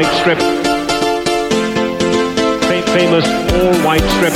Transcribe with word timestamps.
white 0.00 0.14
strip. 0.20 0.38
Famous 2.94 3.26
all-white 3.52 4.06
strip. 4.14 4.34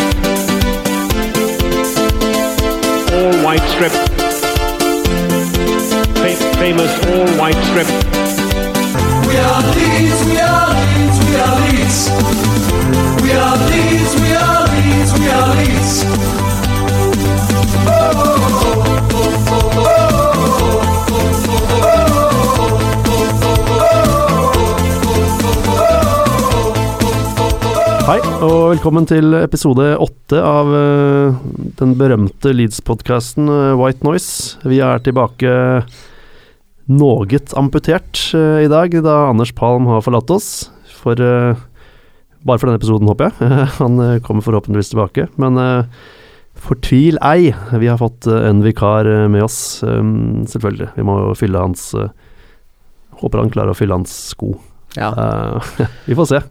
All-white 3.14 3.66
strip. 3.72 3.92
Famous 6.58 6.92
all-white 7.06 7.60
strip. 7.68 7.88
We 9.26 9.36
are 9.38 9.62
leads, 9.74 10.24
we 10.26 10.38
are 10.38 10.68
leads, 10.74 11.18
we 11.24 11.34
are 11.44 11.56
leads. 11.64 11.98
We 13.22 13.32
are 13.32 13.56
leads, 13.70 14.12
we 14.20 14.32
are 14.34 14.66
leads, 14.68 15.12
we 15.18 15.26
are 15.30 15.48
leads. 15.56 16.04
Oh. 17.86 18.12
oh 18.16 18.33
Hei, 28.04 28.18
og 28.44 28.74
velkommen 28.74 29.06
til 29.08 29.32
episode 29.38 29.94
åtte 29.96 30.40
av 30.44 30.68
uh, 30.68 31.38
den 31.80 31.94
berømte 31.96 32.52
Leeds-podkasten 32.52 33.48
White 33.80 34.04
Noise. 34.04 34.60
Vi 34.68 34.82
er 34.84 35.00
tilbake 35.04 35.54
noe 36.92 37.40
amputert 37.56 38.20
uh, 38.36 38.60
i 38.60 38.68
dag, 38.68 38.92
da 39.04 39.16
Anders 39.30 39.54
Palm 39.56 39.88
har 39.88 40.04
forlatt 40.04 40.32
oss. 40.34 40.50
For 41.04 41.20
eh, 41.20 41.62
Bare 42.44 42.60
for 42.60 42.68
denne 42.68 42.76
episoden, 42.76 43.08
håper 43.08 43.30
jeg. 43.30 43.56
Han 43.80 43.96
eh, 44.04 44.20
kommer 44.24 44.44
forhåpentligvis 44.44 44.92
tilbake. 44.92 45.28
Men 45.40 45.56
eh, 45.60 46.02
fortvil 46.66 47.16
ei, 47.24 47.54
vi 47.72 47.88
har 47.88 48.00
fått 48.00 48.28
eh, 48.28 48.48
en 48.50 48.60
vikar 48.64 49.08
eh, 49.08 49.24
med 49.32 49.46
oss, 49.46 49.80
um, 49.80 50.44
selvfølgelig. 50.50 50.90
Vi 50.98 51.06
må 51.08 51.16
jo 51.22 51.34
fylle 51.38 51.62
hans 51.62 51.92
eh, 51.98 52.12
Håper 53.14 53.40
han 53.40 53.52
klarer 53.54 53.72
å 53.72 53.78
fylle 53.78 53.96
hans 53.96 54.12
sko. 54.34 54.50
Ja. 54.98 55.08
Eh, 55.16 55.86
vi 56.10 56.18
får 56.18 56.28
se. 56.34 56.42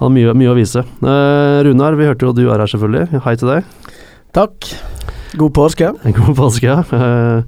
Han 0.00 0.08
har 0.08 0.12
mye, 0.16 0.32
mye 0.32 0.48
å 0.48 0.56
vise. 0.56 0.80
Eh, 0.80 1.58
Runar, 1.66 1.92
vi 1.92 2.06
hørte 2.08 2.24
jo 2.24 2.30
at 2.32 2.38
du 2.38 2.46
er 2.46 2.56
her, 2.56 2.70
selvfølgelig. 2.72 3.20
Hei 3.20 3.34
til 3.36 3.50
deg. 3.52 3.66
Takk. 4.32 4.70
God 5.36 5.52
påske. 5.58 5.90
God 6.16 6.30
påske. 6.38 6.76
Eh, 6.96 7.42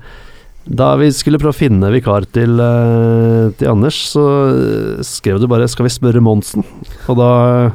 da 0.68 0.90
vi 1.00 1.08
skulle 1.16 1.40
prøve 1.40 1.54
å 1.54 1.56
finne 1.56 1.88
vikar 1.94 2.26
til, 2.28 2.60
eh, 2.60 3.46
til 3.56 3.70
Anders, 3.72 3.96
så 4.12 4.26
eh, 4.52 5.00
skrev 5.00 5.40
du 5.40 5.48
bare 5.48 5.64
'skal 5.64 5.88
vi 5.88 5.96
spørre 5.96 6.20
Monsen'? 6.20 6.66
Og 7.08 7.16
da 7.16 7.72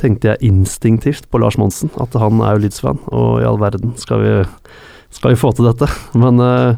tenkte 0.00 0.32
jeg 0.32 0.48
instinktivt 0.48 1.28
på 1.28 1.38
Lars 1.38 1.60
Monsen, 1.60 1.92
at 2.00 2.16
han 2.16 2.40
er 2.40 2.56
jo 2.56 2.64
Leeds-fan, 2.64 2.98
og 3.12 3.42
i 3.42 3.44
all 3.44 3.60
verden 3.60 3.92
skal 4.00 4.24
vi, 4.24 4.32
skal 5.10 5.34
vi 5.34 5.36
få 5.36 5.52
til 5.54 5.68
dette. 5.68 5.92
Men 6.16 6.40
eh, 6.40 6.76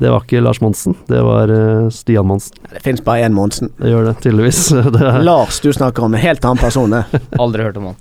det 0.00 0.08
var 0.08 0.22
ikke 0.24 0.40
Lars 0.40 0.62
Monsen, 0.64 0.94
det 1.10 1.18
var 1.20 1.50
eh, 1.52 1.88
Stian 1.92 2.24
Monsen. 2.24 2.56
Det 2.72 2.80
fins 2.80 3.02
bare 3.04 3.26
én 3.26 3.34
Monsen. 3.36 3.68
Det 3.76 3.90
gjør 3.92 4.06
det, 4.08 4.14
tydeligvis. 4.24 4.60
Det 4.94 5.02
er, 5.04 5.18
Lars 5.20 5.58
du 5.60 5.68
snakker 5.76 6.06
om, 6.06 6.14
en 6.16 6.22
helt 6.22 6.44
annen 6.48 6.60
person. 6.62 6.94
Aldri 7.44 7.66
hørt 7.66 7.76
om 7.76 7.90
han. 7.90 7.98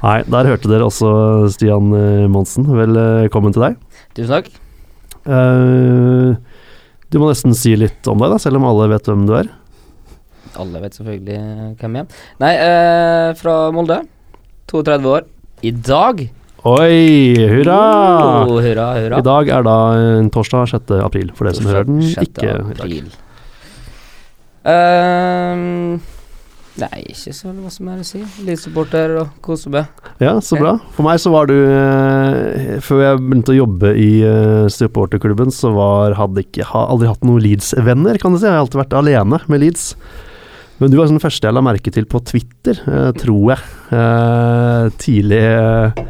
Nei, 0.00 0.16
der 0.34 0.50
hørte 0.50 0.70
dere 0.72 0.88
også 0.88 1.10
Stian 1.54 1.92
eh, 1.94 2.24
Monsen. 2.34 2.66
Velkommen 2.74 3.54
til 3.54 3.62
deg. 3.62 3.76
Tusen 4.18 4.34
takk. 4.34 4.50
Uh, 5.26 6.34
du 7.14 7.20
må 7.22 7.30
nesten 7.30 7.54
si 7.58 7.76
litt 7.78 8.10
om 8.10 8.18
deg, 8.22 8.34
da, 8.34 8.40
selv 8.42 8.58
om 8.58 8.66
alle 8.66 8.90
vet 8.96 9.06
hvem 9.06 9.22
du 9.30 9.36
er. 9.38 9.52
Alle 10.58 10.82
vet 10.82 10.98
selvfølgelig 10.98 11.38
hvem 11.78 12.00
jeg 12.00 12.08
er. 12.08 12.24
Nei, 12.42 12.52
uh, 12.58 13.30
fra 13.38 13.56
Molde. 13.76 14.00
32 14.72 15.14
år. 15.14 15.30
I 15.62 15.70
dag 15.70 16.26
Oi, 16.66 17.36
hurra! 17.46 17.78
Oh, 18.42 18.56
hurra, 18.58 18.88
hurra. 18.98 19.20
I 19.20 19.22
dag 19.22 19.50
er 19.54 19.62
da 19.62 19.76
torsdag 20.34 20.72
6. 20.72 20.96
april, 21.04 21.28
for 21.36 21.46
dere 21.46 21.54
som 21.60 21.68
hører 21.70 21.86
den 21.86 22.00
6. 22.02 22.24
ikke 22.26 22.42
i 22.42 22.48
dag. 22.56 22.72
april. 22.74 23.12
Ehm, 24.66 26.00
nei, 26.82 27.04
ikke 27.12 27.34
så 27.36 27.52
veldig 27.52 27.70
som 27.70 27.92
er 27.92 28.00
å 28.02 28.06
si. 28.08 28.24
Litt 28.48 28.64
supporter 28.64 29.14
og 29.20 29.36
kose 29.46 29.70
meg. 29.70 30.02
Ja, 30.18 30.32
så 30.42 30.58
bra. 30.58 30.74
For 30.96 31.06
meg 31.06 31.22
så 31.22 31.30
var 31.30 31.46
du 31.52 31.54
eh, 31.54 32.80
Før 32.82 33.04
jeg 33.04 33.22
begynte 33.22 33.54
å 33.54 33.58
jobbe 33.60 33.94
i 33.94 34.10
eh, 34.26 34.66
supporterklubben, 34.72 35.54
så 35.54 35.70
var, 35.76 36.18
hadde 36.18 36.42
jeg 36.48 36.66
ha, 36.72 36.88
aldri 36.90 37.12
hatt 37.12 37.22
noen 37.22 37.46
Leeds-venner, 37.46 38.18
kan 38.18 38.34
du 38.34 38.40
si. 38.40 38.48
Jeg 38.48 38.56
har 38.56 38.64
alltid 38.64 38.82
vært 38.82 38.98
alene 39.04 39.38
med 39.46 39.62
Leeds. 39.62 39.92
Men 40.82 40.90
du 40.90 40.98
var 40.98 41.06
sånn 41.06 41.20
den 41.20 41.28
første 41.28 41.46
jeg 41.46 41.54
la 41.56 41.62
merke 41.64 41.94
til 41.94 42.10
på 42.10 42.26
Twitter, 42.26 42.82
eh, 42.90 43.10
tror 43.22 43.54
jeg. 43.54 43.74
Eh, 43.94 44.94
tidlig 45.06 45.44
eh, 45.46 46.06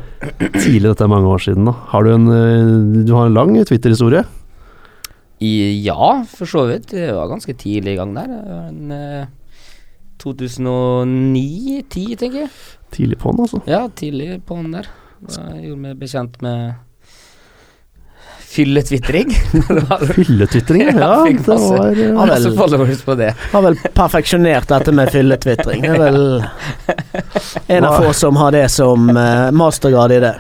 Tidlig, 0.57 0.89
dette 0.89 1.05
er 1.05 1.13
mange 1.13 1.29
år 1.31 1.43
siden, 1.45 1.69
da. 1.69 1.75
Har 1.93 2.07
du 2.07 2.13
en 2.15 2.29
eh, 2.33 3.05
Du 3.07 3.15
har 3.15 3.29
en 3.29 3.37
lang 3.37 3.55
Twitter-historie? 3.69 4.25
Ja, 5.41 6.23
for 6.31 6.49
så 6.49 6.65
vidt. 6.71 6.89
Det 6.95 7.11
var 7.13 7.29
ganske 7.29 7.53
tidlig 7.61 7.93
i 7.93 7.99
gang 7.99 8.15
der. 8.17 8.31
En, 8.71 8.93
eh, 8.93 9.27
2009-10, 10.23 12.17
tenker 12.17 12.47
jeg. 12.47 12.51
Tidlig 12.95 13.19
på 13.21 13.33
den, 13.35 13.45
altså. 13.45 13.61
Ja, 13.69 13.83
tidlig 13.89 14.41
på 14.49 14.57
den 14.57 14.73
der. 14.79 14.89
Jeg 15.29 15.67
gjorde 15.67 15.83
meg 15.83 16.01
bekjent 16.01 16.41
med 16.45 16.75
fylletvitring. 18.47 19.31
Fylletvitring, 20.15 20.83
ja. 20.87 20.93
Ja, 20.99 21.25
fikk 21.27 21.43
det 21.47 21.57
var 21.57 21.87
eh, 21.91 21.99
Ja, 22.07 22.27
Masse 22.27 22.53
followers 22.57 23.03
på 23.03 23.15
det. 23.19 23.35
Har 23.53 23.63
vel 23.67 23.79
perfeksjonert 23.95 24.69
dette 24.71 24.95
med 24.97 25.11
fylletvitring. 25.13 25.83
Det 25.83 25.93
er 25.97 26.05
vel 26.07 26.45
en 27.79 27.89
av 27.89 28.01
få 28.03 28.13
som 28.17 28.37
har 28.41 28.55
det 28.57 28.69
som 28.73 29.11
eh, 29.11 29.51
mastergrad 29.51 30.17
i 30.17 30.21
det. 30.29 30.35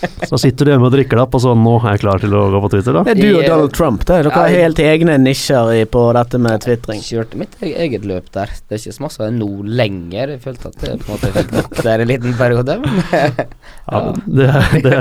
Så 0.30 0.38
sitter 0.40 0.66
du 0.66 0.72
hjemme 0.72 0.88
og 0.88 0.94
drikker 0.94 1.16
deg 1.16 1.22
opp, 1.24 1.36
og 1.38 1.42
så 1.42 1.54
nå 1.56 1.74
er 1.78 1.94
jeg 1.94 2.02
klar 2.02 2.22
til 2.22 2.34
å 2.36 2.42
gå 2.52 2.60
på 2.64 2.70
Twitter, 2.74 2.96
da. 2.96 3.02
Det 3.06 3.14
er 3.14 3.20
du 3.20 3.38
og 3.38 3.46
Donald 3.46 3.72
Trump. 3.76 4.04
Det. 4.04 4.18
Dere 4.26 4.32
har 4.34 4.52
helt 4.52 4.82
egne 4.82 5.16
nisjer 5.22 5.86
på 5.92 6.02
dette 6.16 6.40
med 6.42 6.64
tvitring. 6.64 7.02
Kjørte 7.04 7.40
mitt 7.40 7.56
e- 7.64 7.72
eget 7.86 8.06
løp 8.08 8.28
der. 8.36 8.52
Det 8.66 8.76
er 8.76 8.82
ikke 8.82 8.96
så 8.98 9.06
masse 9.06 9.30
nå 9.36 9.50
lenger. 9.66 10.34
Jeg 10.34 10.42
følte 10.44 10.72
at 10.72 10.78
det 10.82 10.94
på 11.02 11.08
en 11.08 11.16
måte 11.16 11.32
fikk 11.36 11.56
nok 11.56 11.82
der 11.88 12.04
en 12.04 12.12
liten 12.12 12.36
periode. 12.38 12.78
Men 12.82 13.02
Ja, 13.86 14.00
det, 14.26 14.46
det, 14.82 14.94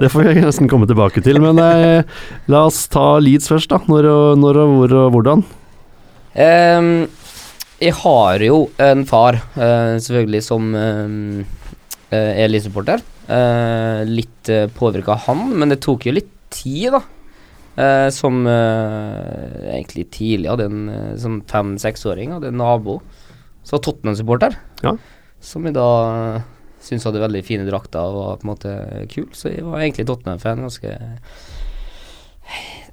det 0.00 0.12
får 0.12 0.28
vi 0.28 0.36
nesten 0.40 0.70
komme 0.70 0.88
tilbake 0.90 1.22
til. 1.24 1.40
Men 1.42 1.60
eh, 1.62 2.20
la 2.52 2.66
oss 2.68 2.84
ta 2.92 3.18
Leeds 3.22 3.50
først, 3.52 3.72
da. 3.72 3.82
Når 3.90 4.08
og, 4.10 4.28
når 4.40 4.62
og 4.62 4.76
hvor 4.76 4.96
og 5.02 5.16
hvordan. 5.16 5.44
Um, 6.32 6.94
jeg 7.82 7.92
har 7.98 8.44
jo 8.46 8.62
en 8.80 9.02
far, 9.08 9.36
uh, 9.58 9.98
selvfølgelig, 10.00 10.42
som 10.46 10.70
um, 10.72 11.42
er 12.16 12.50
Leeds-supporter. 12.50 13.02
Uh, 13.28 14.02
litt 14.08 14.50
uh, 14.52 14.66
påvirka 14.76 15.14
av 15.14 15.26
han, 15.28 15.50
men 15.56 15.72
det 15.72 15.80
tok 15.84 16.08
jo 16.08 16.16
litt 16.16 16.30
tid, 16.52 16.92
da. 16.94 17.02
Uh, 17.72 18.08
som 18.12 18.42
uh, 18.44 19.72
egentlig 19.72 20.10
tidlig 20.12 20.50
hadde 20.50 20.66
en 20.68 20.80
uh, 20.92 21.12
som 21.16 21.38
fem-seksåring 21.48 22.34
hadde 22.34 22.50
en 22.50 22.58
nabo 22.60 22.98
som 23.64 23.78
var 23.78 23.84
Tottenham-supporter. 23.86 24.58
Ja. 24.84 24.92
Som 25.40 25.64
jeg 25.64 25.78
da 25.78 25.86
uh, 26.36 26.42
syntes 26.82 27.06
hadde 27.08 27.22
veldig 27.22 27.42
fine 27.46 27.64
drakter 27.64 28.04
og 28.04 28.18
var 28.18 28.40
på 28.40 28.46
en 28.46 28.52
måte 28.52 28.74
kul. 29.12 29.30
Så 29.32 29.54
jeg 29.54 29.64
var 29.64 29.80
egentlig 29.80 30.04
Tottenham-fan 30.10 30.66
ganske 30.66 30.92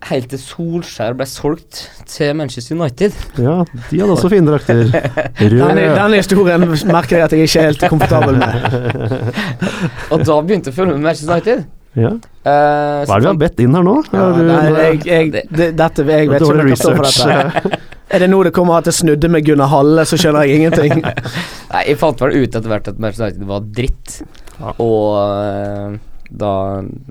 Helt 0.09 0.29
til 0.31 0.39
Solskjær 0.39 1.13
ble 1.19 1.25
solgt 1.27 1.81
til 2.07 2.31
Manchester 2.39 2.77
United. 2.79 3.15
Ja, 3.37 3.57
de 3.89 3.99
hadde 3.99 4.13
også 4.13 4.29
fine 4.31 4.47
drakter. 4.47 4.85
Denne, 4.87 5.01
Rød. 5.51 5.81
denne 5.97 6.21
historien 6.21 6.63
merker 6.87 7.17
jeg 7.19 7.25
at 7.27 7.35
jeg 7.35 7.49
ikke 7.49 7.59
er 7.59 7.67
helt 7.73 7.83
komfortabel 7.91 8.39
med. 8.39 9.27
Og 10.15 10.23
da 10.23 10.37
begynte 10.39 10.71
jeg 10.71 10.73
å 10.73 10.77
følge 10.79 10.95
med 10.95 11.03
Manchester 11.09 11.35
United. 11.35 11.67
Ja. 11.99 12.13
Uh, 12.45 13.03
Hva 13.09 13.17
er 13.17 13.19
det 13.19 13.25
vi 13.25 13.29
har 13.33 13.39
bedt 13.43 13.61
inn 13.65 13.75
her 13.75 13.85
nå? 13.85 13.95
Ja, 14.13 14.25
du- 14.37 14.43
nei, 14.47 14.63
jeg, 14.85 14.99
jeg, 15.09 15.31
det, 15.51 15.69
dette, 15.77 16.05
jeg 16.07 16.29
vet 16.31 16.45
ikke 16.45 16.53
om 16.55 16.69
jeg 16.71 16.79
kan 16.79 16.99
for 17.01 17.09
dette. 17.09 17.79
Er 18.09 18.23
det 18.23 18.29
nå 18.31 18.39
det 18.47 18.53
kommer 18.55 18.79
at 18.79 18.87
det 18.89 18.95
snudde 18.97 19.29
med 19.29 19.43
Gunnar 19.45 19.69
Halle, 19.73 20.05
så 20.09 20.17
skjønner 20.17 20.47
jeg 20.47 20.61
ingenting. 20.63 21.03
Nei, 21.73 21.81
jeg 21.91 21.99
fant 22.01 22.21
vel 22.23 22.37
ut 22.39 22.55
etter 22.55 22.69
hvert 22.71 22.87
at 22.93 23.01
Manchester 23.03 23.33
United 23.33 23.49
var 23.51 23.67
dritt. 23.77 24.21
Ja. 24.59 24.71
Og 24.81 25.03
eh, 25.19 25.99
da 26.29 26.53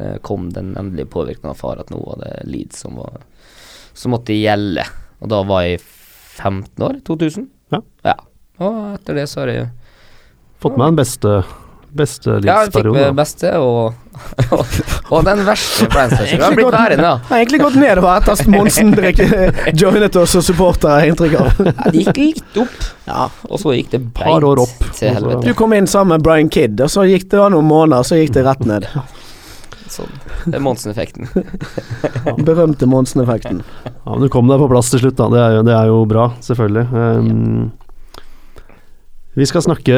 eh, 0.00 0.16
kom 0.22 0.48
den 0.54 0.74
endelige 0.78 1.10
påvirkningen 1.12 1.52
av 1.52 1.60
far 1.60 1.80
at 1.82 1.90
nå 1.92 1.98
var 2.00 2.22
det 2.22 2.32
Leeds 2.48 2.84
som, 2.84 2.98
var, 3.00 3.20
som 3.92 4.14
måtte 4.14 4.36
gjelde. 4.36 4.86
Og 5.18 5.32
da 5.32 5.42
var 5.46 5.66
jeg 5.66 5.82
15 5.82 6.84
år, 6.86 7.00
2000. 7.06 7.48
Ja. 8.06 8.16
Og 8.58 8.76
etter 8.94 9.18
det 9.18 9.28
så 9.30 9.44
har 9.44 9.54
jeg 9.54 9.68
Fått 10.58 10.74
med 10.74 10.88
den 10.88 10.96
beste, 10.98 11.30
beste 11.98 12.36
Ja, 12.46 12.60
jeg 12.64 12.72
fikk 12.74 12.88
beste 13.18 13.50
og, 13.60 13.96
og, 14.54 14.78
og 15.14 15.26
den 15.26 15.42
verste 15.46 15.88
Brandstation. 15.92 16.40
har 16.42 16.56
blitt 16.56 16.72
værende. 16.74 17.10
Jeg 17.18 17.28
har 17.32 17.42
egentlig 17.42 17.60
gått 17.64 17.78
nedover 17.82 18.16
etter 18.20 18.34
at 18.38 18.50
Monsen 18.54 18.94
joinet 19.82 20.18
oss 20.22 20.34
og 20.40 20.46
supporta, 20.48 20.96
inntrykk 21.10 21.36
av. 21.42 21.62
Ja, 21.68 21.76
det 21.92 22.04
gikk 22.06 22.20
litt 22.22 22.60
opp, 22.64 22.88
Ja. 23.08 23.28
og 23.48 23.62
så 23.62 23.74
gikk 23.76 23.92
det 23.94 24.02
beint 24.16 24.74
til 24.98 25.14
helvete. 25.18 25.44
Du 25.46 25.54
kom 25.58 25.74
inn 25.76 25.86
sammen 25.90 26.16
med 26.16 26.26
Brian 26.26 26.50
Kidd, 26.52 26.80
og 26.84 26.90
så 26.92 27.06
gikk 27.08 27.28
det 27.32 27.44
noen 27.54 27.68
måneder, 27.68 28.06
så 28.06 28.18
gikk 28.20 28.34
det 28.38 28.46
rett 28.48 28.64
ned. 28.68 28.88
Sånn. 29.88 30.10
Det 30.44 30.58
er 30.58 30.62
Monsen-effekten. 30.62 31.30
Berømte 32.48 32.86
Monsen-effekten. 32.86 33.62
Ja, 33.88 34.10
men 34.12 34.20
du 34.26 34.28
kom 34.32 34.50
deg 34.50 34.60
på 34.60 34.68
plass 34.70 34.90
til 34.92 35.00
slutt, 35.02 35.16
da. 35.18 35.28
Det 35.32 35.40
er 35.42 35.56
jo, 35.56 35.62
det 35.66 35.74
er 35.74 35.88
jo 35.90 36.02
bra, 36.10 36.26
selvfølgelig. 36.44 36.86
Um, 36.92 37.70
vi 39.38 39.46
skal 39.46 39.62
snakke 39.62 39.96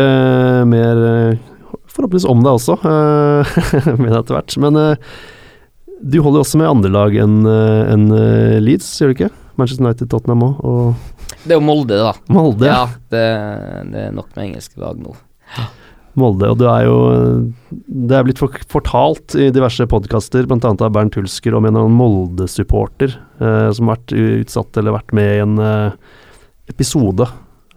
mer 0.68 0.98
eh, 1.10 1.36
forhåpentligvis 1.94 2.28
om 2.30 2.42
deg 2.44 2.56
også, 2.56 2.78
eh, 2.90 3.60
med 4.02 4.16
etter 4.16 4.36
hvert. 4.38 4.56
Men 4.62 4.80
eh, 4.80 5.12
du 6.00 6.20
holder 6.24 6.40
jo 6.40 6.46
også 6.46 6.60
med 6.60 6.70
andre 6.70 6.92
lag 6.94 7.16
enn 7.24 7.40
eh, 7.48 7.92
eh, 7.92 8.60
Leeds, 8.62 8.88
gjør 9.00 9.12
du 9.12 9.16
ikke? 9.18 9.32
Manchester 9.60 9.84
United, 9.84 10.08
Tottenham 10.12 10.46
òg, 10.46 10.62
og 10.64 11.34
Det 11.44 11.52
er 11.52 11.58
jo 11.58 11.66
Molde, 11.66 11.98
da. 12.00 12.14
Molde. 12.32 12.70
Ja, 12.70 12.86
det, 13.12 13.26
det 13.92 14.06
er 14.06 14.16
nok 14.16 14.30
med 14.36 14.46
engelske 14.48 14.80
lag 14.80 15.00
nå. 15.00 15.12
Molde, 16.18 16.48
og 16.50 16.58
du 16.58 16.64
er 16.66 16.86
jo 16.88 16.96
Det 17.70 18.16
er 18.16 18.24
blitt 18.26 18.40
fortalt 18.40 19.36
i 19.38 19.50
diverse 19.54 19.86
podkaster, 19.90 20.48
bl.a. 20.48 20.72
av 20.72 20.94
Bernt 20.94 21.18
Hulsker, 21.18 21.54
om 21.54 21.66
en 21.66 21.74
eller 21.74 21.86
annen 21.86 22.00
Molde-supporter 22.00 23.14
eh, 23.14 23.68
som 23.76 23.90
har 23.90 24.00
vært 24.00 24.16
utsatt 24.16 24.80
eller 24.80 24.96
vært 24.96 25.14
med 25.16 25.36
i 25.36 25.44
en 25.44 25.62
eh, 25.62 26.16
episode 26.72 27.28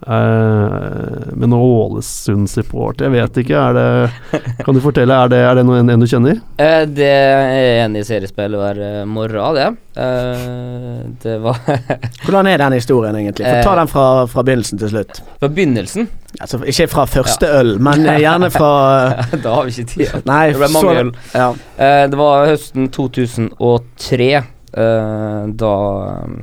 eh, 0.07 1.33
med 1.35 1.49
noe 1.51 1.67
Ålesund-support. 1.83 3.01
Jeg 3.03 3.11
vet 3.13 3.37
ikke, 3.43 3.55
er 3.59 3.73
det 3.77 4.41
Kan 4.65 4.75
du 4.77 4.81
fortelle, 4.83 5.15
er 5.25 5.31
det, 5.31 5.39
er 5.47 5.55
det 5.59 5.65
noen 5.67 5.89
en 5.93 6.03
du 6.03 6.07
kjenner? 6.09 6.39
Uh, 6.59 6.83
det 6.89 7.09
er 7.09 7.83
en 7.85 7.95
i 7.99 8.03
seriespill 8.07 8.55
hver 8.59 8.79
uh, 8.81 9.03
morgen, 9.09 9.57
det. 9.57 9.67
Uh, 9.93 11.03
det 11.23 11.37
var 11.43 11.59
Hvordan 12.25 12.49
er 12.49 12.57
den 12.63 12.77
historien, 12.79 13.15
egentlig? 13.19 13.45
Få 13.47 13.61
ta 13.63 13.73
Eh. 13.73 13.79
den 13.83 13.87
fra, 13.91 14.05
fra 14.29 14.43
begynnelsen 14.45 14.79
til 14.81 14.89
slutt. 14.93 15.21
fra 15.39 15.47
begynnelsen. 15.49 16.07
Altså, 16.41 16.57
ikke 16.65 16.87
fra 16.89 17.03
første 17.05 17.49
øl, 17.59 17.75
men 17.83 18.05
eh, 18.09 18.19
gjerne 18.25 18.49
fra 18.53 18.71
da 19.43 19.53
har 19.59 19.67
vi 19.67 19.73
ikke 19.75 19.89
tid. 19.93 20.15
Nei, 20.25 20.47
Det 20.53 20.57
ble 20.61 20.71
mange 20.73 20.93
så- 20.95 21.03
øl. 21.03 21.11
Ja. 21.33 21.49
Eh, 21.77 22.07
det 22.09 22.17
var 22.19 22.47
høsten 22.49 22.89
2003, 22.93 24.31
eh, 24.33 25.45
da 25.63 25.73
eh, 26.07 26.41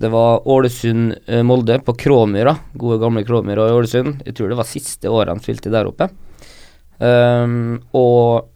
Det 0.00 0.08
var 0.08 0.48
Ålesund-Molde 0.48 1.78
på 1.84 1.94
Kråmyra. 1.94 2.54
Gode, 2.72 2.98
gamle 3.02 3.24
Kråmyra 3.24 3.66
i 3.68 3.72
Ålesund. 3.76 4.22
Jeg 4.24 4.36
tror 4.38 4.48
det 4.48 4.56
var 4.56 4.68
siste 4.68 5.10
året 5.12 5.34
han 5.34 5.42
spilte 5.44 5.72
der 5.72 5.90
oppe. 5.90 6.06
Um, 7.00 7.82
og 7.96 8.48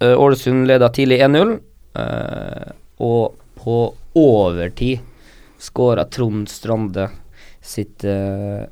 eh, 0.00 0.14
Ålesund 0.16 0.64
leda 0.68 0.88
tidlig 0.92 1.18
1-0, 1.24 1.52
uh, 2.00 2.72
og 3.04 3.36
på 3.60 3.76
overtid 4.16 5.04
skåra 5.60 6.06
Trond 6.08 6.48
Strande 6.48 7.10
sitt 7.60 8.04
uh, 8.08 8.64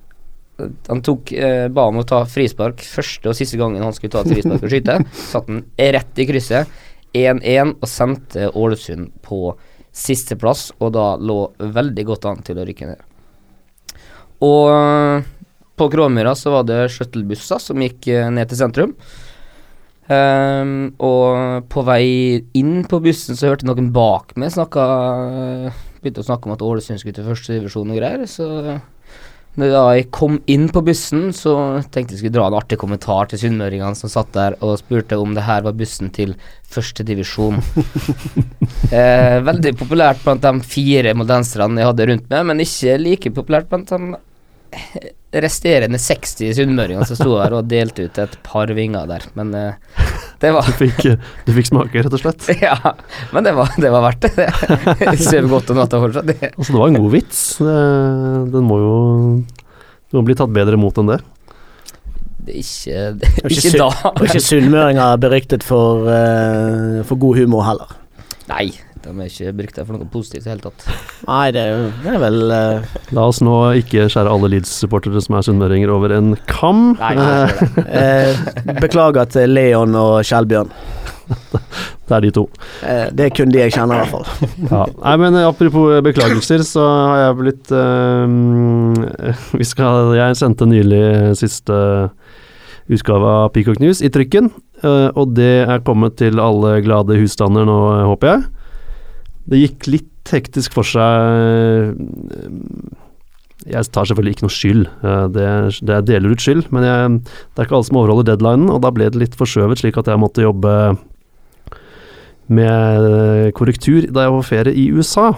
han 0.89 1.03
tok, 1.05 1.33
eh, 1.33 1.69
ba 1.73 1.87
om 1.89 2.01
å 2.01 2.05
ta 2.05 2.23
frispark 2.29 2.83
første 2.85 3.31
og 3.31 3.37
siste 3.37 3.56
gangen 3.61 3.85
han 3.85 3.95
skulle 3.97 4.13
ta 4.13 4.25
et 4.25 4.33
frispark 4.35 4.65
og 4.65 4.73
skyte. 4.73 4.97
Satt 5.33 5.49
den 5.49 5.63
rett 5.97 6.21
i 6.21 6.27
krysset. 6.29 6.81
1-1 7.17 7.73
og 7.81 7.89
sendte 7.91 8.51
Ålesund 8.55 9.11
på 9.25 9.55
sisteplass, 9.93 10.71
og 10.79 10.95
da 10.95 11.15
lå 11.19 11.43
veldig 11.59 12.05
godt 12.09 12.29
an 12.31 12.45
til 12.47 12.61
å 12.61 12.67
rykke 12.67 12.91
ned. 12.91 13.03
Og 14.47 14.71
eh, 14.73 15.27
på 15.81 15.89
Kråmyra 15.93 16.37
så 16.39 16.55
var 16.55 16.69
det 16.69 16.87
shuttlebusser 16.95 17.61
som 17.63 17.83
gikk 17.83 18.09
eh, 18.13 18.31
ned 18.33 18.51
til 18.51 18.61
sentrum. 18.61 18.95
Um, 20.11 20.89
og 21.07 21.69
på 21.71 21.85
vei 21.87 22.43
inn 22.59 22.81
på 22.91 22.99
bussen 23.05 23.39
så 23.39 23.53
hørte 23.53 23.69
noen 23.69 23.93
bak 23.95 24.33
meg 24.35 24.51
snakka 24.51 24.87
Begynte 26.01 26.25
å 26.25 26.27
snakke 26.27 26.49
om 26.49 26.55
at 26.57 26.65
Ålesund 26.67 26.99
skulle 26.99 27.15
til 27.15 27.29
første 27.29 27.55
divisjon 27.55 27.93
og 27.93 28.01
greier. 28.01 28.25
Så 28.27 28.49
når 29.58 29.73
jeg 29.75 30.06
kom 30.14 30.38
inn 30.50 30.69
på 30.70 30.82
bussen, 30.87 31.31
så 31.35 31.52
tenkte 31.91 32.14
jeg 32.14 32.23
skulle 32.23 32.37
dra 32.37 32.47
en 32.47 32.56
artig 32.61 32.79
kommentar 32.81 33.31
til 33.31 33.41
sunnmøringene 33.43 33.99
som 33.99 34.12
satt 34.12 34.31
der 34.37 34.56
og 34.62 34.79
spurte 34.79 35.19
om 35.19 35.35
det 35.35 35.44
her 35.49 35.64
var 35.67 35.75
bussen 35.76 36.12
til 36.14 36.37
førstedivisjon. 36.70 37.58
eh, 38.97 39.38
veldig 39.47 39.75
populært 39.81 40.23
blant 40.23 40.47
de 40.47 40.55
fire 40.62 41.17
moldenserne 41.19 41.82
jeg 41.82 41.91
hadde 41.91 42.11
rundt 42.12 42.31
meg, 42.31 42.47
men 42.52 42.62
ikke 42.64 42.99
like 43.02 43.35
populært 43.35 43.70
blant 43.73 43.91
de 43.91 45.11
resterende 45.31 45.99
60 46.03 46.55
sunnmøringene 46.59 47.06
som 47.06 47.15
sto 47.19 47.37
her 47.38 47.53
og 47.55 47.69
delte 47.71 48.09
ut 48.09 48.19
et 48.19 48.32
par 48.47 48.71
vinger 48.75 49.06
der. 49.06 49.27
Men 49.38 49.53
uh, 49.55 50.06
det 50.43 50.50
var 50.56 50.67
Du 50.71 50.73
fikk, 50.81 51.05
du 51.47 51.53
fikk 51.55 51.69
smake, 51.71 52.03
rett 52.03 52.17
og 52.19 52.23
slett. 52.25 52.49
Ja, 52.65 52.75
men 53.31 53.47
det 53.47 53.53
var, 53.55 53.71
det 53.79 53.93
var 53.94 54.03
verdt 54.09 54.27
det. 54.35 54.49
Jeg 55.05 55.21
sover 55.23 55.50
godt 55.55 55.71
om 55.75 55.79
natta 55.82 56.00
fortsatt. 56.03 56.27
Det- 56.32 56.50
Altså, 56.59 56.73
det 56.75 56.81
var 56.81 56.88
en 56.91 56.99
god 57.03 57.12
vits. 57.15 57.43
Den 57.61 58.67
må 58.67 58.81
jo 58.82 58.94
Du 60.11 60.19
må 60.19 60.25
bli 60.27 60.35
tatt 60.41 60.50
bedre 60.56 60.75
imot 60.81 60.99
enn 60.99 61.12
det. 61.15 61.21
Det 62.41 62.55
er 62.56 62.61
ikke, 62.65 63.00
det 63.21 63.29
er 63.31 63.53
ikke 63.53 63.69
ikke 63.69 63.79
da. 63.79 63.88
Og 64.17 64.23
ikke 64.27 64.41
sunnmøringer 64.43 65.19
beryktet 65.23 65.62
for, 65.67 66.09
uh, 66.09 67.03
for 67.06 67.21
god 67.21 67.37
humor 67.38 67.62
heller. 67.69 67.91
Nei, 68.50 68.71
de 69.05 69.12
er 69.14 69.29
ikke 69.31 69.52
brukt 69.56 69.79
der 69.79 69.87
for 69.88 69.97
noe 69.97 70.08
positivt 70.12 70.44
i 70.44 70.49
det 70.49 70.52
hele 70.52 70.64
tatt. 70.67 70.85
Nei, 71.31 71.47
det, 71.56 71.62
er 71.62 71.70
jo- 71.73 71.93
det 72.05 72.14
er 72.14 72.19
vel 72.23 72.41
uh... 72.52 72.97
La 73.17 73.26
oss 73.31 73.41
nå 73.44 73.55
ikke 73.81 74.08
skjære 74.12 74.32
alle 74.35 74.50
Leeds-supportere 74.55 75.23
som 75.25 75.38
er 75.38 75.47
sunnmøringer 75.47 75.93
over 75.94 76.17
en 76.19 76.35
kam. 76.50 76.91
Nei, 77.00 77.14
Eh, 78.00 78.37
Beklager 78.81 79.26
til 79.32 79.52
Leon 79.56 79.94
og 79.99 80.20
Kjellbjørn. 80.29 80.70
det 82.11 82.14
er 82.17 82.25
de 82.25 82.31
to. 82.35 82.44
Eh, 82.82 83.06
det 83.14 83.29
er 83.29 83.35
kun 83.37 83.52
de 83.55 83.61
jeg 83.62 83.73
kjenner, 83.76 84.00
i 84.00 84.02
hvert 84.02 84.12
fall. 84.12 84.52
Ja. 84.67 84.82
Nei, 85.05 85.14
men 85.23 85.38
apropos 85.44 86.00
beklagelser, 86.06 86.64
så 86.67 86.85
har 86.85 87.20
jeg 87.25 87.38
blitt 87.41 87.70
eh, 87.75 89.35
Vi 89.61 89.67
skal 89.69 90.12
Jeg 90.19 90.38
sendte 90.41 90.67
nylig 90.69 91.03
siste 91.41 91.76
utgave 92.91 93.29
av 93.44 93.53
Peacock 93.55 93.79
News 93.79 94.00
i 94.03 94.11
trykken, 94.11 94.49
eh, 94.82 95.08
og 95.14 95.37
det 95.37 95.50
er 95.70 95.82
kommet 95.87 96.17
til 96.19 96.41
alle 96.43 96.81
glade 96.82 97.14
husstander 97.20 97.69
nå, 97.69 97.76
håper 98.11 98.32
jeg. 98.32 98.49
Det 99.50 99.58
gikk 99.58 99.88
litt 99.91 100.31
hektisk 100.31 100.75
for 100.76 100.87
seg. 100.87 101.97
Jeg 103.69 103.93
tar 103.93 104.08
selvfølgelig 104.08 104.37
ikke 104.37 104.47
noe 104.47 104.55
skyld, 104.56 104.85
eh, 105.05 105.25
det, 105.35 105.47
det 105.85 105.99
deler 106.08 106.32
ut 106.32 106.43
skyld, 106.43 106.64
men 106.73 106.87
jeg, 106.87 107.17
det 107.20 107.61
er 107.61 107.69
ikke 107.69 107.76
alle 107.76 107.88
som 107.91 107.99
overholder 108.00 108.31
deadlinen, 108.31 108.70
og 108.73 108.81
da 108.87 108.93
ble 108.94 109.11
det 109.12 109.20
litt 109.20 109.37
forskjøvet, 109.37 109.82
slik 109.82 109.99
at 110.00 110.08
jeg 110.08 110.20
måtte 110.23 110.47
jobbe 110.47 110.75
med 112.50 113.52
korrektur 113.55 114.08
da 114.08 114.25
jeg 114.25 114.32
var 114.32 114.41
på 114.41 114.49
ferie 114.49 114.75
i 114.75 114.88
USA. 114.97 115.29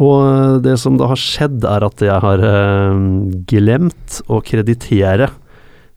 Og 0.00 0.60
det 0.62 0.76
som 0.78 0.98
da 1.00 1.08
har 1.10 1.18
skjedd, 1.18 1.64
er 1.66 1.86
at 1.86 2.04
jeg 2.04 2.24
har 2.26 2.44
eh, 2.44 3.00
glemt 3.50 4.20
å 4.28 4.42
kreditere 4.44 5.30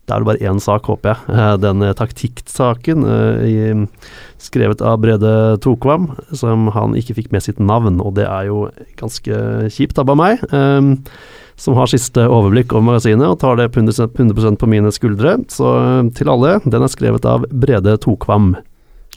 Det 0.03 0.11
er 0.11 0.19
det 0.19 0.27
bare 0.27 0.49
én 0.51 0.59
sak, 0.59 0.89
håper 0.91 1.13
jeg. 1.13 1.35
Eh, 1.35 1.53
den 1.63 1.83
taktikksaken 1.95 3.05
eh, 3.07 4.09
skrevet 4.43 4.83
av 4.83 4.99
Brede 5.03 5.31
Tokvam, 5.63 6.09
som 6.35 6.67
han 6.75 6.97
ikke 6.99 7.15
fikk 7.21 7.31
med 7.31 7.45
sitt 7.45 7.61
navn. 7.63 8.01
Og 8.03 8.17
det 8.17 8.27
er 8.27 8.49
jo 8.49 8.65
ganske 8.99 9.69
kjipt 9.71 10.01
av 10.01 10.11
meg, 10.19 10.43
eh, 10.51 10.91
som 11.55 11.79
har 11.79 11.87
siste 11.87 12.25
overblikk 12.27 12.73
over 12.73 12.89
magasinet 12.91 13.29
og 13.29 13.39
tar 13.39 13.59
det 13.61 13.69
100 13.71 14.09
100 14.11 14.59
på 14.59 14.69
mine 14.69 14.91
skuldre. 14.91 15.37
Så 15.53 15.71
eh, 15.79 16.11
til 16.19 16.31
alle, 16.33 16.57
den 16.65 16.83
er 16.83 16.91
skrevet 16.91 17.27
av 17.29 17.47
Brede 17.51 17.95
Tokvam. 18.03 18.55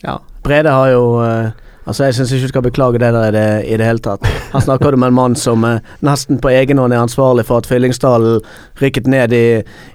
Ja. 0.05 0.21
Brede 0.47 0.71
har 0.71 0.93
jo 0.95 1.07
eh, 1.25 1.66
Altså, 1.87 2.05
jeg 2.05 2.15
syns 2.17 2.33
ikke 2.35 2.43
du 2.43 2.49
skal 2.51 2.63
beklage 2.67 2.99
det 2.99 3.13
der 3.15 3.29
i 3.29 3.33
det, 3.37 3.47
i 3.71 3.77
det 3.79 3.87
hele 3.87 4.03
tatt. 4.03 4.25
Her 4.53 4.61
snakker 4.65 4.91
du 4.91 4.97
med 4.99 5.13
en 5.13 5.15
mann 5.15 5.37
som 5.39 5.63
eh, 5.65 5.79
nesten 6.03 6.41
på 6.43 6.51
egen 6.51 6.79
hånd 6.83 6.93
er 6.97 6.99
ansvarlig 7.05 7.45
for 7.47 7.63
at 7.63 7.69
Fyllingsdalen 7.71 8.41
rykket 8.83 9.07
ned 9.07 9.33
i, 9.33 9.45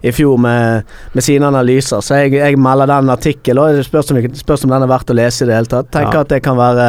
i 0.07 0.11
fjor 0.15 0.37
med, 0.39 0.87
med 1.13 1.25
sine 1.27 1.49
analyser. 1.51 1.99
Så 1.99 2.21
jeg, 2.23 2.33
jeg 2.39 2.59
melder 2.59 2.87
den 2.93 3.11
artikkelen, 3.11 3.59
og 3.59 3.75
det 3.75 3.85
spørs 3.89 4.11
om, 4.15 4.21
spørs 4.39 4.63
om 4.63 4.71
den 4.71 4.87
er 4.87 4.93
verdt 4.93 5.11
å 5.11 5.17
lese 5.19 5.43
i 5.43 5.49
det 5.51 5.57
hele 5.59 5.71
tatt. 5.75 5.91
Tenker 5.91 6.21
Ja. 6.21 6.23
at 6.25 6.31
det 6.31 6.41
kan 6.47 6.55
være 6.57 6.87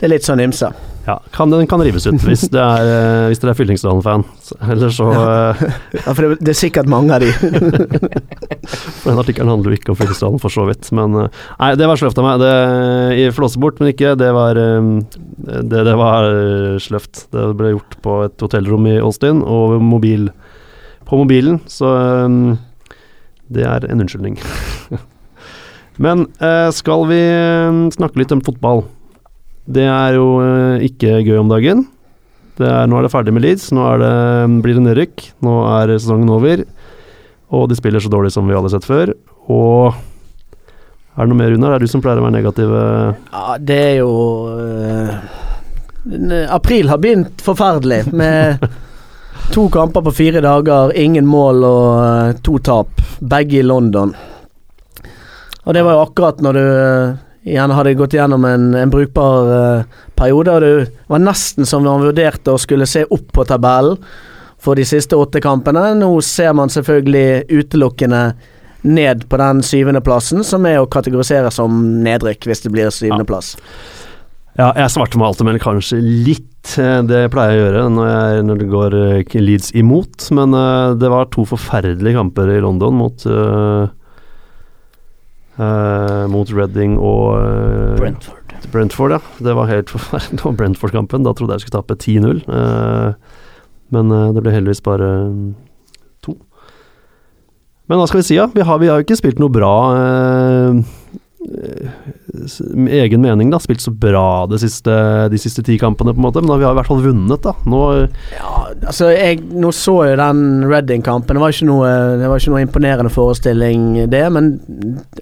Det 0.00 0.08
er 0.08 0.14
litt 0.16 0.24
sånn 0.24 0.40
ymse. 0.40 0.72
Ja, 1.08 1.14
kan, 1.32 1.48
den 1.48 1.64
kan 1.66 1.80
rives 1.80 2.04
ut 2.04 2.20
hvis, 2.20 2.42
det 2.52 2.60
er, 2.60 2.88
eh, 2.92 3.26
hvis 3.30 3.40
er 3.40 3.56
Fyllingsdalen-fan. 3.56 4.26
Eller 4.68 4.90
så 4.92 5.06
eh, 5.08 5.62
Ja, 5.96 6.12
for 6.12 6.20
det, 6.20 6.36
det 6.44 6.52
er 6.52 6.58
sikkert 6.58 6.90
mange 6.90 7.14
av 7.16 7.22
de. 7.24 7.30
For 8.98 9.08
den 9.08 9.20
artikkelen 9.22 9.48
handler 9.48 9.72
jo 9.72 9.78
ikke 9.78 9.94
om 9.94 9.96
Fyllingsdalen, 9.96 10.40
for 10.42 10.52
så 10.52 10.66
vidt. 10.68 10.90
Men 10.92 11.16
eh, 11.16 11.38
Nei, 11.62 11.70
det 11.80 11.88
var 11.88 12.00
sløvt 12.00 12.20
av 12.20 12.26
meg. 12.26 12.44
Det 12.44 13.30
flåste 13.38 13.62
bort, 13.62 13.80
men 13.80 13.94
ikke. 13.94 14.12
Det 14.20 14.28
var 14.36 14.60
Det, 14.60 15.80
det 15.88 15.96
var 15.96 16.28
sløvt. 16.84 17.24
Det 17.32 17.46
ble 17.56 17.72
gjort 17.72 17.96
på 18.04 18.18
et 18.26 18.44
hotellrom 18.44 18.90
i 18.92 18.98
Austin, 19.00 19.40
og 19.40 19.78
mobil 19.80 20.28
på 21.08 21.22
mobilen, 21.22 21.56
så 21.72 21.88
det 23.48 23.64
er 23.64 23.88
en 23.88 24.04
unnskyldning. 24.04 24.36
Men 26.04 26.28
skal 26.76 27.08
vi 27.08 27.22
snakke 27.96 28.20
litt 28.20 28.34
om 28.36 28.44
fotball? 28.44 28.84
Det 29.68 29.84
er 29.84 30.16
jo 30.16 30.26
eh, 30.40 30.84
ikke 30.88 31.18
gøy 31.26 31.38
om 31.42 31.50
dagen. 31.52 31.84
Det 32.58 32.66
er, 32.66 32.88
nå 32.90 32.98
er 32.98 33.06
det 33.06 33.12
ferdig 33.12 33.34
med 33.36 33.44
Leeds, 33.44 33.68
nå 33.76 33.84
er 33.86 34.00
det, 34.02 34.12
blir 34.64 34.78
det 34.78 34.84
nedrykk. 34.86 35.26
Nå 35.46 35.58
er 35.76 35.92
sesongen 35.98 36.30
over. 36.34 36.64
Og 37.54 37.68
de 37.70 37.76
spiller 37.78 38.02
så 38.02 38.10
dårlig 38.12 38.32
som 38.34 38.48
vi 38.48 38.56
alle 38.56 38.66
har 38.66 38.74
sett 38.78 38.88
før. 38.88 39.12
Og 39.52 39.92
er 39.92 41.20
det 41.26 41.28
noe 41.30 41.38
mer, 41.38 41.52
Runar? 41.52 41.74
Det 41.76 41.78
er 41.78 41.86
du 41.86 41.92
som 41.92 42.02
pleier 42.04 42.20
å 42.20 42.24
være 42.26 42.36
negativ. 42.38 42.72
eh. 42.80 43.14
Ja, 43.34 43.56
det 43.70 43.78
er 43.84 43.94
jo 44.00 44.10
øh, 44.56 45.14
April 46.54 46.88
har 46.92 47.00
begynt 47.02 47.42
forferdelig, 47.44 48.02
med 48.12 48.66
to 49.54 49.68
kamper 49.74 50.04
på 50.08 50.16
fire 50.18 50.42
dager, 50.44 50.92
ingen 50.98 51.26
mål 51.28 51.64
og 51.68 52.42
to 52.46 52.58
tap. 52.64 53.02
Begge 53.20 53.60
i 53.60 53.66
London. 53.66 54.12
Og 55.64 55.74
det 55.76 55.82
var 55.84 55.96
jo 55.98 56.04
akkurat 56.06 56.38
når 56.44 56.56
du 56.58 56.62
eh, 56.64 57.16
igjen 57.48 57.74
hadde 57.74 57.96
gått 57.98 58.16
gjennom 58.16 58.44
en, 58.48 58.70
en 58.76 58.92
brukbar 58.92 59.52
uh, 59.52 60.02
periode, 60.18 60.54
og 60.54 60.64
det 60.64 61.10
var 61.10 61.24
nesten 61.24 61.68
som 61.68 61.84
når 61.84 61.96
man 61.96 62.08
vurderte 62.10 62.54
å 62.54 62.60
skulle 62.60 62.88
se 62.88 63.04
opp 63.08 63.32
på 63.34 63.46
tabellen 63.48 63.98
for 64.58 64.78
de 64.78 64.84
siste 64.88 65.16
åtte 65.16 65.40
kampene. 65.42 65.92
Nå 65.98 66.10
ser 66.26 66.54
man 66.58 66.70
selvfølgelig 66.72 67.46
utelukkende 67.48 68.22
ned 68.88 69.24
på 69.28 69.38
den 69.40 69.62
syvendeplassen, 69.62 70.44
som 70.46 70.66
er 70.66 70.80
å 70.80 70.90
kategorisere 70.90 71.50
som 71.54 71.80
nedrykk 72.04 72.46
hvis 72.48 72.64
det 72.64 72.74
blir 72.74 72.92
syvendeplass. 72.94 73.56
Ja, 74.58 74.72
jeg 74.74 74.90
svarte 74.90 75.18
med 75.20 75.42
men 75.46 75.60
kanskje 75.62 76.00
litt. 76.02 76.74
eh, 76.78 77.02
Det 77.06 77.28
pleier 77.30 77.52
jeg 77.52 77.60
å 77.60 77.66
gjøre 77.66 77.82
når, 77.94 78.08
jeg, 78.08 78.46
når 78.48 78.58
det 78.58 78.68
går 78.72 78.96
eh, 78.98 79.36
Leeds 79.38 79.70
imot. 79.78 80.30
Men 80.34 80.54
uh, 80.54 80.96
det 80.98 81.10
var 81.12 81.30
to 81.30 81.44
forferdelige 81.46 82.18
kamper 82.18 82.50
i 82.50 82.60
London 82.64 82.98
mot 82.98 83.22
eh, 83.22 83.86
eh, 85.58 86.24
Mot 86.32 86.50
Reading 86.54 86.96
og 86.98 87.38
uh, 87.42 87.96
Brentford. 87.98 88.54
Brentford, 88.72 89.14
ja. 89.16 89.20
Det 89.44 89.54
var 89.58 89.70
helt 89.70 89.90
forferdelig. 89.94 90.42
var 90.44 90.56
Brentford-kampen, 90.58 91.26
da 91.26 91.34
trodde 91.36 91.58
jeg 91.58 91.66
skulle 91.66 91.78
tape 91.80 91.98
10-0. 91.98 92.42
Uh, 92.48 93.14
men 93.94 94.12
eh, 94.12 94.30
det 94.36 94.44
ble 94.44 94.52
heldigvis 94.52 94.84
bare 94.84 95.08
to. 96.24 96.34
Men 97.88 98.00
hva 98.00 98.08
skal 98.10 98.20
vi 98.20 98.26
si, 98.26 98.36
da? 98.36 98.50
Vi 98.52 98.66
har, 98.68 98.80
vi 98.82 98.90
har 98.90 99.00
jo 99.00 99.06
ikke 99.06 99.16
spilt 99.16 99.40
noe 99.40 99.52
bra 99.52 99.72
egen 102.88 103.20
mening, 103.22 103.50
da. 103.52 103.58
Spilt 103.62 103.80
så 103.84 103.90
bra 103.94 104.46
de 104.50 104.58
siste, 104.60 104.94
de 105.32 105.38
siste 105.40 105.62
ti 105.66 105.76
kampene, 105.80 106.12
på 106.14 106.18
en 106.20 106.26
måte. 106.26 106.40
Men 106.42 106.50
da 106.52 106.56
vi 106.60 106.66
har 106.66 106.74
i 106.74 106.78
hvert 106.80 106.90
fall 106.90 107.02
vunnet, 107.04 107.42
da. 107.44 107.52
Nå 107.68 107.82
eh, 107.94 108.16
Ja, 108.34 108.54
altså 108.90 109.10
jeg 109.14 109.42
Nå 109.54 109.70
så 109.76 109.94
jo 110.10 110.16
den 110.18 110.42
Reading-kampen. 110.68 111.36
Det, 111.38 111.42
var 111.42 111.54
ikke 111.54 111.68
noe- 111.70 112.16
det 112.20 112.30
var 112.30 112.40
ikke 112.42 112.54
noe 112.54 112.64
imponerende 112.64 113.12
forestilling, 113.14 113.86
det. 114.12 114.24
Men 114.34 114.50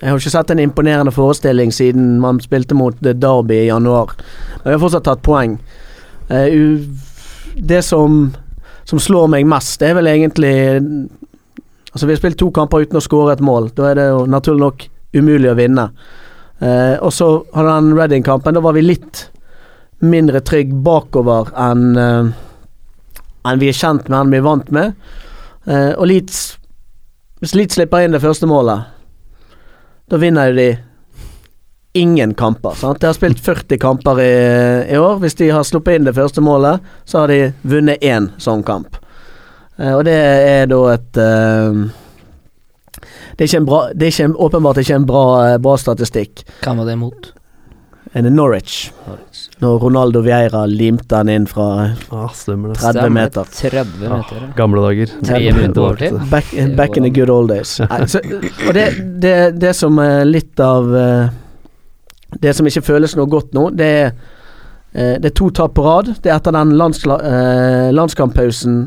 jeg 0.00 0.08
har 0.11 0.18
ikke 0.20 0.35
sett 0.38 0.54
en 0.54 0.64
imponerende 0.64 1.12
forestilling 1.14 1.75
siden 1.75 2.16
man 2.23 2.40
spilte 2.44 2.76
mot 2.78 2.96
eh, 3.06 3.14
Derby 3.16 3.62
i 3.64 3.68
januar. 3.70 4.16
Men 4.62 4.70
vi 4.70 4.76
har 4.78 4.82
fortsatt 4.87 5.06
tatt 5.08 5.23
poeng. 5.26 5.58
Eh, 6.30 6.80
det 7.56 7.82
som, 7.87 8.32
som 8.85 9.00
slår 9.00 9.30
meg 9.32 9.46
mest, 9.49 9.78
det 9.80 9.92
er 9.92 10.00
vel 10.00 10.11
egentlig 10.12 10.56
Altså 11.96 12.04
Vi 12.06 12.12
har 12.12 12.18
spilt 12.20 12.37
to 12.37 12.50
kamper 12.52 12.82
uten 12.85 12.99
å 12.99 13.00
skåre 13.00 13.32
et 13.32 13.40
mål. 13.40 13.70
Da 13.73 13.87
er 13.88 13.94
det 13.96 14.02
jo 14.11 14.26
naturlig 14.28 14.61
nok 14.61 14.82
umulig 15.16 15.50
å 15.50 15.58
vinne. 15.58 15.90
Eh, 16.58 16.96
og 17.00 17.12
så 17.12 17.30
har 17.54 17.68
den 17.68 17.94
Reading-kampen, 17.96 18.56
da 18.56 18.64
var 18.64 18.76
vi 18.76 18.85
litt 18.85 19.26
mindre 20.04 20.42
trygg 20.44 20.75
bakover 20.85 21.49
enn 21.56 21.96
eh, 22.00 22.35
enn 23.46 23.62
vi 23.62 23.70
er 23.70 23.78
kjent 23.78 24.08
med, 24.08 24.18
enn 24.18 24.35
vi 24.35 24.40
er 24.40 24.46
vant 24.46 24.73
med. 24.75 25.08
Eh, 25.66 25.92
og 25.94 26.06
Leeds 26.11 26.40
Hvis 27.42 27.54
Leeds 27.54 27.76
slipper 27.76 28.02
inn 28.02 28.14
det 28.16 28.23
første 28.23 28.49
målet, 28.49 28.87
da 30.08 30.18
vinner 30.18 30.49
jo 30.49 30.54
de 30.56 30.70
ingen 31.96 32.32
kamper. 32.37 32.73
Sant? 32.80 33.00
De 33.00 33.11
har 33.11 33.16
spilt 33.16 33.40
40 33.44 33.80
kamper 33.80 34.20
i, 34.23 34.32
i 34.94 34.96
år. 34.96 35.18
Hvis 35.20 35.37
de 35.37 35.50
har 35.52 35.66
sluppet 35.68 35.99
inn 35.99 36.08
det 36.08 36.14
første 36.16 36.40
målet, 36.44 36.85
så 37.04 37.23
har 37.23 37.32
de 37.32 37.50
vunnet 37.61 38.04
én 38.04 38.30
sånn 38.40 38.64
kamp. 38.64 38.96
Eh, 39.76 39.92
og 39.92 40.04
det 40.08 40.16
er 40.16 40.68
da 40.73 40.80
et 40.94 41.20
eh, 41.20 41.80
Det 43.37 43.45
er 43.45 43.50
ikke 43.50 43.62
en 43.62 43.69
bra 43.69 43.81
Det 43.93 44.07
er 44.07 44.14
ikke 44.14 44.28
en, 44.31 44.37
åpenbart 44.47 44.78
ikke 44.81 44.95
en 44.97 45.09
bra, 45.09 45.25
eh, 45.47 45.59
bra 45.61 45.76
statistikk. 45.81 46.47
Hvem 46.64 46.81
var 46.81 46.88
det 46.88 46.97
imot? 46.97 47.33
En 48.16 48.25
Norwich. 48.33 48.93
Når 49.61 49.78
Ronaldo 49.78 50.23
Vieira 50.25 50.62
limte 50.66 51.19
den 51.19 51.28
inn 51.28 51.47
fra 51.49 51.66
ah, 52.09 52.31
Stemmer 52.33 52.73
det. 52.73 52.78
30 52.81 53.11
meter. 53.12 53.50
30 53.52 53.99
meter, 54.00 54.38
ah, 54.40 54.55
Gamle 54.57 54.85
dager. 54.87 55.12
Back, 56.31 56.55
back 56.76 56.97
in 56.97 57.02
the 57.02 57.11
good 57.11 57.31
old 57.31 57.52
days. 57.52 57.75
Nei, 57.90 58.07
så, 58.09 58.23
og 58.69 58.73
det, 58.76 58.87
det, 59.21 59.37
det 59.61 59.75
som 59.76 60.00
er 60.00 60.25
litt 60.25 60.61
av 60.64 60.88
eh, 60.97 61.28
Det 62.40 62.57
som 62.57 62.69
ikke 62.69 62.87
føles 62.88 63.16
noe 63.19 63.28
godt 63.28 63.52
nå, 63.57 63.69
det 63.76 63.90
er 64.00 64.09
eh, 64.93 65.16
Det 65.21 65.35
er 65.35 65.37
to 65.37 65.50
tap 65.52 65.76
på 65.76 65.85
rad. 65.85 66.14
Det 66.16 66.33
er 66.33 66.38
etter 66.38 66.57
den 66.57 66.73
landsla, 66.81 67.21
eh, 67.21 67.90
landskamppausen 67.93 68.87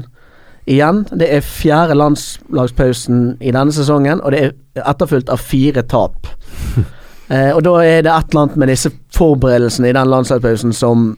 igjen. 0.70 1.04
Det 1.12 1.28
er 1.34 1.46
fjerde 1.46 1.98
landslagspausen 1.98 3.38
i 3.42 3.54
denne 3.56 3.74
sesongen, 3.76 4.22
og 4.22 4.34
det 4.34 4.44
er 4.44 4.86
etterfulgt 4.86 5.32
av 5.34 5.42
fire 5.44 5.86
tap. 5.88 6.30
Eh, 7.30 7.52
og 7.54 7.60
da 7.62 7.76
er 7.86 8.00
det 8.02 8.10
et 8.10 8.32
eller 8.32 8.42
annet 8.42 8.56
med 8.58 8.72
disse 8.72 8.90
forberedelsene 9.14 9.92
i 9.92 9.94
den 9.94 10.10
landslagspausen 10.10 10.72
som 10.74 11.12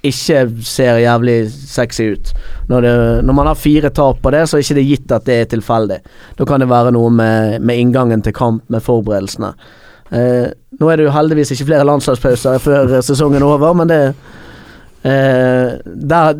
ikke 0.00 0.46
ser 0.64 1.00
jævlig 1.02 1.34
sexy 1.50 2.06
ut. 2.14 2.30
Når, 2.70 2.86
det, 2.86 2.94
når 3.28 3.36
man 3.36 3.50
har 3.50 3.58
fire 3.58 3.90
tap 3.92 4.22
på 4.22 4.32
det, 4.32 4.46
så 4.48 4.56
er 4.56 4.62
det 4.62 4.86
ikke 4.86 4.86
gitt 4.94 5.12
at 5.12 5.26
det 5.26 5.36
er 5.42 5.50
tilfeldig. 5.52 5.98
Da 6.38 6.46
kan 6.48 6.64
det 6.64 6.70
være 6.70 6.94
noe 6.96 7.10
med, 7.12 7.58
med 7.60 7.82
inngangen 7.82 8.24
til 8.24 8.32
kamp, 8.32 8.64
med 8.72 8.80
forberedelsene. 8.80 9.52
Eh, 10.08 10.48
nå 10.80 10.88
er 10.88 10.96
det 10.96 11.08
jo 11.08 11.12
heldigvis 11.12 11.52
ikke 11.52 11.68
flere 11.68 11.88
landslagspauser 11.88 12.62
før 12.64 12.94
sesongen 13.04 13.42
er 13.42 13.50
over, 13.50 13.76
men 13.76 13.92
det 13.92 14.00
eh, 15.02 15.78
der, 15.84 16.38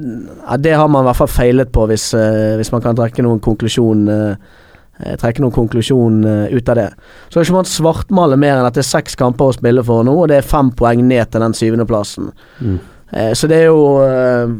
ja, 0.48 0.56
Det 0.56 0.72
har 0.74 0.88
man 0.88 1.04
i 1.04 1.08
hvert 1.08 1.20
fall 1.20 1.30
feilet 1.30 1.72
på, 1.72 1.86
hvis, 1.90 2.12
eh, 2.14 2.56
hvis 2.58 2.72
man 2.74 2.82
kan 2.84 2.96
trekke 2.98 3.22
noen 3.26 3.42
konklusjon 3.44 4.08
eh, 4.08 4.56
Trekke 4.98 5.44
noen 5.44 5.54
konklusjon 5.54 6.24
eh, 6.26 6.54
ut 6.58 6.68
av 6.72 6.74
det. 6.74 6.88
Så 7.28 7.38
kan 7.38 7.44
ikke 7.44 7.54
man 7.54 7.68
svartmale 7.70 8.38
mer 8.40 8.56
enn 8.56 8.66
at 8.66 8.74
det 8.74 8.82
er 8.82 8.88
seks 8.88 9.14
kamper 9.14 9.52
å 9.52 9.54
spille 9.54 9.84
for 9.86 10.02
nå, 10.02 10.10
og 10.10 10.26
det 10.32 10.40
er 10.40 10.48
fem 10.48 10.72
poeng 10.74 11.04
ned 11.06 11.30
til 11.30 11.44
den 11.44 11.54
syvendeplassen. 11.54 12.32
Mm. 12.58 12.80
Eh, 13.12 13.28
så 13.38 13.46
det 13.46 13.60
er 13.62 13.68
jo 13.68 13.84
eh, 14.02 14.50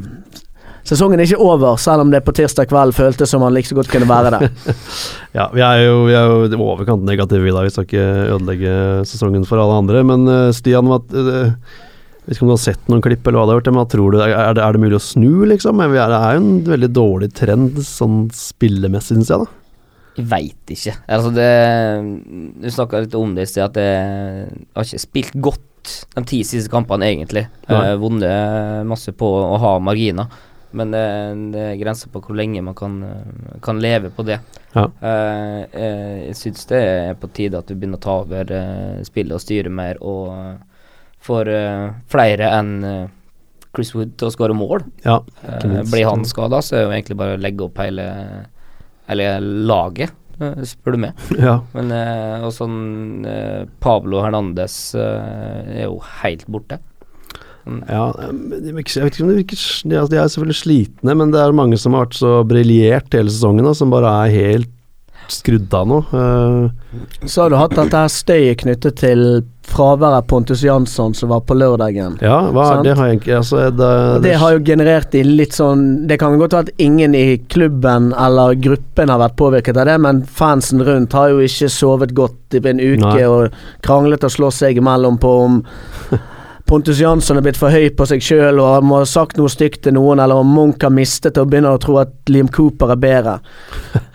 Sesongen 0.87 1.19
er 1.19 1.27
ikke 1.27 1.43
over, 1.43 1.75
selv 1.83 2.05
om 2.05 2.13
det 2.15 2.23
på 2.25 2.33
tirsdag 2.39 2.71
kveld 2.71 2.95
føltes 2.97 3.29
som 3.35 3.43
han 3.45 3.53
like 3.53 3.69
så 3.69 3.77
godt 3.77 3.91
kunne 3.93 4.07
være 4.09 4.37
det. 4.37 4.53
Ja, 5.39 5.51
vi 5.53 5.61
er 5.61 5.83
jo, 5.83 5.99
vi 6.07 6.15
er 6.17 6.31
jo 6.31 6.63
overkant 6.65 7.03
negative 7.05 7.51
i 7.51 7.53
dag. 7.53 7.67
Vi 7.67 7.75
skal 7.75 7.85
ikke 7.85 8.07
ødelegge 8.39 8.79
sesongen 9.11 9.45
for 9.45 9.61
alle 9.61 9.83
andre. 9.83 10.01
Men 10.07 10.25
Stian, 10.57 10.89
hva, 10.89 11.03
eh, 12.29 12.33
vet 12.33 12.37
ikke 12.37 12.47
om 12.47 12.51
du 12.51 12.55
har 12.55 12.65
sett 12.65 12.91
noen 12.91 13.05
klipp, 13.05 13.27
eller 13.27 13.41
hva 13.41 13.47
det 13.47 13.55
har 13.55 13.63
vært, 13.63 13.71
men 13.75 13.93
tror 13.95 14.15
du, 14.15 14.19
er 14.25 14.35
det, 14.57 14.65
er 14.65 14.77
det 14.77 14.83
mulig 14.83 14.99
å 14.99 15.05
snu, 15.05 15.31
liksom? 15.49 15.81
Men 15.81 15.95
det 15.97 16.03
er 16.05 16.37
jo 16.37 16.43
en 16.43 16.59
veldig 16.69 16.91
dårlig 16.93 17.31
trend 17.37 17.81
sånn 17.85 18.27
spillemessig, 18.37 19.17
syns 19.17 19.33
jeg, 19.33 19.47
da. 19.47 19.55
Jeg 20.19 20.27
veit 20.27 20.73
ikke. 20.75 20.97
Altså 21.15 21.31
det 21.31 21.51
Du 22.59 22.67
snakka 22.75 23.05
litt 23.05 23.13
om 23.15 23.37
det 23.37 23.45
i 23.47 23.51
sted, 23.53 23.69
at 23.69 23.79
jeg 23.79 24.49
har 24.75 24.89
ikke 24.89 25.03
spilt 25.05 25.37
godt 25.39 25.65
de 26.17 26.25
ti 26.27 26.43
siste 26.45 26.71
kampene, 26.73 27.07
egentlig. 27.07 27.47
Ja. 27.71 27.95
Vunnet 28.01 28.85
masse 28.89 29.15
på 29.17 29.29
å 29.41 29.57
ha 29.63 29.77
marginer. 29.81 30.27
Men 30.71 30.91
det, 30.93 31.05
det 31.55 31.63
er 31.65 31.79
grenser 31.81 32.11
på 32.13 32.21
hvor 32.21 32.37
lenge 32.37 32.61
man 32.65 32.77
kan, 32.77 32.99
kan 33.65 33.79
leve 33.81 34.11
på 34.13 34.27
det. 34.29 34.41
Ja. 34.75 34.85
Eh, 34.85 35.61
eh, 35.73 36.17
jeg 36.27 36.37
syns 36.37 36.67
det 36.69 36.81
er 36.83 37.15
på 37.19 37.31
tide 37.33 37.63
at 37.63 37.71
du 37.71 37.77
begynner 37.77 38.01
å 38.01 38.05
ta 38.05 38.19
over 38.25 38.53
eh, 38.53 38.99
spillet 39.07 39.39
og 39.39 39.43
styre 39.43 39.73
mer, 39.73 40.01
og 40.05 40.61
uh, 41.27 41.55
eh, 41.55 41.89
flere 42.11 42.51
enn 42.59 42.75
uh, 42.85 43.09
Chris 43.75 43.93
Wood 43.95 44.17
til 44.19 44.29
å 44.29 44.35
skåre 44.35 44.57
mål. 44.57 44.85
Ja, 45.05 45.21
uh, 45.23 45.81
blir 45.91 46.09
han 46.09 46.27
skada, 46.29 46.63
så 46.65 46.77
er 46.77 46.81
det 46.81 46.87
jo 46.87 46.95
egentlig 46.97 47.19
bare 47.21 47.37
å 47.37 47.43
legge 47.43 47.69
opp 47.69 47.83
hele 47.83 48.09
Hele 49.09 49.39
laget, 49.41 50.11
spør 50.69 50.93
du 50.93 50.99
meg. 51.01 51.21
ja. 51.41 51.55
Men 51.73 51.95
og 52.45 52.51
sånn 52.53 53.23
Pablo 53.81 54.21
Hernandez 54.21 54.75
er 55.01 55.87
jo 55.87 55.95
helt 56.19 56.43
borte. 56.45 56.77
Mm. 57.65 57.79
Ja, 57.89 58.03
jeg 58.21 58.75
vet 58.77 59.17
ikke 59.17 59.25
om 59.25 59.31
de 59.33 59.39
virker 59.39 59.63
de 59.89 59.97
er, 59.97 60.29
selvfølgelig 60.29 60.59
slitne, 60.61 61.17
men 61.17 61.33
det 61.33 61.41
er 61.41 61.57
mange 61.57 61.81
som 61.81 61.97
har 61.97 62.05
vært 62.05 62.19
så 62.21 62.35
briljert 62.53 63.17
hele 63.17 63.33
sesongen, 63.33 63.65
da, 63.65 63.73
som 63.81 63.97
bare 63.97 64.13
er 64.27 64.37
helt 64.37 64.77
skrudd 65.33 65.73
av 65.81 65.89
nå. 65.89 66.03
Så 67.25 67.47
har 67.47 67.49
du 67.49 67.57
hatt 67.57 67.81
dette 67.81 68.05
støyet 68.13 68.61
knyttet 68.67 69.01
til 69.01 69.25
fraværet 69.69 70.27
Pontus 70.31 70.63
Jansson 70.65 71.15
som 71.15 71.33
var 71.33 71.41
på 71.47 71.57
lørdagen. 71.59 72.19
ja, 72.25 72.39
hva 72.55 72.69
det? 72.85 72.95
Har 72.99 73.11
jeg 73.13 73.23
altså, 73.37 73.69
det, 73.71 73.77
det, 73.79 74.23
det 74.25 74.37
har 74.41 74.57
jo 74.57 74.63
generert 74.65 75.15
i 75.15 75.23
litt 75.27 75.57
sånn 75.57 75.85
Det 76.09 76.19
kan 76.21 76.39
godt 76.41 76.57
være 76.57 76.69
at 76.69 76.83
ingen 76.83 77.15
i 77.15 77.39
klubben 77.53 78.13
eller 78.17 78.57
gruppen 78.59 79.13
har 79.13 79.21
vært 79.23 79.37
påvirket 79.41 79.77
av 79.77 79.89
det, 79.91 79.99
men 80.05 80.25
fansen 80.25 80.83
rundt 80.85 81.17
har 81.17 81.35
jo 81.35 81.45
ikke 81.45 81.71
sovet 81.73 82.15
godt 82.17 82.59
i 82.59 82.63
en 82.65 82.81
uke 82.81 83.05
Nei. 83.05 83.29
og 83.29 83.55
kranglet 83.85 84.25
og 84.25 84.35
slåss 84.35 84.65
seg 84.65 84.81
imellom 84.81 85.21
på 85.21 85.35
om 85.45 85.63
Pontus 86.69 86.99
Jansson 87.01 87.39
er 87.41 87.45
blitt 87.47 87.57
for 87.57 87.73
høy 87.73 87.87
på 87.97 88.05
seg 88.11 88.21
sjøl 88.21 88.59
og 88.61 88.85
må 88.85 88.99
ha 89.01 89.07
sagt 89.09 89.39
noe 89.41 89.49
stygt 89.49 89.87
til 89.87 89.95
noen, 89.97 90.21
eller 90.21 90.37
om 90.43 90.51
Munch 90.53 90.83
har 90.85 90.93
mistet 90.93 91.39
og 91.41 91.49
begynner 91.49 91.79
å 91.79 91.81
tro 91.81 91.95
at 92.03 92.11
Liam 92.29 92.51
Cooper 92.53 92.93
er 92.93 93.01
bedre. 93.01 93.37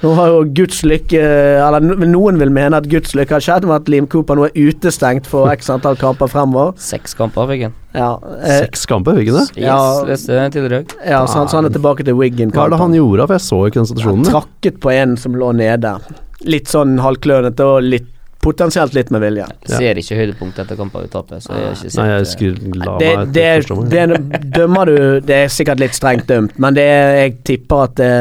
Nå 0.04 0.12
har 0.20 0.30
jo 0.30 0.44
Guds 0.54 0.84
lykke 0.86 1.18
Eller 1.24 1.82
noen 2.06 2.38
vil 2.38 2.52
mene 2.54 2.78
at 2.78 2.86
Guds 2.92 3.16
lykke 3.18 3.40
har 3.40 3.42
skjedd 3.44 3.66
med 3.66 3.80
at 3.80 3.90
Liam 3.90 4.06
Cooper 4.12 4.38
nå 4.38 4.46
er 4.52 4.54
utestengt 4.70 5.26
for 5.32 5.50
x 5.50 5.72
antall 5.74 5.98
kamper 5.98 6.30
fremover. 6.30 6.76
Seks 6.78 7.18
kamper 7.18 7.50
Wiggen. 7.50 7.74
Ja, 7.98 8.12
eh, 8.44 8.60
Seks 8.68 8.86
kamper, 8.90 9.18
Wiggen 9.18 9.40
det? 9.40 9.48
Yes, 9.58 9.66
Ja. 9.66 9.80
leste 10.06 10.38
jeg 10.38 10.54
tidligere 10.54 10.86
ja 11.10 11.26
så, 11.26 11.40
han, 11.42 11.50
så 11.50 11.58
han 11.58 11.66
er 11.72 11.74
tilbake 11.74 12.06
til 12.06 12.20
Wiggen. 12.22 12.54
Hva 12.54 12.68
er 12.68 12.76
det 12.76 12.82
han 12.86 12.94
gjorde, 12.94 13.26
for 13.32 13.40
jeg 13.40 13.48
så 13.50 13.62
ikke 13.66 13.82
den 13.82 13.90
situasjonen? 13.96 14.26
Han 14.30 14.34
trakket 14.38 14.78
på 14.84 14.94
en 14.94 15.18
som 15.18 15.34
lå 15.42 15.50
nede. 15.58 15.98
Litt 16.46 16.70
sånn 16.70 17.00
halvklønete 17.02 17.66
og 17.66 17.82
litt 17.88 18.13
potensielt 18.44 18.94
litt 18.98 19.10
med 19.14 19.24
vilje. 19.24 19.48
Ja. 19.48 19.78
Ser 19.80 20.00
ikke 20.02 20.18
høydepunktet 20.20 20.66
etter 20.66 20.80
kamper 20.80 21.06
vi 21.06 21.12
taper, 21.14 21.42
så 21.44 21.56
jeg 21.56 21.66
har 21.66 21.78
ikke 21.78 21.90
sett 21.90 22.00
Nei, 22.02 22.08
jeg 22.12 22.26
eh, 22.26 22.30
skulle 22.34 22.84
la 22.84 22.96
Det, 23.00 23.12
meg 23.18 23.34
det, 23.38 23.48
det, 23.94 24.04
det 24.20 24.42
dømmer 24.58 24.92
du 24.92 24.98
Det 25.24 25.40
er 25.46 25.52
sikkert 25.54 25.84
litt 25.84 25.98
strengt 25.98 26.28
dømt, 26.30 26.58
men 26.62 26.78
det 26.78 26.86
er, 26.92 27.18
jeg 27.22 27.36
tipper 27.48 27.88
at 27.88 28.00
det, 28.00 28.12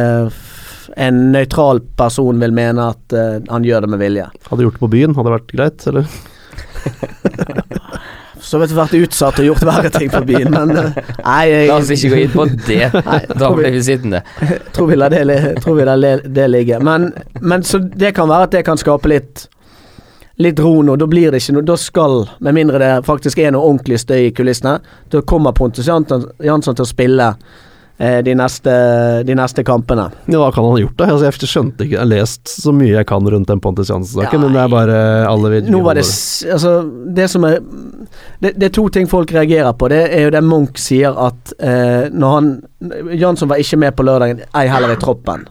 en 0.97 1.23
nøytral 1.33 1.81
person 1.97 2.41
vil 2.43 2.53
mene 2.55 2.91
at 2.95 3.17
eh, 3.17 3.39
han 3.49 3.65
gjør 3.65 3.87
det 3.87 3.93
med 3.95 4.03
vilje. 4.03 4.27
Hadde 4.51 4.67
gjort 4.67 4.77
det 4.77 4.83
på 4.83 4.93
byen, 4.93 5.17
hadde 5.17 5.31
det 5.31 5.37
vært 5.39 5.55
greit, 5.57 5.87
eller? 5.93 6.05
Så 8.43 8.59
vet 8.59 8.73
du 8.73 8.75
vært 8.77 8.95
utsatt 8.99 9.39
og 9.39 9.47
gjort 9.47 9.63
verre 9.65 9.91
ting 9.95 10.11
på 10.13 10.21
byen, 10.29 10.51
men 10.53 10.75
eh, 10.77 10.97
Nei, 11.23 11.45
La 11.71 11.79
oss 11.79 11.93
ikke 11.95 12.11
gå 12.13 12.21
inn 12.25 12.33
på 12.35 12.47
det. 12.67 12.91
da 13.41 13.51
blir 13.55 13.71
vi 13.73 13.83
sittende. 13.87 14.23
tror 14.75 14.91
vi 14.91 14.99
lar 14.99 15.15
det, 15.15 15.23
tror 15.63 15.79
vi 15.79 15.87
lar 15.89 16.03
det 16.27 16.49
ligge. 16.51 16.81
Men, 16.83 17.13
men 17.41 17.65
så 17.65 17.81
det 17.81 18.13
kan 18.19 18.29
være 18.29 18.51
at 18.51 18.57
det 18.59 18.65
kan 18.67 18.81
skape 18.81 19.13
litt 19.13 19.47
litt 20.37 20.61
ro 20.61 20.83
nå. 20.83 20.97
Da 20.97 21.09
blir 21.11 21.33
det 21.33 21.43
ikke 21.43 21.59
noe 21.59 21.67
Da 21.67 21.77
skal, 21.81 22.23
med 22.41 22.57
mindre 22.57 22.81
det 22.83 22.93
faktisk 23.09 23.43
er 23.43 23.53
noe 23.55 23.67
ordentlig 23.69 24.01
støy 24.03 24.29
i 24.29 24.33
kulissene, 24.37 24.79
da 25.13 25.23
kommer 25.27 25.53
Pontus 25.57 25.89
Jansson 25.89 26.75
til 26.75 26.85
å 26.85 26.89
spille 26.89 27.29
eh, 27.99 28.21
de, 28.25 28.35
neste, 28.39 28.73
de 29.29 29.37
neste 29.39 29.65
kampene. 29.67 30.09
Ja, 30.27 30.41
hva 30.41 30.51
kan 30.55 30.67
han 30.67 30.77
ha 30.77 30.83
gjort, 30.83 30.97
da? 30.99 31.11
Altså, 31.13 31.29
jeg 31.29 31.53
skjønte 31.53 31.87
ikke 31.87 31.97
Jeg 31.97 32.03
har 32.03 32.11
lest 32.11 32.55
så 32.55 32.75
mye 32.77 32.97
jeg 32.97 33.09
kan 33.11 33.29
rundt 33.35 33.51
den 33.53 33.63
Pontus 33.63 33.93
Jansen-saken, 33.93 34.39
Ja, 34.39 34.43
men 34.43 34.57
det 34.57 34.65
er 34.65 34.73
bare 34.73 34.99
alle 35.29 35.55
vet 35.57 35.71
Nå 35.73 35.83
var 35.85 35.99
det 36.01 36.07
Altså, 36.07 36.77
det 37.17 37.29
som 37.33 37.49
er 37.49 37.61
det, 38.43 38.57
det 38.57 38.69
er 38.69 38.75
to 38.75 38.89
ting 38.93 39.07
folk 39.11 39.31
reagerer 39.33 39.73
på. 39.79 39.89
Det 39.93 40.03
er 40.11 40.27
jo 40.27 40.33
det 40.35 40.43
Munch 40.45 40.81
sier 40.83 41.15
at 41.29 41.53
eh, 41.63 42.09
når 42.11 42.39
han 42.39 42.53
Jansson 43.15 43.51
var 43.53 43.61
ikke 43.63 43.79
med 43.79 43.95
på 43.95 44.05
lørdagen, 44.07 44.43
ei 44.59 44.67
heller 44.67 44.97
i 44.97 44.99
troppen. 44.99 45.45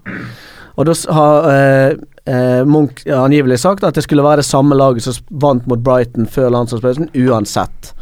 Og 0.82 0.88
da 0.90 0.96
har 1.14 1.48
eh, 1.52 1.92
eh, 2.26 2.62
Munch 2.66 3.04
angivelig 3.06 3.60
sagt 3.62 3.86
at 3.86 3.98
det 3.98 4.04
skulle 4.08 4.26
være 4.26 4.42
det 4.42 4.50
samme 4.50 4.78
laget 4.78 5.06
som 5.06 5.20
vant 5.44 5.68
mot 5.70 5.84
Brighton 5.86 6.26
før 6.26 6.50
landslagspausen, 6.56 7.12
uansett. 7.14 7.94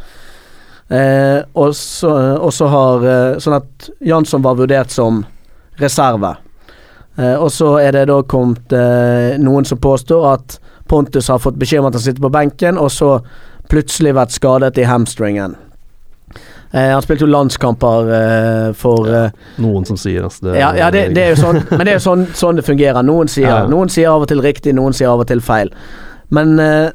Eh, 0.88 1.42
og 1.54 1.74
så 1.76 2.12
så 2.50 2.66
har 2.66 3.04
eh, 3.06 3.36
Sånn 3.38 3.60
at 3.60 3.90
Jansson 4.02 4.42
var 4.42 4.56
vurdert 4.58 4.90
som 4.90 5.22
reserve. 5.78 6.34
Eh, 7.18 7.36
og 7.36 7.52
så 7.52 7.76
er 7.82 7.94
det 7.94 8.08
da 8.10 8.20
kommet 8.26 8.72
eh, 8.74 9.36
noen 9.42 9.68
som 9.68 9.78
påstår 9.78 10.26
at 10.32 10.58
Pontus 10.90 11.28
har 11.30 11.38
fått 11.38 11.58
beskjed 11.60 11.84
om 11.84 11.90
at 11.90 11.98
han 11.98 12.02
sitter 12.02 12.24
på 12.24 12.32
benken, 12.34 12.78
og 12.78 12.90
så 12.90 13.20
plutselig 13.70 14.16
vært 14.16 14.34
skadet 14.34 14.78
i 14.80 14.88
hamstringen. 14.88 15.54
Eh, 16.72 16.90
han 16.92 17.02
spilte 17.02 17.26
jo 17.26 17.30
landskamper 17.32 18.10
eh, 18.14 18.66
for 18.78 19.08
eh, 19.10 19.32
Noen 19.58 19.86
som 19.88 19.96
sier 19.98 20.22
altså, 20.28 20.44
det, 20.44 20.60
ja, 20.60 20.68
ja 20.78 20.90
det, 20.94 21.08
det 21.16 21.24
er 21.24 21.32
jo 21.32 21.40
sånn 21.40 21.56
Men 21.72 21.80
det 21.82 21.90
er 21.90 21.96
jo 21.96 22.04
sånn, 22.04 22.22
sånn 22.38 22.60
det 22.60 22.64
fungerer. 22.66 23.02
Noen 23.06 23.30
sier, 23.30 23.48
Ja, 23.50 23.64
noen 23.70 23.90
sier 23.90 24.12
av 24.12 24.22
og 24.22 24.30
til 24.30 24.42
riktig, 24.44 24.76
noen 24.78 24.94
sier 24.94 25.10
av 25.10 25.24
og 25.24 25.26
til 25.30 25.42
feil. 25.42 25.72
Men 26.30 26.54
eh, 26.62 26.92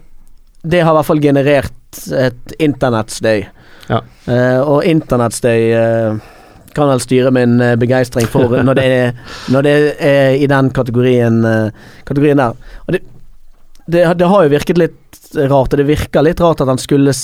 det 0.63 0.79
har 0.79 0.95
i 0.95 0.97
hvert 0.99 1.09
fall 1.09 1.19
generert 1.23 1.99
et 2.15 2.55
internettstøy. 2.63 3.43
Ja. 3.89 3.99
Eh, 4.31 4.61
og 4.63 4.87
internettstøy 4.87 5.59
eh, 5.75 6.31
kan 6.75 6.91
vel 6.91 7.03
styre 7.03 7.33
min 7.35 7.59
begeistring 7.79 8.27
for 8.31 8.55
når 8.55 8.79
det, 8.79 8.85
er, 8.85 9.35
når 9.51 9.67
det 9.67 9.75
er 10.03 10.37
i 10.39 10.47
den 10.51 10.71
kategorien, 10.75 11.37
kategorien 12.07 12.39
der. 12.39 12.55
Og 12.87 12.95
det, 12.95 13.03
det, 13.87 14.07
det 14.19 14.31
har 14.31 14.43
jo 14.43 14.51
virket 14.55 14.79
litt 14.79 15.29
rart, 15.35 15.71
og 15.71 15.79
det 15.79 15.87
virker 15.87 16.25
litt 16.25 16.43
rart 16.43 16.63
at 16.63 16.71
han 16.71 16.81
skulle 16.81 17.15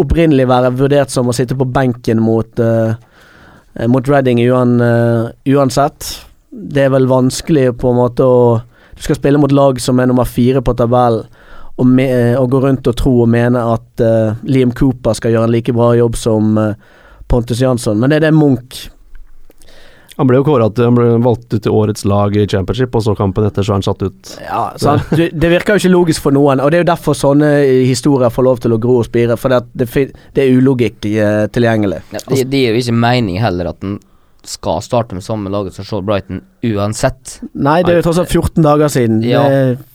opprinnelig 0.00 0.46
være 0.50 0.72
vurdert 0.78 1.12
som 1.12 1.28
å 1.30 1.34
sitte 1.36 1.56
på 1.58 1.66
benken 1.70 2.22
mot 2.22 2.60
eh, 2.62 2.94
mot 3.90 4.06
Reading 4.06 4.38
uan, 4.46 4.76
uh, 4.78 5.32
uansett. 5.50 6.06
Det 6.50 6.84
er 6.84 6.92
vel 6.94 7.08
vanskelig 7.10 7.72
på 7.82 7.90
en 7.90 7.98
måte 7.98 8.22
å 8.22 8.60
Du 8.94 9.00
skal 9.02 9.16
spille 9.18 9.40
mot 9.42 9.50
lag 9.50 9.80
som 9.82 9.98
er 9.98 10.06
nummer 10.06 10.22
fire 10.22 10.60
på 10.62 10.70
tabellen, 10.78 11.24
og, 11.82 11.88
og 12.38 12.50
gå 12.52 12.60
rundt 12.62 12.86
og 12.86 12.94
tro 12.94 13.14
og 13.24 13.32
mene 13.32 13.58
at 13.58 14.02
uh, 14.06 14.36
Liam 14.46 14.70
Cooper 14.70 15.18
skal 15.18 15.34
gjøre 15.34 15.48
en 15.48 15.54
like 15.56 15.74
bra 15.74 15.88
jobb 15.98 16.14
som 16.14 16.54
Pontus 17.26 17.58
Jansson, 17.58 17.98
men 17.98 18.12
det 18.12 18.20
er 18.20 18.28
det 18.28 18.36
Munch 18.38 18.84
Han 20.16 20.28
ble 20.30 20.38
jo 20.38 20.44
kåret 20.46 20.76
til 20.78 20.84
Han 20.86 20.94
ble 20.94 21.06
valgt 21.24 21.48
ut 21.56 21.62
til 21.64 21.72
årets 21.74 22.04
lag 22.06 22.36
i 22.38 22.44
championship, 22.46 22.94
og 22.94 23.02
så 23.02 23.14
kampen 23.18 23.46
etter 23.48 23.66
så 23.66 23.72
er 23.74 23.78
han 23.80 23.86
satt 23.86 24.02
ut. 24.06 24.32
Ja, 24.44 24.60
sant? 24.78 25.08
Du, 25.10 25.24
det 25.28 25.50
virker 25.50 25.74
jo 25.74 25.82
ikke 25.82 25.90
logisk 25.94 26.22
for 26.22 26.36
noen, 26.36 26.62
og 26.62 26.70
det 26.70 26.78
er 26.80 26.84
jo 26.84 26.90
derfor 26.92 27.16
sånne 27.18 27.50
historier 27.88 28.30
får 28.30 28.46
lov 28.46 28.60
til 28.62 28.76
å 28.76 28.78
gro 28.82 29.00
og 29.02 29.08
spire, 29.08 29.34
for 29.40 29.50
det, 29.50 29.62
det, 29.74 29.88
det 30.36 30.44
er 30.44 30.54
ulogikk 30.60 31.08
eh, 31.10 31.46
tilgjengelig. 31.54 32.02
Ja, 32.14 32.22
det, 32.30 32.44
det 32.52 32.60
gir 32.62 32.76
jo 32.78 32.84
ikke 32.84 32.98
mening 33.06 33.40
heller 33.42 33.72
at 33.72 33.80
den 33.82 33.98
skal 34.44 34.82
starte 34.84 35.16
med 35.16 35.24
samme 35.24 35.48
laget 35.50 35.72
som 35.78 35.86
Shaw 35.88 36.02
Brighton 36.04 36.42
uansett. 36.68 37.38
Nei, 37.56 37.78
det 37.82 37.94
er 37.94 38.00
jo 38.02 38.06
tross 38.10 38.20
alt 38.20 38.30
14 38.36 38.62
dager 38.66 38.92
siden. 38.92 39.18
Ja. 39.26 39.42
Det- 39.48 39.90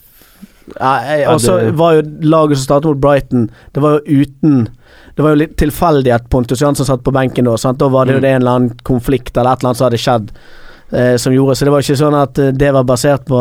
Ja, 0.70 0.90
jeg- 1.02 1.26
og 1.26 1.40
så 1.42 1.54
var 1.74 1.96
jo 1.96 2.02
laget 2.30 2.58
som 2.60 2.62
startet 2.68 2.84
mot 2.92 3.00
Brighton 3.02 3.48
Det 3.74 3.80
var 3.82 3.96
jo 4.06 4.20
uten 4.22 4.68
Det 5.20 5.24
var 5.26 5.34
jo 5.34 5.40
litt 5.42 5.56
tilfeldig 5.60 6.12
at 6.16 6.28
Pontus 6.32 6.62
Jansson 6.64 6.86
satt 6.88 7.02
på 7.04 7.12
benken 7.12 7.44
da. 7.44 7.52
Sant? 7.60 7.76
Da 7.82 7.90
var 7.92 8.06
det 8.08 8.14
jo 8.14 8.20
Mm. 8.20 8.22
det 8.24 8.30
en 8.30 8.40
eller 8.40 8.54
annen 8.56 8.78
konflikt 8.88 9.36
eller 9.36 9.52
et 9.52 9.58
eller 9.60 9.68
annet 9.68 9.76
som 9.76 9.84
hadde 9.90 9.98
skjedd. 10.00 10.30
Eh, 10.92 11.16
som 11.20 11.32
gjorde 11.32 11.56
Så 11.56 11.64
det 11.66 11.70
var 11.74 11.82
ikke 11.84 11.98
sånn 12.00 12.16
at 12.22 12.38
eh, 12.38 12.50
det 12.56 12.72
var 12.72 12.84
basert 12.88 13.26
på 13.28 13.40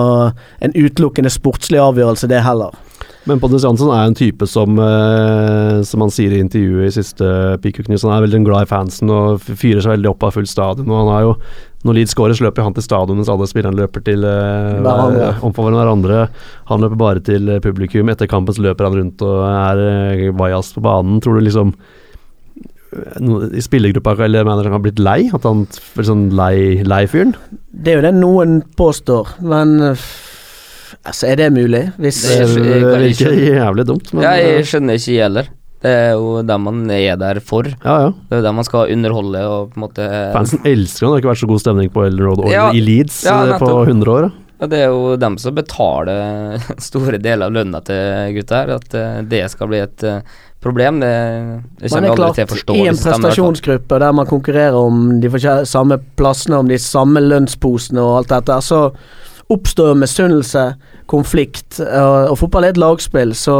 en 0.61 0.71
utelukkende 0.75 1.31
sportslig 1.31 1.79
avgjørelse, 1.79 2.27
det 2.27 2.41
heller. 2.43 2.75
Men 3.27 3.39
Pontus 3.41 3.65
Jansson 3.65 3.91
er 3.91 4.07
en 4.07 4.15
type 4.15 4.47
som 4.47 4.77
eh, 4.79 5.81
Som 5.87 6.05
han 6.05 6.13
sier 6.13 6.31
i 6.31 6.39
intervjuet 6.39 6.87
i 6.87 6.93
siste 6.95 7.25
News, 7.89 8.05
han 8.05 8.13
er 8.15 8.23
veldig 8.25 8.43
glad 8.47 8.63
i 8.67 8.69
fansen 8.69 9.11
og 9.11 9.41
fyrer 9.43 9.83
seg 9.83 9.97
veldig 9.97 10.11
opp 10.13 10.23
av 10.23 10.37
fullt 10.37 10.49
stadion. 10.51 10.87
Og 10.89 11.01
han 11.01 11.11
har 11.11 11.25
jo 11.27 11.33
Når 11.87 11.97
Leeds 11.97 12.15
scorer, 12.15 12.35
så 12.37 12.47
løper 12.47 12.65
han 12.65 12.75
til 12.75 12.85
stadion 12.85 13.19
mens 13.19 13.31
alle 13.31 13.47
spillerne 13.49 13.79
løper 13.79 14.03
til 14.07 14.23
eh, 14.27 14.79
Hverandre. 14.83 15.29
ja. 15.29 15.31
omfavner 15.47 15.79
hverandre. 15.81 16.25
Han 16.71 16.83
løper 16.83 16.99
bare 16.99 17.23
til 17.23 17.49
eh, 17.55 17.61
publikum. 17.63 18.11
Etter 18.11 18.27
kampen 18.31 18.55
så 18.55 18.65
løper 18.65 18.87
han 18.87 18.97
rundt 18.99 19.23
og 19.27 19.43
er 19.47 19.83
eh, 19.85 20.29
bajas 20.35 20.73
på 20.75 20.83
banen. 20.83 21.19
Tror 21.23 21.39
du 21.39 21.45
liksom 21.47 21.75
eh, 22.95 23.53
i 23.59 23.63
spillergruppa 23.63 24.15
eller 24.25 24.47
manageren 24.47 24.75
har 24.79 24.83
blitt 24.83 24.99
lei? 24.99 25.21
At 25.35 25.47
han 25.47 25.67
er 25.69 26.07
sånn 26.07 26.29
lei, 26.35 26.81
lei 26.87 27.03
fyren? 27.11 27.35
Det 27.71 27.93
er 27.93 28.01
jo 28.01 28.07
det 28.09 28.15
noen 28.17 28.59
påstår, 28.79 29.35
men 29.45 29.77
eh, 29.91 30.09
Altså, 31.05 31.27
er 31.31 31.35
det 31.35 31.47
mulig? 31.53 31.83
Hvis 31.99 32.21
Det 32.23 32.39
er- 32.41 32.99
virker 32.99 33.31
ikke- 33.33 33.55
jævlig 33.59 33.85
dumt, 33.87 34.13
men 34.13 34.23
eh, 34.25 34.37
jeg 34.57 34.65
skjønner 34.65 34.93
ikke 34.99 35.13
jeg 35.15 35.23
heller. 35.23 35.47
Det 35.81 35.91
er 35.95 36.11
jo 36.11 36.41
dem 36.43 36.61
man 36.67 36.91
er 36.91 37.15
der 37.15 37.39
for. 37.39 37.63
Det 37.63 37.75
ja, 37.85 38.09
Det 38.11 38.35
er 38.35 38.41
jo 38.41 38.47
dem 38.49 38.55
man 38.55 38.65
skal 38.67 38.91
underholde 38.91 39.39
og 39.47 39.69
på 39.71 39.77
en 39.79 39.83
måte 39.87 40.07
Fansen 40.33 40.59
elsker 40.65 41.05
han. 41.07 41.13
Det 41.15 41.15
har 41.15 41.21
ikke 41.23 41.31
vært 41.31 41.43
så 41.45 41.47
god 41.47 41.59
stemning 41.63 41.89
på 41.93 42.03
Ellen 42.05 42.25
Road 42.25 42.51
Ja, 42.51 42.69
i 42.75 42.81
Leeds 42.83 43.23
ja, 43.23 43.37
eh, 43.53 43.57
på 43.57 43.85
100 43.87 44.07
år. 44.11 44.21
da. 44.27 44.31
Ja, 44.59 44.67
det 44.67 44.79
er 44.83 44.87
jo 44.91 45.15
dem 45.15 45.37
som 45.39 45.55
betaler 45.55 46.59
store 46.83 47.17
deler 47.17 47.45
av 47.47 47.53
lønna 47.55 47.79
til 47.87 48.33
gutta 48.35 48.59
her. 48.65 48.73
At 48.75 48.93
eh, 48.93 49.21
det 49.31 49.45
skal 49.53 49.67
bli 49.71 49.79
et 49.79 50.03
eh, 50.03 50.19
problem, 50.59 50.99
det, 50.99 51.13
det 51.79 51.91
Man 51.93 52.03
kommer 52.03 52.03
er 52.03 52.11
aldri 52.11 52.19
klart 52.19 52.35
til 52.35 52.43
å 52.43 52.51
forstå. 52.51 52.75
i 52.75 52.79
en 52.79 52.83
klart, 52.83 52.83
i 52.83 52.89
en 52.89 52.99
prestasjonsgruppe 53.23 53.99
der 54.03 54.11
man 54.19 54.27
konkurrerer 54.27 54.75
om 54.75 55.21
de 55.23 55.29
samme 55.63 55.97
plassene, 56.19 56.59
om 56.59 56.67
de 56.67 56.75
samme 56.77 57.23
lønnsposene 57.23 58.03
og 58.03 58.17
alt 58.17 58.27
dette, 58.35 58.59
så 58.67 58.81
oppstår 59.49 59.95
misunnelse, 59.97 60.73
konflikt, 61.09 61.79
og, 61.81 62.31
og 62.31 62.37
fotball 62.37 62.67
er 62.67 62.75
et 62.75 62.81
lagspill, 62.81 63.33
så 63.35 63.55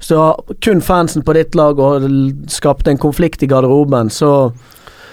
hvis 0.00 0.08
du 0.08 0.16
har 0.16 0.38
kun 0.64 0.80
fansen 0.80 1.24
på 1.26 1.34
ditt 1.36 1.56
lag 1.58 1.78
og 1.82 2.06
skapt 2.48 2.88
en 2.88 2.98
konflikt 2.98 3.42
i 3.42 3.48
garderoben, 3.50 4.08
så 4.10 4.52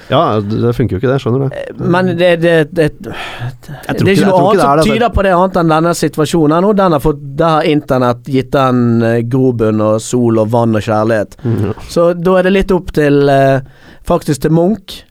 Ja, 0.08 0.40
det, 0.40 0.70
funker 0.78 0.96
jo 0.96 1.02
ikke 1.02 1.10
det, 1.12 1.18
skjønner 1.20 1.42
du. 1.50 1.82
Men 1.84 2.14
det, 2.16 2.30
det, 2.40 2.54
det, 2.72 2.86
det, 3.02 3.12
er 3.12 3.98
ikke- 4.08 4.30
noe 4.30 4.54
annet 4.54 4.62
som 4.64 4.80
tyder 4.88 5.10
på 5.12 5.26
det 5.26 5.34
annet 5.36 5.58
enn 5.60 5.74
denne 5.74 5.92
situasjonen 6.00 6.64
nå. 6.64 6.70
Den 6.80 6.96
har 6.96 7.04
fått, 7.04 7.20
der 7.42 7.58
har 7.58 7.68
internett 7.68 8.30
gitt 8.32 8.54
den 8.56 9.02
eh, 9.04 9.18
grobunn 9.28 9.84
og 9.84 9.98
sol 10.02 10.40
og 10.40 10.48
vann 10.54 10.80
og 10.80 10.86
kjærlighet. 10.88 11.36
Mhm. 11.44 11.74
Så 11.92 12.14
da 12.16 12.38
er 12.40 12.48
det 12.48 12.54
litt 12.56 12.72
opp 12.72 12.94
til 12.96 13.28
eh, 13.34 13.60
faktisk 14.08 14.46
til 14.46 14.56
Munch 14.56 15.02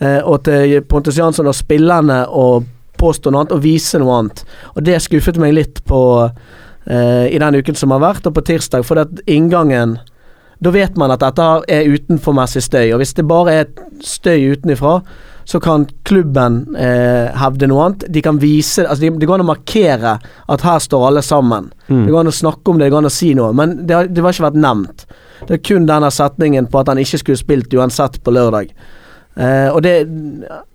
eh, 0.00 0.22
og 0.24 0.46
til 0.48 0.78
Pontus 0.88 1.20
Jansson 1.20 1.52
og 1.52 1.58
spillerne 1.60 2.22
å 2.24 2.46
påstå 3.04 3.30
noe 3.30 3.44
annet 3.44 3.54
og 3.56 3.62
vise 3.64 4.00
noe 4.00 4.16
annet. 4.18 4.42
Og 4.74 4.88
det 4.88 4.98
skuffet 5.04 5.38
meg 5.40 5.54
litt 5.58 5.84
på 5.88 6.00
eh, 6.24 7.26
i 7.28 7.40
den 7.40 7.60
uken 7.60 7.78
som 7.78 7.94
har 7.94 8.02
vært, 8.04 8.26
og 8.26 8.36
på 8.38 8.46
tirsdag, 8.48 8.86
for 8.88 9.04
at 9.04 9.22
inngangen 9.28 9.98
da 10.64 10.72
vet 10.72 10.96
man 10.96 11.12
at 11.12 11.20
dette 11.20 11.46
er 11.68 11.88
utenformessig 11.92 12.62
støy, 12.64 12.92
og 12.94 13.02
hvis 13.02 13.14
det 13.18 13.26
bare 13.28 13.54
er 13.60 13.70
støy 14.04 14.54
utenifra, 14.54 15.00
så 15.44 15.60
kan 15.60 15.84
klubben 16.08 16.62
eh, 16.80 17.28
hevde 17.36 17.68
noe 17.68 17.82
annet. 17.84 18.06
De 18.08 18.22
kan 18.24 18.38
vise 18.40 18.86
altså 18.86 19.02
de, 19.04 19.10
Det 19.20 19.28
går 19.28 19.36
an 19.36 19.44
å 19.44 19.50
markere 19.50 20.14
at 20.48 20.64
her 20.64 20.80
står 20.80 21.08
alle 21.10 21.22
sammen. 21.24 21.68
Mm. 21.88 22.06
Det 22.06 22.14
går 22.14 22.22
an 22.22 22.32
å 22.32 22.38
snakke 22.38 22.72
om 22.72 22.80
det, 22.80 22.86
det 22.86 22.94
går 22.94 23.04
an 23.04 23.10
å 23.10 23.12
si 23.12 23.32
noe, 23.36 23.52
men 23.56 23.76
det 23.84 23.96
har, 23.96 24.08
det 24.08 24.24
har 24.24 24.36
ikke 24.36 24.46
vært 24.46 24.62
nevnt. 24.64 25.04
Det 25.44 25.58
er 25.58 25.64
kun 25.68 25.88
denne 25.90 26.08
setningen 26.14 26.70
på 26.72 26.80
at 26.80 26.92
han 26.92 27.02
ikke 27.02 27.20
skulle 27.20 27.42
spilt 27.42 27.76
uansett 27.76 28.22
på 28.24 28.32
lørdag. 28.32 28.72
Eh, 29.36 29.68
og 29.68 29.82
det 29.84 29.98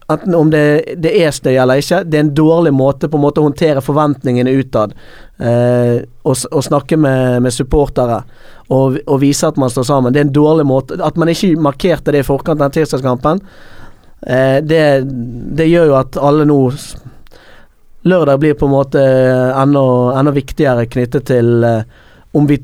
at 0.09 0.23
Om 0.35 0.49
det, 0.49 0.95
det 0.97 1.11
er 1.21 1.31
støy 1.31 1.53
eller 1.53 1.81
ikke, 1.81 2.01
det 2.03 2.17
er 2.17 2.23
en 2.25 2.35
dårlig 2.35 2.71
måte 2.73 3.09
på 3.09 3.17
en 3.19 3.21
måte 3.27 3.41
å 3.41 3.45
håndtere 3.45 3.83
forventningene 3.85 4.55
utad. 4.57 4.95
Eh, 5.37 5.99
snakke 6.25 6.97
med, 6.97 7.43
med 7.45 7.53
supportere 7.53 8.23
og, 8.73 8.97
og 9.05 9.19
vise 9.21 9.47
at 9.47 9.59
man 9.61 9.69
står 9.69 9.85
sammen. 9.85 10.13
Det 10.13 10.23
er 10.23 10.27
en 10.27 10.33
dårlig 10.35 10.65
måte 10.67 10.97
At 11.05 11.15
man 11.17 11.29
ikke 11.31 11.53
markerte 11.61 12.11
det 12.11 12.23
i 12.23 12.27
forkant 12.27 12.61
av 12.61 12.73
tirsdagskampen, 12.73 13.43
eh, 14.25 14.57
det, 14.65 14.81
det 15.57 15.69
gjør 15.69 15.93
jo 15.93 15.99
at 16.01 16.17
alle 16.17 16.49
nå 16.49 16.59
Lørdag 18.09 18.37
blir 18.39 18.53
på 18.55 18.63
en 18.65 18.71
måte 18.71 19.01
enda, 19.03 19.81
enda 20.15 20.31
viktigere 20.31 20.85
knyttet 20.87 21.25
til 21.27 21.65
eh, 21.67 21.81
om 22.31 22.45
vi 22.47 22.59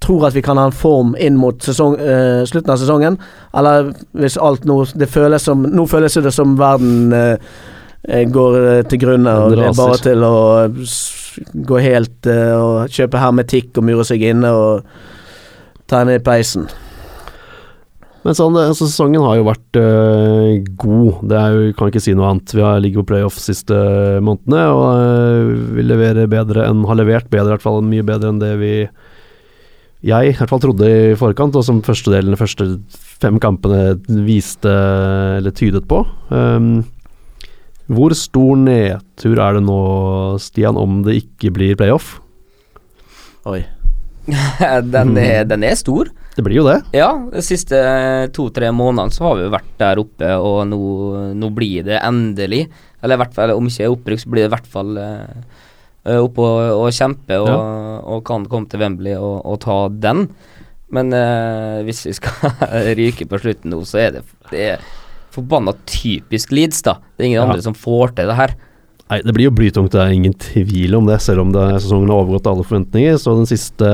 tror 0.00 0.26
at 0.28 0.36
vi 0.36 0.42
kan 0.44 0.58
ha 0.60 0.66
en 0.68 0.76
form 0.76 1.14
inn 1.20 1.38
mot 1.40 1.60
sesong, 1.62 1.96
uh, 2.00 2.42
slutten 2.48 2.74
av 2.74 2.80
sesongen, 2.80 3.18
eller 3.56 3.92
hvis 4.16 4.38
alt 4.40 4.64
nå 4.68 4.82
Det 4.96 5.08
føles 5.10 5.44
som 5.44 5.62
Nå 5.66 5.86
føles 5.90 6.14
det 6.14 6.32
som 6.34 6.56
verden 6.58 7.12
eh, 7.12 8.24
går 8.32 8.84
til 8.88 9.00
grunne, 9.02 9.32
og 9.36 9.56
det 9.56 9.66
er 9.68 9.76
bare 9.76 9.98
til 10.00 10.24
å 10.24 10.36
gå 11.68 11.80
helt 11.84 12.28
uh, 12.30 12.54
og 12.58 12.92
kjøpe 12.92 13.20
hermetikk 13.20 13.80
og 13.80 13.90
mure 13.90 14.06
seg 14.08 14.24
inne 14.32 14.52
og 14.56 14.86
ta 15.90 16.04
i 16.06 16.22
peisen. 16.22 16.68
Men 18.20 18.36
sånn, 18.36 18.56
altså, 18.60 18.84
sesongen 18.84 19.22
har 19.24 19.38
jo 19.38 19.46
vært 19.46 19.78
øh, 19.80 20.58
god. 20.82 21.22
Det 21.30 21.38
er 21.38 21.54
jo, 21.54 21.70
kan 21.76 21.88
ikke 21.88 22.02
si 22.04 22.12
noe 22.16 22.28
annet. 22.28 22.52
Vi 22.52 22.64
har 22.64 22.82
ligget 22.82 23.00
på 23.00 23.14
playoff 23.14 23.38
siste 23.40 23.76
månedene, 24.20 24.64
og 24.74 24.88
øh, 24.92 25.52
vi 25.78 25.86
leverer 25.86 26.28
bedre 26.30 26.66
enn 26.68 26.84
Har 26.88 27.00
levert 27.00 27.30
bedre, 27.32 27.48
i 27.48 27.54
hvert 27.54 27.64
fall 27.64 27.80
mye 27.86 28.04
bedre 28.06 28.34
enn 28.34 28.42
det 28.42 28.52
vi 28.60 28.74
jeg 30.06 30.30
i 30.30 30.36
hvert 30.36 30.48
fall 30.48 30.62
trodde 30.62 30.86
i 30.88 31.16
forkant, 31.18 31.56
og 31.58 31.66
som 31.66 31.82
første 31.84 32.12
delen, 32.14 32.32
de 32.32 32.40
første 32.40 32.66
fem 33.20 33.36
kampene 33.42 33.98
viste 34.24 34.72
eller 35.36 35.52
tydet 35.56 35.84
på. 35.90 36.02
Um, 36.32 36.86
hvor 37.90 38.14
stor 38.16 38.56
nedtur 38.56 39.40
er 39.42 39.58
det 39.58 39.64
nå, 39.66 39.80
Stian, 40.40 40.78
om 40.78 41.02
det 41.04 41.18
ikke 41.24 41.52
blir 41.52 41.76
playoff? 41.76 42.18
Oi. 43.50 43.64
den, 44.94 45.16
er, 45.18 45.44
den 45.48 45.64
er 45.66 45.76
stor. 45.78 46.08
Det 46.36 46.44
blir 46.46 46.60
jo 46.60 46.66
det. 46.68 46.78
Ja, 46.94 47.10
de 47.32 47.42
siste 47.44 47.76
to-tre 48.36 48.70
månedene 48.72 49.12
så 49.12 49.26
har 49.26 49.36
vi 49.36 49.48
jo 49.48 49.52
vært 49.52 49.72
der 49.82 50.00
oppe, 50.00 50.30
og 50.38 50.62
nå, 50.70 50.80
nå 51.36 51.50
blir 51.52 51.88
det 51.88 51.98
endelig 51.98 52.68
Eller 53.02 53.16
i 53.16 53.20
hvert 53.24 53.34
fall, 53.34 53.52
om 53.56 53.66
ikke 53.68 53.90
opprykk, 53.90 54.22
så 54.22 54.30
blir 54.32 54.44
det 54.46 54.50
i 54.50 54.54
hvert 54.54 54.70
fall 54.70 55.00
eh, 55.00 55.66
oppe 56.18 56.42
og, 56.42 56.84
og 56.86 56.88
kjempe, 56.96 57.38
og, 57.38 57.52
og 58.10 58.24
kan 58.26 58.46
komme 58.50 58.66
til 58.72 58.80
Wembley 58.82 59.14
og, 59.14 59.36
og 59.46 59.60
ta 59.62 59.76
den. 60.02 60.26
Men 60.90 61.12
eh, 61.14 61.82
hvis 61.86 62.02
vi 62.08 62.16
skal 62.18 62.50
ryke 62.98 63.28
på 63.30 63.38
slutten 63.38 63.70
nå, 63.70 63.84
så 63.86 64.00
er 64.08 64.16
det, 64.18 64.24
det 64.50 64.64
er 64.72 64.88
forbanna 65.30 65.76
typisk 65.86 66.50
Leeds, 66.56 66.82
da. 66.82 66.96
Det 67.14 67.22
er 67.22 67.28
ingen 67.30 67.38
Ja. 67.42 67.46
andre 67.46 67.62
som 67.62 67.76
får 67.78 68.16
til 68.18 68.26
det 68.32 68.34
her. 68.40 68.56
Nei, 69.10 69.20
Det 69.26 69.34
blir 69.34 69.48
jo 69.48 69.54
blytungt, 69.54 69.92
det 69.94 70.00
er 70.02 70.12
ingen 70.14 70.34
tvil 70.38 70.94
om 70.98 71.06
det, 71.06 71.20
selv 71.22 71.42
om 71.42 71.52
det, 71.54 71.62
sesongen 71.82 72.10
har 72.10 72.20
overgått 72.24 72.46
alle 72.50 72.66
forventninger. 72.66 73.16
Så 73.18 73.34
den 73.38 73.46
siste 73.50 73.86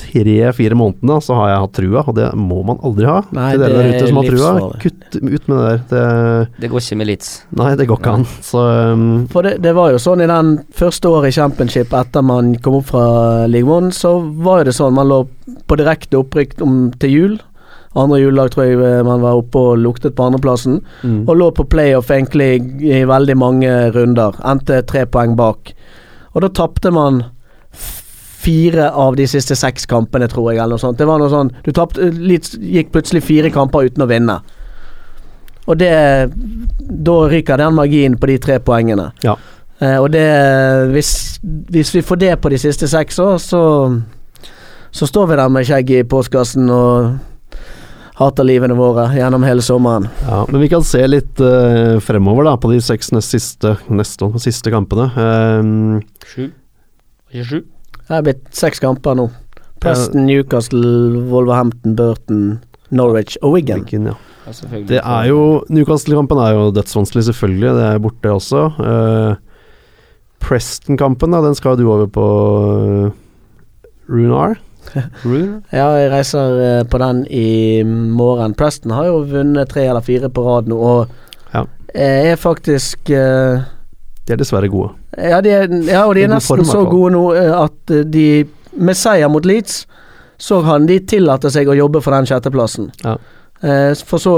tre-fire 0.00 0.76
månedene 0.78 1.18
så 1.24 1.36
har 1.38 1.50
jeg 1.52 1.60
hatt 1.64 1.74
trua, 1.78 2.02
og 2.08 2.16
det 2.16 2.28
må 2.38 2.60
man 2.66 2.80
aldri 2.86 3.06
ha. 3.08 3.18
Nei, 3.36 3.50
Til 3.54 3.62
dere 3.64 3.76
der 3.78 3.90
ute 3.92 4.08
som 4.10 4.20
har 4.20 4.28
trua, 4.30 4.52
kutt 4.82 5.18
ut 5.20 5.48
med 5.50 5.54
det 5.56 5.66
der. 5.66 5.82
Det, 5.90 6.62
Det 6.64 6.70
går 6.72 6.84
ikke 6.84 6.98
med 7.02 7.10
Leeds. 7.10 7.30
nei, 7.60 7.70
det 7.80 7.88
går 7.90 8.00
ikke 8.00 8.14
an. 8.20 8.26
Så 8.46 8.64
um, 8.94 9.04
For 9.32 9.46
det, 9.46 9.58
det 9.64 9.74
var 9.76 9.92
jo 9.94 10.00
sånn 10.02 10.24
i 10.24 10.30
den 10.30 10.56
første 10.76 11.12
året 11.12 11.30
i 11.32 11.38
Championship 11.38 11.92
etter 12.00 12.24
man 12.26 12.54
kom 12.64 12.80
opp 12.80 12.90
fra 12.92 13.06
League 13.50 13.70
One, 13.70 13.92
så 13.92 14.16
var 14.42 14.62
jo 14.62 14.70
det 14.70 14.76
sånn 14.78 14.96
man 14.96 15.10
lå 15.10 15.22
på 15.70 15.78
direkte 15.78 16.18
opprykk 16.20 16.58
til 17.00 17.10
jul. 17.14 17.38
Andre 17.98 18.20
juledag 18.20 18.52
tror 18.54 18.68
jeg 18.68 18.78
eh, 18.86 19.00
man 19.02 19.22
var 19.24 19.40
oppe 19.40 19.58
og 19.58 19.80
luktet 19.82 20.14
på 20.14 20.28
andreplassen. 20.28 20.78
mm. 21.02 21.24
Og 21.26 21.34
lå 21.40 21.48
på 21.56 21.64
playoff 21.66 22.10
egentlig 22.14 22.52
i 22.86 23.02
veldig 23.08 23.34
mange 23.38 23.72
runder. 23.96 24.36
Endte 24.46 24.82
tre 24.86 25.06
poeng 25.10 25.34
bak. 25.38 25.72
Og 26.34 26.44
da 26.44 26.50
tapte 26.54 26.92
man 26.94 27.24
fire 28.40 28.88
av 28.96 29.16
de 29.18 29.26
siste 29.28 29.56
seks 29.58 29.86
kampene, 29.90 30.28
tror 30.30 30.52
jeg, 30.52 30.60
eller 30.62 30.78
noe 30.78 30.82
sånt. 30.82 30.98
Det 30.98 31.08
var 31.08 31.20
noe 31.20 31.32
sånn 31.32 31.52
Du 31.66 31.72
tapt, 31.76 32.00
litt, 32.00 32.48
gikk 32.56 32.92
plutselig 32.94 33.22
fire 33.26 33.50
kamper 33.52 33.90
uten 33.90 34.04
å 34.04 34.08
vinne. 34.10 34.40
Og 35.68 35.78
det 35.80 35.92
Da 37.04 37.16
ryker 37.30 37.60
den 37.60 37.76
magien 37.76 38.16
på 38.18 38.30
de 38.30 38.38
tre 38.42 38.58
poengene. 38.64 39.10
Ja. 39.26 39.36
Eh, 39.80 39.96
og 39.96 40.10
det 40.12 40.26
hvis, 40.92 41.40
hvis 41.72 41.92
vi 41.94 42.04
får 42.04 42.20
det 42.20 42.34
på 42.40 42.52
de 42.52 42.58
siste 42.60 42.88
seks 42.90 43.18
år, 43.18 43.38
så 43.38 43.62
Så 44.92 45.06
står 45.06 45.28
vi 45.30 45.36
der 45.38 45.48
med 45.48 45.66
skjegget 45.68 46.02
i 46.02 46.08
postkassen 46.08 46.70
og 46.74 47.18
hater 48.20 48.44
livene 48.44 48.74
våre 48.74 49.06
gjennom 49.14 49.44
hele 49.46 49.62
sommeren. 49.62 50.08
Ja, 50.26 50.42
men 50.50 50.60
vi 50.60 50.68
kan 50.68 50.82
se 50.84 51.00
litt 51.06 51.40
eh, 51.40 52.00
fremover 52.02 52.44
da, 52.44 52.56
på 52.60 52.72
de 52.72 52.80
seks 52.84 53.12
nest 53.14 53.32
siste, 53.32 53.76
neste, 53.88 54.28
siste 54.42 54.72
kampene. 54.74 55.06
Um, 55.14 56.02
Sju. 56.26 56.50
Ikke 57.30 57.46
sju? 57.46 57.60
Det 58.10 58.16
er 58.18 58.24
blitt 58.26 58.48
seks 58.58 58.82
kamper 58.82 59.14
nå. 59.14 59.28
Preston, 59.80 60.26
Newcastle, 60.26 61.20
Wolverhampton, 61.30 61.94
Burton, 61.96 62.40
Norwich 62.90 63.38
og 63.40 63.54
Wigan. 63.54 63.84
Wigan, 63.86 64.10
ja. 64.10 64.16
Det 64.88 64.98
er 64.98 65.28
jo 65.28 65.62
Newcastle-kampen 65.70 66.40
er 66.42 66.56
jo 66.56 66.64
dødsvanskelig, 66.74 67.28
selvfølgelig. 67.28 67.70
Det 67.76 67.84
er 67.86 68.02
borte 68.02 68.32
også. 68.34 68.64
Uh, 68.82 69.38
Preston-kampen, 70.42 71.30
da, 71.36 71.42
den 71.44 71.54
skal 71.54 71.78
du 71.78 71.86
over 71.86 72.10
på 72.10 72.26
uh, 73.06 73.14
Runar. 74.10 74.58
Ja, 75.70 75.86
jeg 75.94 76.08
reiser 76.10 76.56
eh, 76.64 76.84
på 76.88 76.98
den 76.98 77.20
i 77.30 77.82
morgen. 77.86 78.56
Preston 78.58 78.90
har 78.96 79.06
jo 79.06 79.20
vunnet 79.28 79.70
tre 79.70 79.84
eller 79.86 80.02
fire 80.02 80.30
på 80.32 80.42
rad 80.42 80.70
nå, 80.72 80.78
og 80.80 81.52
Ja. 81.54 81.62
er 81.94 82.34
faktisk 82.40 83.10
eh, 83.14 83.60
De 84.26 84.34
er 84.34 84.40
dessverre 84.40 84.68
gode. 84.70 84.94
ja, 85.16 85.40
de 85.40 85.50
er, 85.50 85.68
ja, 85.88 86.04
og 86.06 86.14
de 86.14 86.24
er 86.26 86.32
nesten 86.32 86.64
så 86.68 86.84
gode 86.88 87.14
nå 87.16 87.24
eh, 87.34 87.52
at 87.56 87.94
eh, 87.94 88.06
de 88.06 88.26
med 88.78 88.94
seier 88.94 89.30
mot 89.32 89.46
Leeds 89.46 89.84
så 90.40 90.60
kan 90.64 90.86
de 90.88 91.00
tillate 91.04 91.50
seg 91.52 91.68
å 91.68 91.76
jobbe 91.76 92.00
for 92.00 92.14
den 92.16 92.28
sjetteplassen. 92.28 92.88
Ja. 93.04 93.16
Eh, 93.60 93.90
for 94.08 94.22
så 94.22 94.34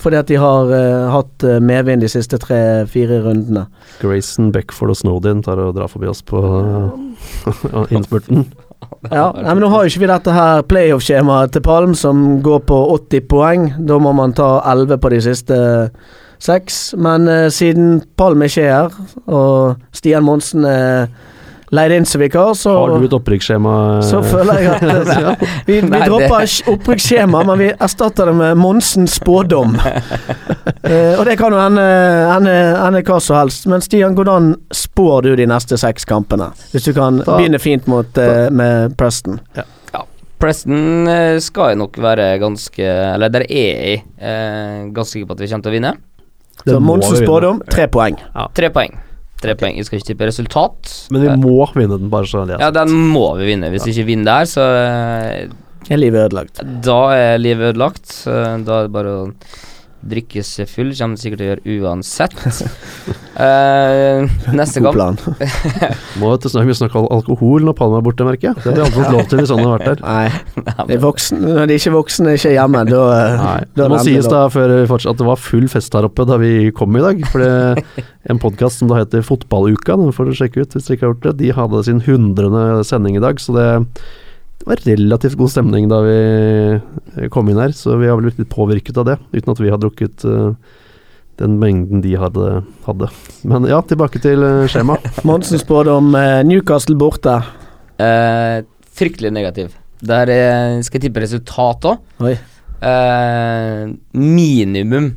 fordi 0.00 0.18
at 0.18 0.30
de 0.30 0.38
har 0.42 0.72
uh, 0.72 1.04
hatt 1.12 1.44
medvind 1.62 2.02
de 2.02 2.08
siste 2.10 2.40
tre-fire 2.42 3.20
rundene. 3.22 3.66
Grayson, 4.00 4.48
Beckford 4.54 4.90
og 4.90 4.98
Snowden 4.98 5.44
tar 5.46 5.60
og 5.62 5.76
drar 5.76 5.92
forbi 5.92 6.10
oss 6.10 6.24
på 6.26 6.40
uh, 6.42 7.84
innspurten. 7.94 8.48
Ja, 9.10 9.30
men 9.36 9.62
Nå 9.62 9.70
har 9.70 9.84
jo 9.84 9.92
ikke 9.92 10.02
vi 10.02 10.10
dette 10.10 10.34
her 10.34 10.64
playoff-skjemaet 10.66 11.54
til 11.54 11.62
Palm 11.64 11.94
som 11.94 12.40
går 12.42 12.64
på 12.66 12.78
80 12.96 13.26
poeng. 13.30 13.68
Da 13.86 13.98
må 14.02 14.12
man 14.16 14.34
ta 14.36 14.58
11 14.66 14.98
på 15.02 15.12
de 15.14 15.20
siste 15.22 15.58
seks. 16.38 16.94
Men 16.98 17.28
eh, 17.28 17.48
siden 17.50 18.02
Palm 18.16 18.42
ikke 18.46 18.62
er 18.66 18.74
her, 18.76 19.00
og 19.26 19.76
Stian 19.96 20.24
Monsen 20.26 20.64
er 20.68 21.08
leid 21.74 21.90
inn 21.96 22.04
som 22.06 22.20
vikar, 22.22 22.52
så, 22.54 22.70
Har 22.78 22.92
du 22.94 23.04
et 23.08 23.14
opprykksskjema? 23.16 23.72
så 24.06 24.20
føler 24.22 24.60
jeg 24.62 24.76
at 24.86 25.08
ja. 25.24 25.32
vi, 25.66 25.80
vi 25.82 25.98
dropper 26.06 26.44
sk- 26.46 26.68
opprykksskjema, 26.76 27.40
men 27.48 27.58
vi 27.58 27.70
erstatter 27.74 28.30
det 28.30 28.36
med 28.38 28.60
Monsens 28.62 29.18
spådom. 29.20 29.74
Eh, 30.86 31.18
og 31.18 31.24
det 31.26 31.34
kan 31.38 31.50
jo 31.50 31.58
ende, 31.58 31.82
ende 32.78 33.00
hva 33.06 33.16
som 33.22 33.34
helst. 33.40 33.64
Men 33.70 33.82
Stian, 33.82 34.14
hvordan 34.14 34.52
spår 34.74 35.24
du 35.26 35.28
de 35.40 35.46
neste 35.50 35.74
seks 35.78 36.04
kampene? 36.06 36.46
Hvis 36.70 36.86
du 36.86 36.92
kan 36.94 37.18
Da- 37.26 37.36
begynne 37.40 37.58
fint 37.58 37.88
mot, 37.90 38.06
eh, 38.22 38.46
med 38.54 38.94
Preston. 38.98 39.40
Preston 40.38 41.08
eh, 41.10 41.38
skal 41.42 41.72
jo 41.74 41.80
nok 41.80 41.96
være 42.02 42.26
ganske 42.42 42.84
Eller 42.86 43.32
der 43.32 43.46
er 43.48 43.80
jeg 43.80 44.02
eh, 44.20 44.84
ganske 44.94 45.16
sikker 45.16 45.30
på 45.30 45.36
at 45.38 45.42
vi 45.42 45.48
kommer 45.50 45.66
til 45.66 45.72
å 45.72 45.76
vinne. 45.78 45.92
Det 46.64 46.74
Så 46.74 46.80
Monsens 46.82 47.20
spådom, 47.22 47.60
tre 47.70 47.86
poeng. 47.92 48.16
Tre 48.54 48.70
poeng. 48.70 48.94
Tre 49.42 49.52
poeng. 49.54 49.76
Vi 49.76 49.84
skal 49.84 49.98
ikke 50.00 50.08
tippe 50.14 50.26
resultat. 50.30 50.92
Men 51.12 51.22
vi 51.22 51.28
Eh, 51.28 51.36
må 51.36 51.66
vinne 51.76 51.98
den, 51.98 52.08
bare 52.10 52.24
så 52.26 52.46
det 52.48 52.56
er 52.56 52.60
Ja, 52.64 52.70
den 52.70 52.88
må 53.12 53.36
vi 53.36 53.44
vinne. 53.52 53.68
Hvis 53.70 53.84
vi 53.84 53.92
ikke 53.92 54.06
vinner 54.08 54.24
der, 54.24 54.44
så 54.48 54.64
eh, 54.64 55.48
Er 55.92 55.96
livet 56.00 56.30
ødelagt? 56.32 56.62
Da 56.82 57.10
er 57.14 57.38
livet 57.38 57.74
ødelagt. 57.74 58.26
Eh, 58.26 58.56
Da 58.64 58.80
er 58.80 58.82
det 58.88 58.92
bare 58.92 59.12
å 59.12 59.32
drikke 60.10 60.42
seg 60.46 60.68
full. 60.70 60.92
Kommer 60.96 61.20
sikkert 61.20 61.42
til 61.42 61.46
å 61.46 61.50
gjøre 61.52 61.76
uansett. 61.82 62.36
uh, 63.36 64.26
neste 64.58 64.82
God 64.82 64.96
kamp 64.96 64.96
plan. 64.96 65.18
Må 66.20 66.32
jo 66.34 66.50
snakke, 66.50 66.66
vi 66.70 66.78
snakke 66.80 67.00
al- 67.02 67.10
alkohol 67.18 67.66
når 67.68 67.78
Palma 67.78 68.00
er 68.00 68.06
borte, 68.06 68.26
merker 68.28 68.50
jeg. 68.50 68.62
Det 68.64 68.72
hadde 68.72 68.80
vi 68.80 68.86
aldri 68.86 69.02
fått 69.02 69.16
lov 69.16 69.30
til 69.30 69.42
hvis 69.42 69.54
han 69.54 69.62
hadde 69.64 69.76
vært 69.76 69.88
der. 69.90 70.04
Nei, 70.06 70.74
de 70.90 70.98
er 70.98 71.04
voksne, 71.04 71.40
når 71.46 71.70
de 71.70 71.78
ikke 71.80 71.94
voksne, 71.96 72.36
ikke 72.38 72.52
er 72.52 72.58
hjemme, 72.58 72.84
da 72.90 73.04
Nei, 73.42 73.56
det 73.76 73.88
må 73.92 74.02
sies 74.04 74.30
da 74.32 74.44
før 74.52 74.76
vi 74.78 74.90
fortsatt, 74.90 75.16
at 75.16 75.22
det 75.22 75.30
var 75.30 75.40
full 75.40 75.70
fest 75.72 75.96
her 75.96 76.08
oppe 76.08 76.26
da 76.28 76.40
vi 76.42 76.52
kom 76.76 76.96
i 76.98 77.04
dag. 77.04 77.24
For 77.32 77.44
det 77.44 78.06
en 78.26 78.40
podkast 78.42 78.80
som 78.80 78.90
da 78.90 79.00
heter 79.00 79.22
Fotballuka, 79.22 79.96
den 80.00 80.14
får 80.14 80.30
du 80.30 80.38
sjekke 80.38 80.64
ut 80.64 80.74
hvis 80.74 80.88
dere 80.88 80.96
ikke 80.96 81.06
har 81.06 81.12
gjort 81.14 81.26
det. 81.28 81.34
De 81.42 81.50
hadde 81.54 81.82
sin 81.86 82.00
hundrede 82.06 82.62
sending 82.88 83.18
i 83.18 83.22
dag, 83.22 83.38
så 83.42 83.54
det, 83.54 83.66
det 84.66 84.72
var 84.72 84.80
relativt 84.96 85.36
god 85.38 85.52
stemning 85.52 85.84
da 85.86 86.00
vi 86.02 87.28
kom 87.30 87.46
inn 87.52 87.60
her. 87.62 87.70
Så 87.70 87.94
vi 88.00 88.08
har 88.10 88.18
vel 88.18 88.26
blitt 88.26 88.40
litt 88.42 88.50
påvirket 88.50 88.98
av 88.98 89.06
det, 89.06 89.16
uten 89.30 89.52
at 89.52 89.62
vi 89.62 89.70
har 89.70 89.78
drukket 89.78 90.24
eh, 90.26 90.48
den 91.38 91.54
mengden 91.62 92.02
de 92.02 92.16
hadde, 92.18 92.64
hadde. 92.82 93.10
Men 93.46 93.68
ja, 93.70 93.78
tilbake 93.86 94.18
til 94.24 94.42
uh, 94.42 94.64
skjema. 94.66 94.96
Monsen 95.28 95.62
spådom 95.62 96.10
om 96.10 96.18
Newcastle 96.48 96.98
borte. 96.98 97.38
eh, 98.02 98.64
Fryktelig 98.96 99.30
negativ. 99.36 99.74
Der 100.02 100.28
eh, 100.34 100.82
skal 100.82 100.98
jeg 100.98 101.08
tippe 101.08 101.22
resultat 101.22 101.86
òg. 101.92 102.26
Eh, 102.26 103.86
minimum 104.18 105.12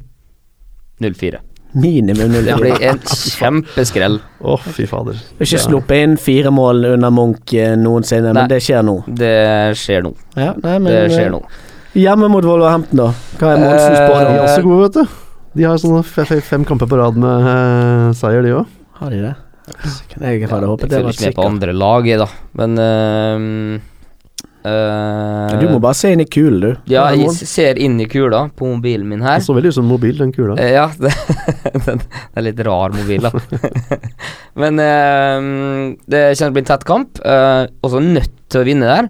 0-4. 1.02 1.42
Minimum 1.74 2.32
null. 2.34 2.46
Det 2.48 2.56
blir 2.58 2.82
en 2.90 3.00
kjempeskrell. 3.06 4.16
Å, 4.42 4.56
fy 4.74 4.88
fader. 4.90 5.20
Har 5.38 5.46
ikke 5.46 5.60
sluppet 5.62 6.04
inn 6.06 6.16
fire 6.18 6.50
mål 6.54 6.86
under 6.96 7.12
Munch 7.14 7.54
eh, 7.54 7.76
noensinne, 7.78 8.32
Nei. 8.34 8.42
men 8.42 8.50
det 8.50 8.58
skjer 8.66 8.82
nå. 8.88 8.96
Det 9.06 9.34
skjer 9.78 10.02
nå. 10.08 10.14
Ja, 10.36 10.54
nei, 10.64 10.78
men, 10.80 10.90
Det 10.90 11.04
skjer 11.14 11.28
eh, 11.28 11.34
nå. 11.36 11.44
Hjemme 12.00 12.30
mot 12.34 12.46
Wolverhampton, 12.46 12.98
da. 13.04 13.10
Hva 13.38 13.52
er 13.54 13.62
Monsens 13.62 14.00
Eh, 14.00 14.08
De 14.10 14.34
er 14.34 14.42
også 14.48 14.64
gode, 14.66 14.82
vet 14.88 14.98
du. 14.98 15.20
De 15.60 15.64
har 15.66 15.78
sånne 15.82 16.02
fe- 16.06 16.26
fe- 16.30 16.42
fem 16.46 16.66
kamper 16.66 16.90
på 16.90 16.98
rad 17.00 17.16
med 17.18 17.46
uh, 17.46 18.10
seier, 18.18 18.42
de 18.46 18.52
òg. 18.60 18.66
Har 19.00 19.10
de 19.14 19.22
det? 19.28 19.36
Jeg 20.20 20.50
hadde 20.50 20.66
håpet 20.70 20.90
det 20.90 21.00
var 21.06 21.14
sikkert. 21.14 21.22
jeg 21.22 21.30
følger 21.30 21.30
ikke 21.30 21.30
med 21.30 21.36
på 21.38 21.48
andre 21.50 21.74
lag, 21.78 22.08
jeg, 22.10 22.20
da. 22.22 22.28
Men 22.58 22.78
eh, 22.82 23.89
eh, 24.70 25.56
Du 25.62 25.68
må 25.72 25.80
bare 25.84 25.98
se 25.98 26.12
inn 26.14 26.24
i 26.24 26.28
kulen, 26.30 26.60
du. 26.64 26.70
Ja, 26.92 27.08
jeg 27.16 27.34
ser 27.50 27.80
inn 27.82 27.98
i 28.02 28.08
kula 28.10 28.46
på 28.56 28.70
mobilen 28.70 29.08
min 29.10 29.24
her. 29.26 29.40
Den 29.40 29.48
så 29.48 29.56
veldig 29.58 29.74
ut 29.74 29.78
som 29.80 29.90
mobil, 29.90 30.18
den 30.20 30.34
kula. 30.36 30.58
Uh, 30.60 30.66
Ja, 30.70 30.88
det, 31.04 31.14
den, 31.88 32.04
det 32.06 32.42
er 32.42 32.48
litt 32.48 32.64
rar 32.68 32.96
mobil, 32.96 33.28
da. 33.28 34.00
Men 34.62 34.82
uh, 34.82 35.96
det 36.10 36.24
kommer 36.26 36.36
til 36.40 36.50
å 36.50 36.58
bli 36.58 36.66
en 36.66 36.72
tett 36.72 36.88
kamp. 36.90 37.24
Uh, 37.24 37.66
også 37.86 38.04
nødt 38.06 38.36
til 38.50 38.64
å 38.64 38.68
vinne 38.68 38.90
der. 38.90 39.10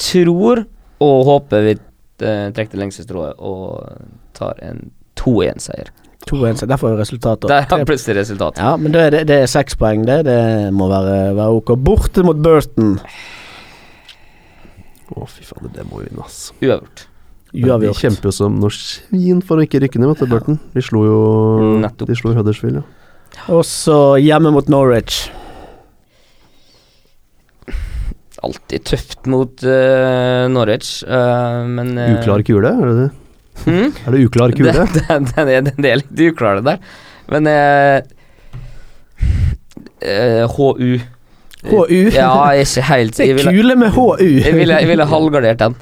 Tror 0.00 0.64
og 1.04 1.26
håper 1.28 1.66
vi 1.66 1.74
trekker 2.22 2.76
det 2.76 2.78
lengste 2.78 3.02
strået 3.04 3.40
og 3.42 3.82
tar 4.38 4.58
en 4.62 4.86
2-1-seier. 5.18 5.90
2-1, 6.30 6.66
Der 6.66 6.76
får 6.76 6.94
vi 6.94 7.00
resultatet 7.02 7.48
Der 7.48 7.66
har 7.68 7.84
plutselig 7.84 8.16
resultat. 8.20 8.58
Ja, 8.58 8.76
men 8.76 8.92
det, 8.92 9.10
det, 9.12 9.24
det 9.28 9.40
er 9.42 9.50
seks 9.50 9.76
poeng, 9.76 10.06
det. 10.08 10.22
Det 10.24 10.72
må 10.72 10.88
være, 10.88 11.34
være 11.36 11.58
ok. 11.60 11.74
Borte 11.84 12.24
mot 12.24 12.36
Burton. 12.36 12.96
Å, 15.12 15.26
fy 15.28 15.44
fader, 15.44 15.72
det 15.74 15.84
må 15.88 16.00
vi 16.00 16.08
vinne, 16.08 16.24
ass. 16.24 16.48
Uavgjort. 16.62 17.06
Vi 17.54 17.92
kjemper 18.00 18.30
jo 18.30 18.34
som 18.34 18.56
noe 18.58 18.72
svin 18.74 19.42
for 19.44 19.60
å 19.60 19.66
ikke 19.66 19.82
rykke 19.84 20.00
ned, 20.00 20.10
vet 20.14 20.24
du, 20.24 20.30
Burton. 20.32 20.60
De 20.74 20.82
slo 20.82 21.04
jo 21.06 21.18
Nettopp. 21.82 22.08
De 22.10 22.16
slo 22.18 22.32
Huddersfield, 22.34 22.80
ja. 22.80 23.44
Og 23.54 23.62
så 23.66 23.98
hjemme 24.22 24.50
mot 24.54 24.70
Norwich. 24.70 25.28
Alltid 28.44 28.84
tøft 28.90 29.28
mot 29.30 29.62
uh, 29.64 30.44
Norwich, 30.52 30.98
uh, 31.06 31.62
men 31.68 31.94
uh, 31.96 32.16
Uklar 32.18 32.42
kule, 32.46 32.74
er 32.74 32.90
det 32.90 32.96
det? 32.98 33.10
Hmm? 33.62 33.92
Er 34.06 34.10
det 34.12 34.24
uklar 34.26 34.50
kule? 34.50 34.72
Det, 34.74 35.04
det, 35.08 35.20
det, 35.30 35.44
er, 35.54 35.66
den 35.70 35.86
er 35.86 36.00
litt 36.02 36.22
uklar, 36.26 36.58
det 36.58 36.74
der. 36.74 36.94
Men 37.30 37.46
eh, 37.48 38.02
eh, 40.04 40.56
HU 40.56 40.98
HU? 41.70 42.10
Ja, 42.14 42.50
ikke 42.60 42.82
helt 42.90 43.16
Det 43.16 43.26
Jeg 43.26 43.32
er 43.32 43.40
ville, 43.40 43.52
kule 43.56 43.76
med 43.80 43.90
HU. 43.96 44.06
jeg 44.20 44.54
ville, 44.54 44.78
jeg 44.80 44.88
ville 44.88 45.06
halvgardert 45.08 45.58
den. 45.62 45.76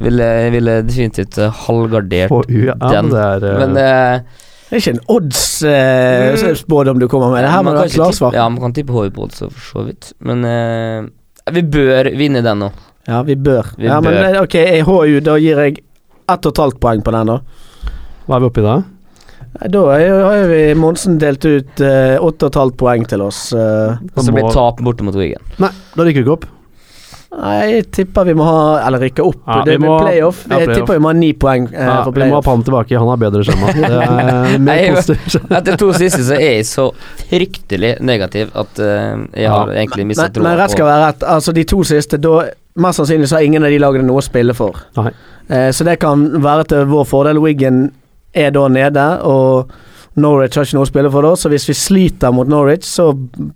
Ville, 0.00 0.24
jeg 0.24 0.52
ville 0.52 0.74
definitivt 0.84 1.38
eh, 1.40 1.62
halvgardert 1.66 2.32
HU, 2.32 2.66
ja, 2.66 2.74
den. 2.80 3.08
men 3.08 3.12
det 3.14 3.22
er 3.22 3.46
eh, 3.48 3.60
Men 3.62 3.70
uh, 3.70 4.42
Det 4.66 4.74
er 4.76 4.82
ikke 4.82 4.94
en 4.96 5.04
odds-spådom 5.14 7.00
du 7.00 7.06
kommer 7.08 7.30
med. 7.32 7.44
Det 7.46 7.52
her 7.52 7.62
må 7.62 7.76
du 7.76 7.80
ha 7.80 7.86
klarsvar. 7.88 8.34
Ja, 8.34 8.48
man 8.48 8.60
kan 8.60 8.74
tippe 8.76 8.92
HU 8.92 9.06
på 9.14 9.28
odds, 9.28 9.38
for 9.44 9.68
så 9.70 9.86
vidt. 9.86 10.12
Men 10.20 10.44
uh, 10.44 11.52
vi 11.54 11.62
bør 11.62 12.10
vinne 12.18 12.42
den 12.44 12.64
nå. 12.64 12.72
Ja, 13.06 13.22
vi 13.22 13.36
bør. 13.38 13.70
Vi 13.78 13.86
ja, 13.86 14.00
men 14.00 14.12
bør. 14.12 14.22
Men 14.26 14.40
ok, 14.42 14.56
HU, 14.88 15.20
da 15.24 15.38
gir 15.38 15.62
jeg 15.62 15.78
ett 16.26 16.48
og 16.48 16.52
et 16.52 16.62
halvt 16.64 16.80
poeng 16.82 17.04
på 17.06 17.14
den, 17.14 17.30
da. 17.30 17.38
Hva 18.26 18.36
er 18.36 18.42
vi 18.42 18.50
oppe 18.50 18.64
i 18.64 18.66
da? 18.66 18.76
Da 19.56 19.82
har 19.88 20.48
vi 20.50 20.60
Monsen 20.76 21.18
delt 21.22 21.44
ut 21.48 21.80
eh, 21.80 22.16
åtte 22.20 22.46
og 22.48 22.52
et 22.52 22.58
halvt 22.60 22.76
poeng 22.80 23.06
til 23.08 23.22
oss. 23.24 23.52
eh. 23.56 23.96
Og 24.16 24.22
så 24.26 24.34
blir 24.34 24.50
tap 24.52 24.82
borte 24.84 25.06
mot 25.06 25.16
Wigan. 25.16 25.40
Nei, 25.62 25.70
da 25.96 26.04
rykker 26.04 26.20
vi 26.22 26.26
ikke 26.26 26.36
opp. 26.36 26.46
Nei, 27.36 27.54
jeg 27.68 27.86
tipper 27.92 28.24
vi 28.24 28.32
må 28.38 28.44
ha 28.46 28.58
Eller 28.86 29.02
rykke 29.02 29.24
opp. 29.26 29.40
Ja, 29.44 29.56
det 29.66 29.74
vi 29.74 29.80
blir 29.82 29.90
må- 29.90 29.96
playoff. 30.00 30.44
ja, 30.48 30.56
Jeg 30.58 30.68
playoff. 30.68 30.78
tipper 30.78 30.94
vi 30.94 31.02
må 31.04 31.08
ha 31.10 31.16
ni 31.18 31.32
poeng 31.34 31.66
eh, 31.74 31.84
Ja, 31.84 31.96
for 32.04 32.12
vi 32.14 32.20
må 32.20 32.24
ha 32.24 32.40
playoff. 32.40 32.44
Palm 32.46 32.62
tilbake, 32.64 32.96
han 32.96 33.08
har 33.10 33.18
bedre 33.20 33.42
skjema. 33.44 33.72
Det 33.76 33.90
er 33.90 34.58
Nei, 34.68 34.76
mer 34.78 34.94
positivt. 35.00 35.50
Etter 35.58 35.76
to 35.82 35.90
siste 35.98 36.22
så 36.24 36.36
er 36.38 36.54
jeg 36.54 36.68
så 36.70 36.86
fryktelig 37.26 37.90
negativ 38.00 38.54
at 38.56 38.78
eh, 38.80 39.26
jeg 39.42 39.50
har 39.52 39.72
egentlig 39.74 40.06
mistet 40.12 40.38
Men, 40.38 40.48
men 40.52 40.58
rett 40.62 40.72
skal 40.76 40.86
på 40.86 40.92
være 40.92 41.06
rett. 41.10 41.26
Altså, 41.34 41.52
de 41.56 41.64
to 41.74 41.82
siste, 41.84 42.20
da 42.22 42.46
Mest 42.76 43.00
sannsynlig 43.00 43.28
så 43.30 43.38
har 43.38 43.44
ingen 43.46 43.64
av 43.64 43.70
de 43.72 43.78
lagene 43.80 44.04
noe 44.04 44.20
å 44.20 44.24
spille 44.24 44.52
for. 44.52 44.76
Nei. 44.98 45.10
Eh, 45.48 45.70
så 45.72 45.84
det 45.88 45.94
kan 46.02 46.26
være 46.44 46.66
til 46.68 46.82
vår 46.90 47.06
fordel. 47.08 47.38
Wigan 47.40 47.86
er 48.36 48.52
da 48.54 48.66
nede, 48.68 49.06
og 49.26 49.72
Norwich 50.16 50.56
har 50.56 50.64
ikke 50.64 50.78
noe 50.78 50.86
å 50.86 50.88
spille 50.88 51.10
for 51.12 51.26
da, 51.26 51.34
så 51.36 51.50
hvis 51.52 51.66
vi 51.68 51.74
sliter 51.76 52.32
mot 52.32 52.48
Norwich, 52.48 52.86
så 52.88 53.10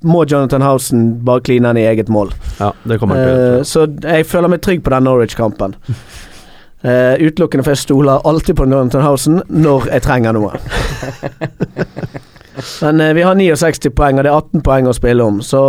må 0.05 0.25
Jonathan 0.29 0.65
Housen 0.65 1.07
bare 1.25 1.41
kline 1.47 1.71
den 1.71 1.81
i 1.81 1.87
eget 1.89 2.11
mål. 2.13 2.35
Ja, 2.59 2.75
det 2.85 2.99
kommer 3.01 3.17
til 3.17 3.31
Eh, 3.31 3.63
så 3.65 3.87
jeg 3.89 4.27
føler 4.29 4.53
meg 4.53 4.61
trygg 4.65 4.83
på 4.85 4.93
den 4.93 5.09
Norwich-kampen. 5.09 5.77
Uh, 6.85 7.17
utelukkende 7.27 7.65
for 7.65 7.73
jeg 7.73 7.85
stoler 7.85 8.27
alltid 8.29 8.57
på 8.57 8.69
Jonathan 8.69 9.05
Housen 9.05 9.41
når 9.49 9.89
jeg 9.89 10.05
trenger 10.05 10.37
noe. 10.37 10.53
Men 12.85 13.01
uh, 13.01 13.13
vi 13.17 13.25
har 13.25 13.41
69 13.41 13.93
poeng, 13.97 14.21
og 14.21 14.27
det 14.27 14.33
er 14.33 14.37
18 14.37 14.65
poeng 14.67 14.89
å 14.91 14.97
spille 14.97 15.25
om, 15.25 15.41
så 15.45 15.63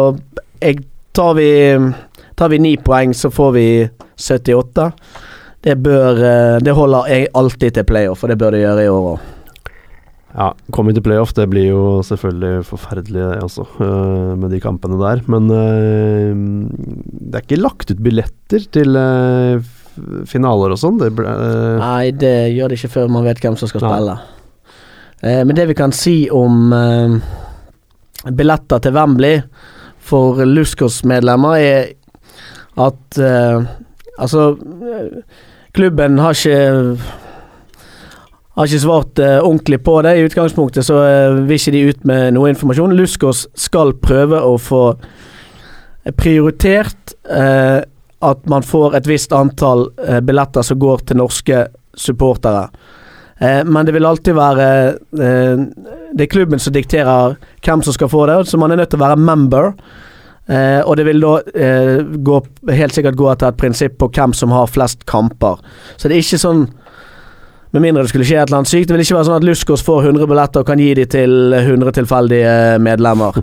jeg 0.60 0.84
tar 1.16 1.36
vi 1.40 1.52
Tar 2.40 2.50
vi 2.50 2.58
9 2.58 2.78
poeng, 2.82 3.12
så 3.14 3.30
får 3.30 3.50
vi 3.54 3.66
78. 4.18 4.86
Det 5.62 5.76
bør 5.78 6.24
eh, 6.26 6.58
Det 6.64 6.74
holder 6.74 7.12
jeg 7.12 7.30
alltid 7.38 7.78
til 7.78 7.86
playoff, 7.88 8.24
og 8.24 8.32
det 8.32 8.40
bør 8.42 8.56
det 8.56 8.64
gjøre 8.64 8.86
i 8.86 8.90
år 8.92 9.12
òg. 9.12 9.28
Ja, 10.32 10.48
Kommer 10.72 10.94
vi 10.94 10.96
til 10.96 11.04
playoff, 11.04 11.34
det 11.36 11.50
blir 11.52 11.68
jo 11.68 11.84
selvfølgelig 12.08 12.64
forferdelig 12.70 13.20
det 13.20 13.44
også, 13.44 13.66
øh, 13.84 14.32
med 14.42 14.54
de 14.54 14.62
kampene 14.64 14.98
der. 15.02 15.22
Men 15.28 15.52
øh, 15.52 16.34
det 16.72 17.36
er 17.36 17.46
ikke 17.46 17.62
lagt 17.62 17.92
ut 17.92 18.02
billetter 18.02 18.66
til 18.72 18.98
finaler 20.26 20.72
og 20.72 20.80
sånn. 20.80 21.02
Nei, 21.04 22.14
det 22.16 22.54
gjør 22.56 22.72
det 22.72 22.78
ikke 22.80 22.94
før 22.94 23.12
man 23.12 23.26
vet 23.28 23.42
hvem 23.44 23.58
som 23.60 23.70
skal 23.70 23.84
spille. 23.84 24.14
Nei. 25.22 25.34
men 25.46 25.54
det 25.54 25.68
vi 25.70 25.76
kan 25.78 25.92
si 25.94 26.16
om 26.34 26.72
eh, 26.74 27.18
billetter 28.32 28.80
til 28.82 28.96
Wembley 28.96 29.42
for 30.00 30.40
Luskos-medlemmer, 30.48 31.60
er 31.60 31.92
at 32.80 33.20
eh, 33.20 33.68
Altså, 34.22 34.52
eh, 34.54 35.22
klubben 35.76 36.20
har 36.20 36.36
ikke 36.36 36.98
har 38.52 38.68
ikke 38.68 38.84
svart 38.84 39.20
eh, 39.20 39.40
ordentlig 39.40 39.80
på 39.84 39.96
det. 40.04 40.16
I 40.18 40.26
utgangspunktet 40.28 40.86
så 40.86 41.00
eh, 41.06 41.40
vil 41.48 41.58
ikke 41.58 41.74
de 41.76 41.84
ut 41.90 42.06
med 42.08 42.36
noe 42.36 42.52
informasjon. 42.52 42.96
Luskås 42.98 43.46
skal 43.58 43.96
prøve 44.04 44.42
å 44.44 44.58
få 44.60 44.84
prioritert 46.20 47.16
eh, 47.30 47.80
at 48.22 48.50
man 48.50 48.66
får 48.66 48.98
et 49.00 49.08
visst 49.10 49.34
antall 49.34 49.88
eh, 50.06 50.20
billetter 50.22 50.66
som 50.66 50.80
går 50.82 51.06
til 51.08 51.22
norske 51.22 51.66
supportere. 51.98 52.68
Eh, 53.40 53.64
men 53.66 53.88
det 53.88 53.96
vil 53.96 54.06
alltid 54.06 54.38
være 54.38 54.68
eh, 54.92 55.66
Det 56.12 56.26
er 56.26 56.30
klubben 56.30 56.62
som 56.62 56.76
dikterer 56.76 57.38
hvem 57.66 57.82
som 57.86 57.96
skal 57.96 58.12
få 58.12 58.28
det, 58.30 58.42
så 58.46 58.60
man 58.62 58.74
er 58.74 58.82
nødt 58.82 58.94
til 58.94 59.02
å 59.02 59.08
være 59.08 59.22
member. 59.22 59.72
Eh, 60.52 60.82
og 60.84 60.98
det 61.00 61.06
vil 61.08 61.24
da 61.24 61.38
eh, 61.56 62.02
gå, 62.04 62.38
helt 62.76 62.96
sikkert 62.96 63.20
gå 63.20 63.28
etter 63.32 63.54
et 63.54 63.60
prinsipp 63.60 63.98
på 64.02 64.10
hvem 64.12 64.34
som 64.36 64.52
har 64.52 64.72
flest 64.72 65.06
kamper. 65.10 65.62
Så 65.96 66.10
det 66.10 66.18
er 66.18 66.26
ikke 66.26 66.42
sånn 66.42 66.70
Med 67.72 67.86
mindre 67.86 68.02
det 68.04 68.12
skulle 68.12 68.26
skje 68.28 68.36
et 68.36 68.50
eller 68.50 68.58
annet 68.60 68.68
sykt. 68.68 68.90
Det 68.90 68.98
vil 68.98 69.02
ikke 69.06 69.16
være 69.16 69.28
sånn 69.30 69.38
at 69.40 69.46
Luskos 69.48 69.84
får 69.88 70.10
100 70.10 70.28
billetter 70.28 70.60
og 70.60 70.68
kan 70.68 70.80
gi 70.82 70.90
de 70.98 71.06
til 71.08 71.54
100 71.56 71.94
tilfeldige 71.96 72.56
medlemmer. 72.84 73.38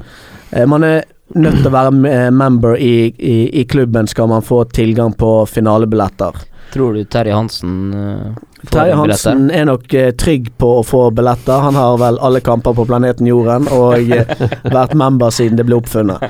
Eh, 0.52 0.66
man 0.68 0.84
er 0.84 1.06
nødt 1.32 1.62
til 1.62 1.70
å 1.70 1.72
være 1.72 2.28
member 2.36 2.76
i, 2.76 3.08
i, 3.08 3.36
i 3.60 3.64
klubben 3.64 4.04
skal 4.08 4.28
man 4.28 4.44
få 4.44 4.66
tilgang 4.76 5.14
på 5.16 5.32
finalebilletter. 5.48 6.36
Tror 6.72 6.94
du 6.94 7.04
Terje 7.04 7.32
Hansen 7.32 7.94
uh, 7.94 8.34
får 8.60 8.70
Terje 8.70 8.96
billetter? 8.96 9.30
Hansen 9.30 9.50
er 9.50 9.64
nok 9.68 9.94
uh, 9.94 10.10
trygg 10.20 10.50
på 10.60 10.72
å 10.80 10.82
få 10.84 11.06
billetter. 11.16 11.62
Han 11.64 11.78
har 11.78 11.96
vel 12.00 12.20
alle 12.24 12.42
kamper 12.44 12.76
på 12.76 12.84
planeten 12.88 13.28
Jorden 13.28 13.70
og 13.72 14.12
uh, 14.12 14.44
vært 14.76 14.92
member 14.98 15.32
siden 15.34 15.56
det 15.60 15.64
ble 15.68 15.78
oppfunnet. 15.80 16.20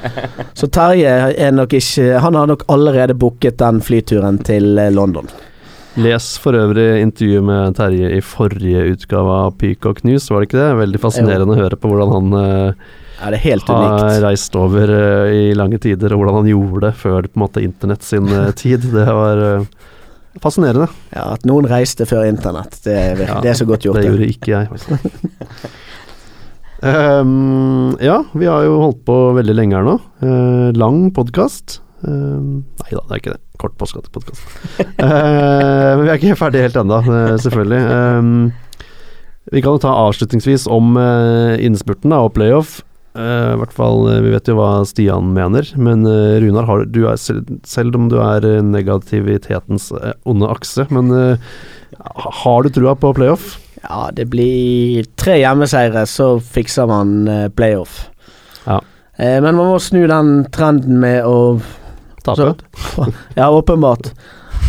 Så 0.59 0.71
Terje 0.71 1.17
er 1.35 1.55
nok 1.55 1.75
ikke 1.75 2.23
Han 2.23 2.39
har 2.39 2.49
nok 2.51 2.65
allerede 2.71 3.17
booket 3.19 3.59
den 3.59 3.83
flyturen 3.83 4.39
til 4.47 4.79
London. 4.95 5.27
Les 5.99 6.27
for 6.39 6.55
øvrig 6.55 7.01
intervjuet 7.03 7.43
med 7.43 7.75
Terje 7.75 8.13
i 8.15 8.23
forrige 8.23 8.85
utgave 8.93 9.43
av 9.49 9.57
Peacock 9.59 10.05
News, 10.07 10.29
var 10.31 10.45
det 10.45 10.51
ikke 10.53 10.61
det? 10.61 10.71
Veldig 10.85 11.01
fascinerende 11.03 11.57
å 11.57 11.59
høre 11.59 11.79
på 11.81 11.91
hvordan 11.91 12.15
han 12.15 12.37
er 12.39 13.35
det 13.35 13.41
helt 13.43 13.67
har 13.67 13.97
unikt. 13.97 14.21
reist 14.23 14.55
over 14.55 14.93
i 15.35 15.49
lange 15.59 15.81
tider, 15.83 16.15
og 16.15 16.23
hvordan 16.23 16.39
han 16.39 16.51
gjorde 16.53 16.85
det 16.85 16.93
før 17.01 17.27
på 17.27 17.35
en 17.35 17.43
måte 17.43 17.65
internett 17.67 18.07
sin 18.07 18.31
tid. 18.61 18.87
Det 18.95 19.09
var 19.11 19.43
fascinerende. 20.43 20.89
Ja, 21.15 21.27
At 21.35 21.45
noen 21.49 21.69
reiste 21.71 22.07
før 22.09 22.29
internett, 22.29 22.79
det 22.85 22.95
er, 22.95 23.23
Ja, 23.27 23.41
det 23.45 23.53
er 23.53 23.59
så 23.61 23.67
godt 23.69 23.87
gjort. 23.87 24.01
Det 24.01 24.09
gjorde 24.11 24.31
ikke 24.31 24.53
jeg. 24.55 24.69
um, 26.83 27.97
ja, 28.03 28.23
vi 28.35 28.49
har 28.51 28.65
jo 28.69 28.79
holdt 28.85 29.03
på 29.09 29.19
veldig 29.39 29.59
lenge 29.59 29.79
her 29.79 29.87
nå. 29.87 29.99
Uh, 30.23 30.71
lang 30.79 31.09
podkast. 31.17 31.81
nei 32.03 32.91
da, 32.95 33.03
det 33.03 33.15
er 33.15 33.23
ikke 33.23 33.35
det. 33.35 33.43
Kort 33.59 33.75
podkast. 33.75 34.43
men 35.03 36.05
vi 36.05 36.11
er 36.13 36.19
ikke 36.21 36.39
ferdig 36.39 36.63
helt 36.69 36.79
ennå, 36.79 37.01
selvfølgelig. 37.43 37.81
Um, 37.91 38.53
vi 39.53 39.63
kan 39.65 39.75
jo 39.75 39.83
ta 39.83 39.95
avslutningsvis 40.05 40.69
om 40.71 40.97
uh, 41.01 41.57
innspurten 41.63 42.13
da, 42.13 42.21
og 42.27 42.35
playoff. 42.37 42.83
I 43.17 43.57
hvert 43.59 43.73
fall, 43.75 44.05
eh, 44.13 44.21
Vi 44.23 44.35
vet 44.35 44.51
jo 44.51 44.59
hva 44.59 44.85
Stian 44.87 45.33
mener, 45.35 45.67
men 45.81 46.05
uh, 46.07 46.37
Runar, 46.43 46.69
har, 46.69 46.85
du 46.85 47.01
er 47.09 47.17
selv, 47.17 47.49
selv 47.67 47.97
om 47.97 48.11
du 48.13 48.19
er 48.23 48.45
negativitetens 48.63 49.89
onde 50.29 50.51
akse, 50.53 50.87
men 50.95 51.11
uh, 51.15 51.57
har 52.43 52.63
du 52.63 52.71
trua 52.75 52.95
på 52.99 53.15
playoff? 53.17 53.57
Ja, 53.81 54.11
det 54.13 54.29
blir 54.31 55.09
tre 55.17 55.39
hjemmeseire, 55.41 56.05
så 56.11 56.37
fikser 56.43 56.89
man 56.91 57.27
playoff. 57.57 58.09
Ja. 58.67 58.83
Eh, 59.19 59.41
men 59.43 59.57
man 59.57 59.67
må 59.73 59.79
snu 59.83 60.05
den 60.07 60.45
trenden 60.55 61.01
med 61.03 61.27
å 61.27 61.59
Tape? 62.23 62.59
Ja, 63.39 63.49
åpenbart. 63.51 64.13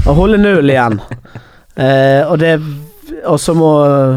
Å 0.08 0.16
holde 0.18 0.42
null 0.42 0.74
igjen. 0.74 1.00
Eh, 1.80 2.28
og 2.28 2.42
det 2.42 2.58
Og 3.24 3.38
så 3.40 3.54
må 3.56 3.70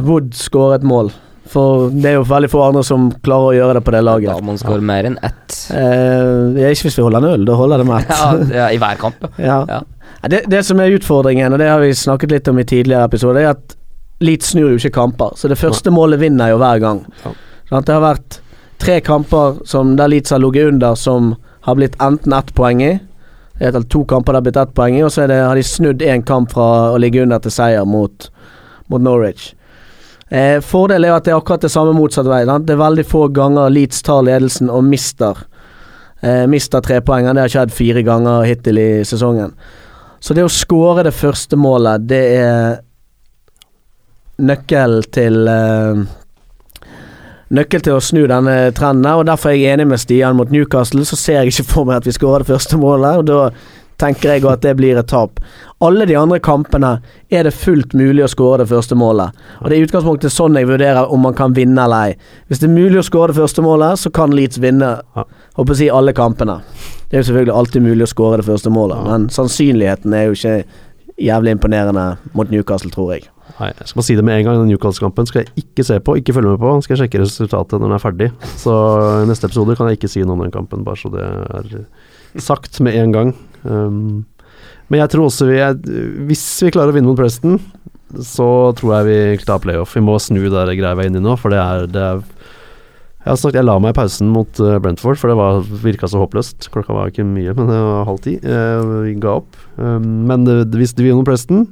Wood 0.02 0.32
skåre 0.34 0.80
et 0.80 0.86
mål. 0.88 1.12
For 1.52 1.90
det 1.90 2.12
er 2.12 2.14
jo 2.20 2.26
veldig 2.28 2.48
få 2.52 2.62
andre 2.68 2.82
som 2.86 3.08
klarer 3.24 3.50
å 3.50 3.56
gjøre 3.56 3.74
det 3.78 3.84
på 3.84 3.92
det 3.94 4.02
laget. 4.06 4.30
Da 4.30 4.46
man 4.46 4.60
skåre 4.60 4.84
mer 4.84 5.08
enn 5.08 5.18
ett. 5.26 5.56
Eh, 5.74 6.70
ikke 6.70 6.86
hvis 6.88 6.98
vi 7.00 7.04
holder 7.04 7.24
null, 7.24 7.44
da 7.48 7.56
holder 7.58 7.82
det 7.82 7.86
med 7.88 8.04
ett. 8.04 8.12
Ja, 8.14 8.30
ja, 8.60 8.70
I 8.72 8.78
hver 8.80 9.00
kamp. 9.00 9.26
Ja. 9.36 9.58
Ja. 9.68 9.82
Ja, 10.22 10.28
Det, 10.30 10.44
det 10.46 10.62
som 10.64 10.80
er 10.80 10.94
utfordringen, 10.94 11.52
og 11.52 11.58
det 11.58 11.68
har 11.68 11.82
vi 11.82 11.90
snakket 11.98 12.30
litt 12.30 12.48
om 12.48 12.60
i 12.62 12.64
tidligere 12.68 13.10
episoder, 13.10 13.42
er 13.42 13.54
at 13.56 13.76
Leeds 14.22 14.52
snur 14.54 14.70
jo 14.70 14.78
ikke 14.78 14.94
kamper. 14.94 15.34
Så 15.36 15.50
det 15.50 15.58
første 15.58 15.90
målet 15.90 16.20
vinner 16.22 16.52
jo 16.52 16.60
hver 16.62 16.78
gang. 16.78 17.02
Ja. 17.24 17.80
Det 17.80 17.90
har 17.90 18.04
vært 18.04 18.38
tre 18.82 19.00
kamper 19.02 19.58
som 19.66 19.96
der 19.98 20.10
Leeds 20.12 20.30
har 20.30 20.38
ligget 20.42 20.70
under, 20.70 20.94
som 20.94 21.34
har 21.66 21.78
blitt 21.78 21.98
enten 22.02 22.32
ett 22.36 22.54
poeng 22.54 22.82
i, 22.82 22.92
Det 23.58 23.68
er 23.76 23.82
to 23.86 24.00
kamper 24.08 24.32
det 24.32 24.38
har 24.38 24.42
blitt 24.46 24.56
ett 24.56 24.74
poeng 24.74 24.96
i, 24.96 25.02
og 25.06 25.12
så 25.12 25.26
det, 25.30 25.36
har 25.38 25.54
de 25.54 25.62
snudd 25.62 26.00
én 26.02 26.24
kamp 26.26 26.50
fra 26.50 26.90
å 26.90 26.98
ligge 26.98 27.22
under 27.22 27.38
til 27.38 27.52
seier 27.54 27.84
mot, 27.86 28.30
mot 28.90 29.02
Norwich. 29.02 29.52
Eh, 30.32 30.60
Fordelen 30.64 31.10
er 31.10 31.18
at 31.18 31.26
det 31.26 31.34
er 31.34 31.40
akkurat 31.40 31.64
det 31.66 31.72
samme 31.72 31.92
motsatt 31.96 32.28
vei. 32.30 32.44
Da. 32.48 32.56
Det 32.56 32.72
er 32.72 32.80
veldig 32.80 33.04
få 33.04 33.26
ganger 33.36 33.72
Leeds 33.72 34.00
tar 34.06 34.22
ledelsen 34.24 34.70
og 34.72 34.86
mister 34.88 35.44
eh, 36.22 36.46
Mister 36.48 36.80
trepoengene. 36.84 37.34
Det 37.36 37.44
har 37.44 37.52
skjedd 37.56 37.74
fire 37.76 38.04
ganger 38.06 38.46
hittil 38.48 38.80
i 38.80 38.88
sesongen. 39.04 39.52
Så 40.22 40.32
det 40.38 40.46
å 40.46 40.52
skåre 40.52 41.04
det 41.04 41.12
første 41.18 41.58
målet, 41.58 42.06
det 42.08 42.22
er 42.38 42.80
nøkkel 44.42 45.02
til 45.12 45.46
eh, 45.50 46.02
Nøkkel 47.52 47.82
til 47.84 47.98
å 47.98 48.00
snu 48.00 48.22
denne 48.30 48.70
trenden, 48.72 49.04
og 49.12 49.26
derfor 49.28 49.50
er 49.50 49.58
jeg 49.58 49.74
enig 49.74 49.84
med 49.90 50.00
Stian 50.00 50.38
mot 50.38 50.48
Newcastle. 50.48 51.02
Så 51.04 51.18
ser 51.20 51.42
jeg 51.42 51.52
ikke 51.52 51.66
for 51.68 51.84
meg 51.84 51.98
at 52.00 52.06
vi 52.08 52.14
skårer 52.16 52.40
det 52.40 52.48
første 52.48 52.78
målet, 52.80 53.18
og 53.20 53.26
da 53.28 53.50
tenker 54.02 54.34
jeg 54.34 54.46
at 54.50 54.64
det 54.64 54.74
blir 54.78 54.98
et 54.98 55.08
tap. 55.10 55.40
Alle 55.82 56.06
de 56.06 56.16
andre 56.18 56.38
kampene 56.42 56.96
er 57.30 57.46
det 57.46 57.54
fullt 57.54 57.94
mulig 57.98 58.24
å 58.26 58.30
skåre 58.30 58.62
det 58.62 58.70
første 58.70 58.98
målet. 58.98 59.34
Og 59.60 59.68
Det 59.68 59.76
er 59.76 59.80
i 59.80 59.86
utgangspunktet 59.86 60.34
sånn 60.34 60.58
jeg 60.58 60.70
vurderer 60.70 61.10
om 61.10 61.22
man 61.26 61.36
kan 61.38 61.54
vinne 61.56 61.86
eller 61.86 62.12
ei. 62.12 62.16
Hvis 62.50 62.62
det 62.62 62.68
er 62.70 62.74
mulig 62.76 63.00
å 63.00 63.06
skåre 63.06 63.32
det 63.32 63.40
første 63.40 63.64
målet, 63.64 64.02
så 64.02 64.12
kan 64.14 64.34
Leeds 64.34 64.60
vinne 64.62 64.94
håper 65.14 65.78
jeg 65.78 65.94
alle 65.94 66.14
kampene. 66.16 66.60
Det 67.08 67.18
er 67.18 67.22
jo 67.22 67.28
selvfølgelig 67.30 67.58
alltid 67.60 67.84
mulig 67.84 68.06
å 68.06 68.12
skåre 68.12 68.40
det 68.40 68.48
første 68.48 68.72
målet, 68.72 69.02
men 69.04 69.28
sannsynligheten 69.32 70.14
er 70.16 70.30
jo 70.30 70.38
ikke 70.38 70.56
jævlig 71.22 71.52
imponerende 71.58 72.06
mot 72.32 72.50
Newcastle, 72.50 72.90
tror 72.90 73.12
jeg. 73.14 73.28
Nei, 73.58 73.68
jeg 73.68 73.90
skal 73.90 74.00
bare 74.00 74.06
si 74.06 74.16
det 74.16 74.24
med 74.24 74.38
en 74.38 74.46
gang. 74.46 74.60
Den 74.62 74.70
Newcastle-kampen 74.72 75.28
skal 75.28 75.42
jeg 75.42 75.66
ikke 75.66 75.84
se 75.84 75.98
på, 76.00 76.16
ikke 76.18 76.34
følge 76.38 76.54
med 76.54 76.62
på. 76.62 76.72
Skal 76.82 76.96
jeg 76.96 77.02
sjekke 77.04 77.20
resultatet 77.22 77.76
når 77.76 77.84
den 77.90 77.96
er 77.98 78.02
ferdig. 78.02 78.28
Så 78.58 78.72
i 79.20 79.28
neste 79.28 79.50
episode 79.50 79.76
kan 79.76 79.90
jeg 79.90 80.00
ikke 80.00 80.10
si 80.10 80.24
noe 80.24 80.38
om 80.38 80.44
den 80.46 80.54
kampen, 80.54 80.86
bare 80.86 80.98
så 80.98 81.12
det 81.12 81.26
er 81.26 82.40
sagt 82.40 82.80
med 82.80 82.96
en 82.96 83.12
gang. 83.14 83.34
Um, 83.62 84.24
men 84.90 85.00
jeg 85.00 85.12
tror 85.12 85.28
også 85.28 85.46
vi 85.48 85.60
er, 85.62 85.76
Hvis 86.28 86.42
vi 86.66 86.72
klarer 86.74 86.90
å 86.90 86.96
vinne 86.96 87.08
mot 87.08 87.16
Preston, 87.16 87.60
så 88.12 88.46
tror 88.76 88.96
jeg 88.98 89.08
vi 89.08 89.44
tar 89.46 89.62
playoff. 89.62 89.94
Vi 89.96 90.04
må 90.04 90.18
snu 90.20 90.42
det 90.42 90.76
greia 90.76 90.96
vi 90.98 91.06
er 91.06 91.12
inne 91.12 91.22
i 91.22 91.24
nå, 91.24 91.36
for 91.40 91.54
det 91.54 91.62
er, 91.62 91.86
det 91.88 92.02
er 92.02 92.24
jeg 93.22 93.38
snakket, 93.38 93.60
jeg 93.60 93.66
la 93.68 93.76
meg 93.78 93.92
i 93.92 93.94
pausen 93.94 94.30
mot 94.34 94.58
eh, 94.58 94.80
Brentford, 94.82 95.18
for 95.20 95.30
det 95.30 95.36
var, 95.38 95.60
virka 95.84 96.08
så 96.10 96.18
håpløst. 96.18 96.66
Klokka 96.74 96.96
var 96.96 97.12
ikke 97.12 97.22
mye, 97.22 97.52
men 97.54 97.70
det 97.70 97.76
var 97.78 98.08
halv 98.08 98.18
ti. 98.24 98.34
Eh, 98.42 98.88
vi 99.04 99.12
ga 99.22 99.36
opp. 99.38 99.54
Um, 99.76 100.24
men 100.26 100.42
det, 100.48 100.56
hvis 100.74 100.94
vi 100.98 101.06
vinner 101.06 101.26
Preston, 101.26 101.68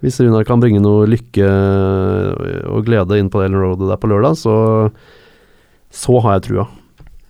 hvis 0.00 0.16
Runar 0.24 0.46
kan 0.48 0.62
bringe 0.62 0.80
noe 0.80 1.04
lykke 1.08 1.50
og 2.72 2.88
glede 2.88 3.20
inn 3.20 3.28
på 3.32 3.42
Ellen 3.44 3.60
Road 3.60 3.84
der 3.84 4.00
på 4.00 4.08
lørdag, 4.08 4.38
så, 4.40 4.56
så 5.92 6.16
har 6.24 6.38
jeg 6.38 6.46
trua. 6.48 6.66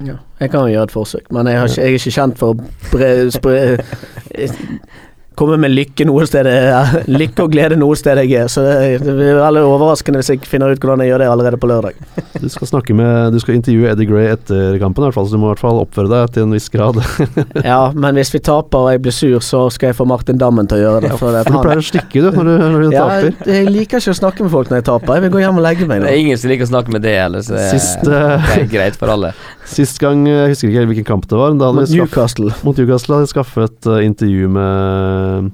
Jeg 0.05 0.51
kan 0.53 0.67
jo 0.67 0.75
gjøre 0.75 0.89
et 0.91 0.93
forsøk, 0.93 1.31
men 1.33 1.47
jeg, 1.49 1.57
har 1.59 1.69
ikke, 1.73 1.81
jeg 1.81 1.93
er 1.95 2.01
ikke 2.01 2.17
kjent 2.19 2.39
for 2.41 2.53
å 2.53 2.91
bre, 2.93 3.13
spre, 3.33 3.55
komme 5.37 5.59
med 5.61 5.73
lykke 5.77 6.07
noe 6.09 6.25
sted 6.29 6.47
jeg- 6.49 7.03
Lykke 7.13 7.45
og 7.45 7.51
glede 7.53 7.77
noe 7.77 7.97
sted 7.97 8.17
jeg 8.23 8.33
er. 8.41 8.47
Så 8.49 8.63
det, 8.65 9.03
det 9.05 9.15
blir 9.19 9.37
veldig 9.37 9.63
overraskende 9.69 10.21
hvis 10.23 10.31
jeg 10.33 10.41
finner 10.49 10.73
ut 10.73 10.81
hvordan 10.81 11.03
jeg 11.05 11.11
gjør 11.13 11.21
det 11.25 11.29
allerede 11.29 11.59
på 11.61 11.69
lørdag. 11.69 11.99
Du 12.41 12.49
skal 12.49 12.69
snakke 12.71 12.95
med 12.97 13.33
Du 13.33 13.39
skal 13.41 13.57
intervjue 13.59 13.91
Eddie 13.91 14.09
Gray 14.09 14.31
etter 14.33 14.79
kampen, 14.81 15.05
i 15.05 15.07
hvert 15.09 15.17
fall, 15.19 15.27
så 15.29 15.37
du 15.37 15.43
må 15.43 15.51
i 15.51 15.53
hvert 15.55 15.65
fall 15.65 15.81
oppføre 15.83 16.09
deg 16.13 16.33
til 16.37 16.47
en 16.47 16.57
viss 16.57 16.69
grad. 16.73 17.01
Ja, 17.67 17.91
men 17.93 18.17
hvis 18.17 18.33
vi 18.33 18.41
taper 18.45 18.85
og 18.87 18.91
jeg 18.95 19.03
blir 19.05 19.13
sur, 19.17 19.41
så 19.45 19.67
skal 19.73 19.91
jeg 19.91 19.99
få 19.99 20.07
Martin 20.09 20.39
Dammen 20.41 20.69
til 20.71 20.81
å 20.81 20.85
gjøre 20.87 21.05
det. 21.05 21.13
For 21.21 21.33
det 21.37 21.45
For 21.49 21.57
du 21.57 21.67
pleier 21.67 21.83
å 21.83 21.87
stikke, 21.89 22.23
du, 22.25 22.31
når 22.37 22.49
du, 22.49 22.55
når 22.63 22.81
du 22.87 22.97
ja, 22.97 23.05
taper. 23.05 23.53
jeg 23.53 23.69
liker 23.73 24.01
ikke 24.01 24.13
å 24.17 24.19
snakke 24.21 24.47
med 24.47 24.53
folk 24.57 24.73
når 24.73 24.81
jeg 24.81 24.89
taper. 24.89 25.19
Jeg 25.19 25.27
vil 25.27 25.35
gå 25.37 25.45
hjem 25.45 25.61
og 25.61 25.67
legge 25.69 25.89
meg 25.89 26.05
Det 26.05 26.13
er 26.13 26.23
ingen 26.25 26.41
som 26.41 26.53
liker 26.53 26.69
å 26.69 26.73
snakke 26.73 26.97
med 26.97 27.05
det 27.05 27.17
heller, 27.17 27.45
så 27.45 27.57
det, 27.57 27.69
Sist, 27.75 28.05
uh, 28.09 28.41
det 28.41 28.61
er 28.63 28.69
greit 28.73 28.97
for 29.01 29.13
alle. 29.13 29.35
Sist 29.67 29.99
gang, 30.03 30.25
jeg 30.29 30.53
husker 30.53 30.71
ikke 30.71 30.87
hvilken 30.93 31.09
kamp 31.09 31.29
det 31.31 31.39
var, 31.39 31.55
Mot 31.59 31.89
vi 31.91 31.99
Newcastle. 31.99 32.53
mot 32.67 32.79
Newcastle 32.79 33.17
hadde 33.17 33.27
vi 33.27 33.33
skaffet 33.35 33.89
uh, 33.91 33.99
intervju 34.05 34.49
med 34.55 35.51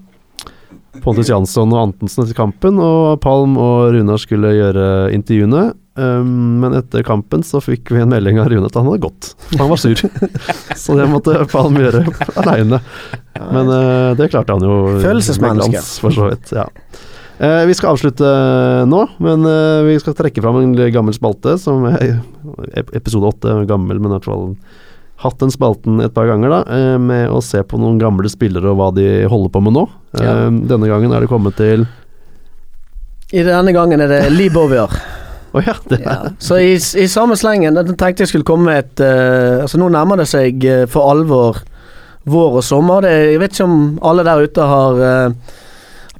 Pontus 1.03 1.31
Jansson 1.33 1.72
og 1.72 1.87
Antonsen 1.88 2.25
etter 2.27 2.37
kampen, 2.37 2.77
og 2.83 3.16
Palm 3.25 3.57
og 3.59 3.94
Runar 3.94 4.20
skulle 4.20 4.53
gjøre 4.55 4.85
intervjuene. 5.16 5.70
Um, 5.96 6.61
men 6.62 6.72
etter 6.79 7.03
kampen 7.05 7.42
så 7.44 7.61
fikk 7.61 7.90
vi 7.92 8.01
en 8.01 8.12
melding 8.12 8.38
av 8.40 8.48
Rune 8.53 8.68
at 8.68 8.77
han 8.79 8.87
hadde 8.88 9.03
gått. 9.03 9.33
Han 9.61 9.68
var 9.72 9.81
sur. 9.81 9.98
så 10.85 10.96
det 10.96 11.09
måtte 11.11 11.35
Palm 11.53 11.77
gjøre 11.81 12.05
aleine. 12.40 12.79
Men 13.40 13.72
uh, 13.72 14.12
det 14.16 14.31
klarte 14.33 14.57
han 14.57 14.64
jo. 14.64 14.77
Følelsesmenneske. 15.03 15.83
For 16.05 16.14
så 16.16 16.31
vidt. 16.31 16.53
Ja. 16.57 16.68
Eh, 17.42 17.64
vi 17.66 17.74
skal 17.74 17.96
avslutte 17.96 18.28
nå, 18.87 19.00
men 19.24 19.46
eh, 19.50 19.81
vi 19.88 19.96
skal 19.98 20.14
trekke 20.14 20.42
fram 20.44 20.61
en 20.61 20.74
gammel 20.94 21.14
spalte 21.16 21.57
som 21.59 21.88
er 21.90 22.20
episode 22.94 23.33
åtte, 23.33 23.57
gammel, 23.66 23.98
men 23.98 24.12
i 24.12 24.16
hvert 24.16 24.28
fall 24.28 24.44
hatt 25.22 25.38
den 25.42 25.50
spalten 25.55 26.00
et 26.02 26.14
par 26.14 26.26
ganger, 26.31 26.50
da, 26.50 26.61
eh, 26.70 26.98
med 27.02 27.31
å 27.31 27.40
se 27.42 27.62
på 27.66 27.78
noen 27.83 27.98
gamle 27.98 28.31
spillere 28.31 28.70
og 28.70 28.78
hva 28.78 28.88
de 28.94 29.09
holder 29.31 29.52
på 29.55 29.64
med 29.66 29.76
nå. 29.78 29.88
Eh, 30.18 30.22
Ja. 30.22 30.37
Denne 30.70 30.90
gangen 30.90 31.14
er 31.14 31.24
det 31.24 31.31
kommet 31.33 31.57
til 31.59 31.87
I 33.33 33.42
denne 33.46 33.72
gangen 33.74 34.00
er 34.05 34.11
det 34.11 34.22
Libovier. 34.35 34.92
Oh, 35.52 35.61
ja, 35.66 35.74
Ja. 35.98 36.16
Så 36.38 36.59
i, 36.62 36.74
i 36.74 37.09
samme 37.12 37.37
slengen 37.37 37.76
Jeg 37.76 37.96
tenkte 38.00 38.24
jeg 38.24 38.31
skulle 38.31 38.46
komme 38.48 38.72
et 38.72 39.02
uh, 39.05 39.61
Altså 39.61 39.76
Nå 39.76 39.90
nærmer 39.92 40.16
det 40.16 40.24
seg 40.31 40.64
uh, 40.64 40.87
for 40.88 41.11
alvor 41.12 41.59
vår 42.24 42.57
og 42.61 42.64
sommer. 42.64 43.02
Det, 43.05 43.11
jeg 43.35 43.40
vet 43.42 43.52
ikke 43.52 43.66
om 43.66 43.98
alle 44.09 44.24
der 44.24 44.44
ute 44.46 44.66
har 44.70 45.00
eh, 45.02 45.55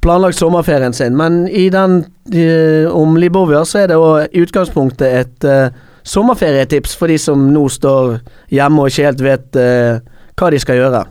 planlagt 0.03 0.39
sommerferien 0.39 0.93
sin, 0.95 1.15
men 1.17 1.45
i 1.47 1.69
den 1.73 2.03
uh, 2.03 2.91
om 2.91 3.17
Libovia 3.19 3.63
så 3.67 3.83
er 3.83 3.93
det 3.93 3.99
òg 3.99 4.27
i 4.27 4.43
utgangspunktet 4.43 5.07
et 5.21 5.47
uh, 5.47 5.71
sommerferietips 6.03 6.97
for 6.99 7.11
de 7.11 7.17
som 7.21 7.47
nå 7.53 7.63
står 7.71 8.19
hjemme 8.51 8.83
og 8.83 8.91
ikke 8.91 9.09
helt 9.09 9.23
vet 9.23 9.59
uh, 9.59 10.03
hva 10.39 10.51
de 10.51 10.61
skal 10.61 10.81
gjøre. 10.81 11.05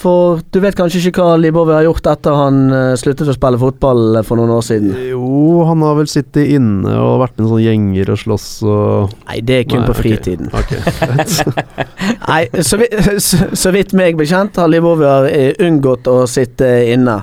For 0.00 0.38
du 0.48 0.56
vet 0.64 0.76
kanskje 0.76 1.02
ikke 1.10 1.20
hva 1.20 1.34
Libovia 1.36 1.76
har 1.76 1.84
gjort 1.84 2.06
etter 2.08 2.32
han 2.32 2.60
sluttet 2.96 3.28
å 3.28 3.34
spille 3.36 3.58
fotball 3.60 4.22
for 4.24 4.40
noen 4.40 4.54
år 4.54 4.62
siden? 4.64 4.94
Jo, 5.10 5.58
han 5.68 5.84
har 5.84 5.98
vel 5.98 6.08
sittet 6.08 6.54
inne 6.56 6.94
og 6.96 7.18
vært 7.20 7.36
med 7.36 7.44
i 7.44 7.50
sånne 7.50 7.66
gjenger 7.66 8.12
og 8.14 8.20
slåss 8.22 8.46
og 8.64 9.12
Nei, 9.28 9.36
det 9.44 9.58
er 9.58 9.68
kun 9.68 9.84
Nei, 9.84 9.90
på 9.90 9.98
fritiden. 9.98 10.48
Okay. 10.56 10.80
Okay. 10.80 11.84
Nei, 12.30 12.64
så 12.64 12.80
vidt, 12.80 12.96
så, 13.28 13.50
så 13.52 13.74
vidt 13.76 13.92
meg 14.00 14.16
bekjent 14.16 14.56
har 14.62 14.72
Livoviar 14.72 15.28
eh, 15.28 15.52
unngått 15.68 16.08
å 16.08 16.22
sitte 16.24 16.72
inne. 16.88 17.20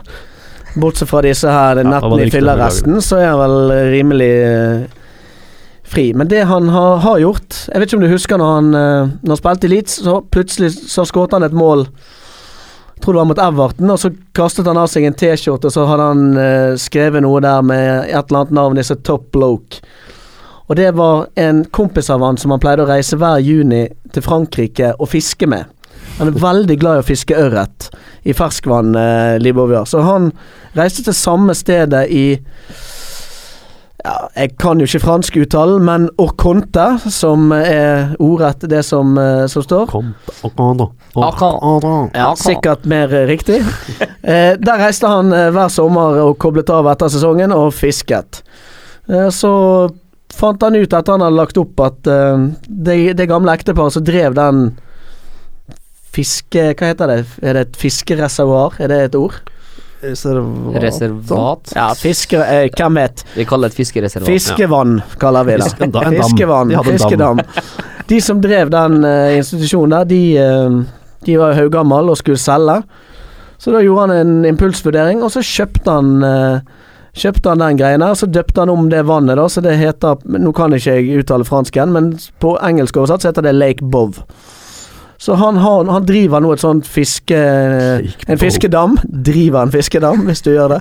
Bortsett 0.77 1.09
fra 1.09 1.23
disse 1.25 1.51
her 1.51 1.81
Ja, 1.81 1.87
nettene 1.87 2.25
i 2.25 2.31
fylleresten, 2.31 3.01
så 3.03 3.19
er 3.21 3.31
han 3.31 3.41
vel 3.41 3.73
eh, 3.73 3.89
rimelig 3.93 4.31
eh, 4.45 5.07
fri. 5.87 6.11
Men 6.13 6.29
det 6.31 6.43
han 6.49 6.69
har, 6.69 6.97
har 7.05 7.19
gjort 7.23 7.63
Jeg 7.67 7.79
vet 7.79 7.89
ikke 7.89 7.99
om 7.99 8.05
du 8.05 8.11
husker 8.11 8.41
når 8.41 8.53
han, 8.55 8.69
eh, 8.75 9.15
når 9.21 9.35
han 9.35 9.41
spilte 9.41 9.67
i 9.69 9.73
Leeds, 9.73 9.99
så 10.05 10.19
plutselig 10.21 10.73
så 10.91 11.05
skåret 11.07 11.35
han 11.37 11.47
et 11.47 11.55
mål. 11.57 11.87
Jeg 12.97 13.03
tror 13.03 13.13
det 13.13 13.21
var 13.21 13.29
mot 13.29 13.41
Everton, 13.45 13.93
og 13.93 13.99
så 14.01 14.11
kastet 14.33 14.67
han 14.67 14.79
av 14.81 14.89
seg 14.89 15.05
en 15.05 15.15
T-skjorte, 15.17 15.69
og 15.69 15.73
så 15.75 15.85
hadde 15.85 16.07
han 16.11 16.23
eh, 16.41 16.75
skrevet 16.81 17.21
noe 17.21 17.41
der 17.45 17.61
med 17.61 18.09
et 18.09 18.17
eller 18.17 18.41
annet 18.41 18.55
navn, 18.57 18.79
disse 18.79 18.97
Top 19.05 19.29
Bloke. 19.35 19.83
Og 20.67 20.75
det 20.75 20.89
var 20.97 21.27
en 21.39 21.61
kompis 21.71 22.09
av 22.11 22.25
han 22.25 22.39
som 22.41 22.51
han 22.51 22.59
pleide 22.59 22.83
å 22.83 22.89
reise 22.89 23.15
hver 23.19 23.39
juni 23.39 23.85
til 24.11 24.25
Frankrike 24.25 24.95
og 24.97 25.11
fiske 25.13 25.47
med. 25.47 25.69
Han 26.17 26.31
er 26.31 26.37
veldig 26.41 26.77
glad 26.81 26.97
i 26.97 27.01
å 27.03 27.07
fiske 27.07 27.35
ørret 27.37 27.89
i 28.27 28.33
ferskvann, 28.33 28.95
eh, 28.97 29.37
Liboviar. 29.39 29.85
Så 29.85 30.01
han 30.01 30.31
reiste 30.77 31.03
til 31.05 31.13
samme 31.13 31.53
stedet 31.55 32.07
i 32.09 32.39
ja, 34.05 34.29
Jeg 34.35 34.57
kan 34.61 34.79
jo 34.79 34.85
ikke 34.85 35.01
fransk 35.03 35.37
uttale, 35.41 35.79
men 35.83 36.07
Orconte, 36.21 36.85
som 37.11 37.51
er 37.51 38.15
ordrett 38.23 38.61
det 38.69 38.83
som, 38.85 39.17
eh, 39.17 39.47
som 39.47 39.63
står. 39.65 39.87
Ja, 42.15 42.33
sikkert 42.35 42.85
mer 42.85 43.13
eh, 43.13 43.27
riktig. 43.27 43.63
Eh, 44.27 44.57
der 44.59 44.81
reiste 44.81 45.07
han 45.07 45.31
eh, 45.31 45.45
hver 45.55 45.69
sommer 45.71 46.17
og 46.19 46.33
koblet 46.43 46.67
av 46.69 46.87
etter 46.91 47.07
sesongen 47.07 47.53
og 47.55 47.69
fisket. 47.71 48.41
Eh, 49.07 49.29
så 49.31 49.51
fant 50.35 50.65
han 50.65 50.75
ut 50.75 50.91
etter 50.91 51.13
han 51.13 51.23
hadde 51.23 51.37
lagt 51.37 51.57
opp 51.61 51.79
at 51.79 52.09
eh, 52.11 52.49
det, 52.67 52.97
det 53.15 53.29
gamle 53.31 53.53
ekteparet 53.55 53.95
som 53.95 54.03
drev 54.03 54.35
den 54.35 54.65
fiske... 56.17 56.71
Hva 56.73 56.91
heter 56.91 57.13
det? 57.13 57.21
Er 57.41 57.57
det 57.57 57.67
et 57.67 57.79
fiskereservoar? 57.79 58.81
Er 58.83 58.91
det 58.91 58.99
et 59.11 59.17
ord? 59.19 59.37
Reservat. 60.01 60.83
Reservat. 60.83 61.71
Ja, 61.75 61.87
fiske... 61.97 62.37
Eh, 62.37 62.69
hvem 62.77 62.99
vet? 63.01 63.23
Vi 63.33 63.45
kaller 63.49 63.69
det 63.69 63.77
et 63.77 63.81
fiskereservat. 63.81 64.29
Fiskevann, 64.29 65.01
kaller 65.21 65.47
vi 65.47 65.57
det. 65.57 65.69
Fiskevann, 65.71 66.05
en 66.05 66.13
dam. 66.13 66.21
Fiskevann, 66.21 66.73
De 66.75 66.83
fiskedam. 66.91 67.41
De 68.07 68.21
som 68.21 68.41
drev 68.41 68.69
den 68.71 69.01
uh, 69.03 69.35
institusjonen 69.35 69.97
der, 69.97 70.05
de, 70.11 70.21
uh, 70.39 71.15
de 71.25 71.37
var 71.41 71.57
haugammel 71.57 72.13
og 72.13 72.19
skulle 72.21 72.39
selge. 72.39 72.81
Så 73.57 73.73
da 73.73 73.81
gjorde 73.81 74.05
han 74.05 74.13
en 74.15 74.45
impulsvurdering, 74.53 75.23
og 75.25 75.33
så 75.33 75.43
kjøpte 75.43 75.97
han 75.97 76.19
uh, 76.23 76.83
Kjøpte 77.17 77.49
han 77.49 77.61
den 77.63 77.79
greien 77.79 78.03
her, 78.05 78.13
så 78.13 78.27
døpte 78.29 78.61
han 78.61 78.69
om 78.69 78.91
det 78.91 78.99
vannet, 79.09 79.39
da, 79.39 79.47
så 79.49 79.63
det 79.65 79.71
heter 79.79 80.19
Nå 80.37 80.51
kan 80.53 80.75
ikke 80.77 80.99
jeg 80.99 81.23
uttale 81.23 81.47
fransken, 81.47 81.95
men 81.95 82.11
på 82.37 82.51
engelsk 82.61 82.99
oversatt 83.01 83.25
så 83.25 83.31
heter 83.31 83.47
det 83.47 83.55
Lake 83.57 83.81
Bov. 83.81 84.19
Så 85.17 85.33
han, 85.33 85.57
har, 85.57 85.85
han 85.89 86.05
driver 86.05 86.41
nå 86.43 86.51
et 86.53 86.61
sånt 86.61 86.87
fiske... 86.87 87.37
En 88.27 88.37
fiskedam. 88.37 88.97
Driver 89.03 89.65
en 89.65 89.73
fiskedam, 89.73 90.27
hvis 90.29 90.43
du 90.45 90.51
gjør 90.53 90.75
det. 90.75 90.79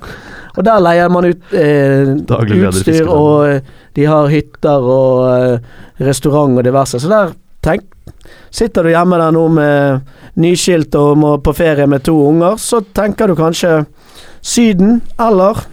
Og 0.57 0.64
der 0.64 0.82
leier 0.84 1.12
man 1.12 1.28
ut 1.28 1.57
eh, 1.57 2.12
utstyr, 2.68 3.09
og 3.09 3.49
eh, 3.49 3.74
de 3.97 4.07
har 4.09 4.28
hytter 4.32 4.89
og 4.97 5.24
eh, 5.30 5.76
restaurant 6.05 6.57
og 6.57 6.64
diverse. 6.64 7.01
Så 7.01 7.12
der 7.12 7.32
tenk, 7.64 7.89
Sitter 8.57 8.87
du 8.87 8.93
hjemme 8.93 9.18
der 9.20 9.34
nå 9.34 9.43
med 9.53 10.39
nyskilt 10.41 10.95
og 10.97 11.18
må 11.20 11.32
på 11.45 11.53
ferie 11.57 11.84
med 11.91 12.05
to 12.07 12.14
unger, 12.28 12.57
så 12.61 12.80
tenker 12.97 13.28
du 13.28 13.37
kanskje 13.37 13.82
Syden 14.47 15.01
eller 15.20 15.64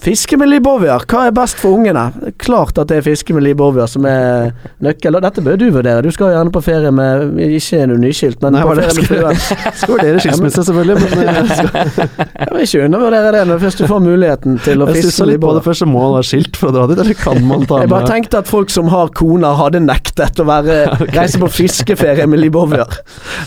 Fiske 0.00 0.36
med 0.40 0.48
Libovier. 0.48 1.02
Hva 1.10 1.26
er 1.28 1.32
best 1.36 1.58
for 1.60 1.76
ungene? 1.76 2.06
Klart 2.40 2.78
at 2.80 2.88
det 2.88 3.00
er 3.00 3.04
fiske 3.04 3.34
med 3.36 3.44
Libovier 3.44 3.88
som 3.90 4.06
er 4.08 4.50
nøkkel. 4.80 5.18
Og 5.18 5.24
dette 5.26 5.42
bør 5.44 5.58
du 5.60 5.66
vurdere. 5.74 6.00
Du 6.06 6.08
skal 6.14 6.32
gjerne 6.32 6.52
på 6.54 6.62
ferie 6.64 6.88
med 6.94 7.36
Ikke 7.44 7.82
er 7.82 7.90
du 7.90 7.98
nyskilt, 8.00 8.40
men 8.40 8.56
Nei, 8.56 8.62
på 8.64 8.76
ferie 8.78 8.94
med 8.96 9.02
jeg 9.02 9.10
fruen. 9.10 9.74
Skal 9.76 9.92
vurdere 9.92 10.20
skilsmisse, 10.24 10.64
selvfølgelig, 10.70 10.96
men 11.02 11.20
eh, 11.20 11.50
jeg, 11.50 12.08
Jeg 12.40 12.48
vil 12.54 12.64
ikke 12.64 12.84
undervurdere 12.86 13.34
det 13.36 13.42
når 13.50 13.60
først 13.66 13.82
du 13.82 13.86
får 13.90 14.00
muligheten 14.06 14.56
til 14.64 14.80
å 14.80 14.88
jeg 14.88 15.02
fiske 15.04 15.26
med 15.26 15.32
litt 15.34 15.42
på 15.44 15.52
det 15.52 15.60
Libovier. 15.60 15.66
først. 15.68 15.84
så 15.84 15.90
Må 15.92 16.04
han 16.06 16.16
være 16.16 16.28
skilt 16.30 16.60
for 16.62 16.70
å 16.72 16.76
dra 16.78 16.86
dit, 16.94 17.02
eller 17.04 17.20
kan 17.20 17.42
man 17.50 17.66
ta 17.68 17.82
med 17.82 17.84
Jeg 17.84 17.92
bare 17.92 18.10
tenkte 18.14 18.40
at 18.40 18.50
folk 18.54 18.72
som 18.72 18.88
har 18.94 19.12
koner, 19.20 19.58
hadde 19.60 19.84
nektet 19.84 20.40
å 20.40 20.48
være, 20.48 20.78
reise 21.18 21.42
på 21.44 21.52
fiskeferie 21.60 22.24
med 22.30 22.40
Libovier. 22.46 22.88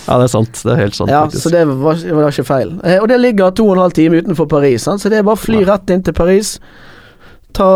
Ja, 0.06 0.20
det 0.22 0.30
er 0.30 0.34
sant. 0.36 0.62
Det 0.62 0.76
er 0.76 0.84
helt 0.86 1.00
sant, 1.02 1.10
Ja, 1.10 1.24
faktisk. 1.26 1.48
så 1.48 1.56
det 1.58 1.66
var, 1.72 1.98
var 2.22 2.30
ikke 2.30 2.46
feil. 2.54 2.78
Eh, 2.86 3.00
og 3.02 3.10
det 3.10 3.18
ligger 3.26 3.50
to 3.58 3.66
og 3.72 3.78
en 3.80 3.84
halv 3.88 3.98
time 3.98 4.22
utenfor 4.22 4.46
Paris, 4.54 4.86
så 4.86 5.10
det 5.10 5.18
er 5.24 5.26
bare 5.26 5.40
å 5.40 5.44
fly 5.48 5.64
rett 5.66 5.90
inn 5.98 6.06
til 6.06 6.14
Paris. 6.14 6.43
Ta, 7.54 7.68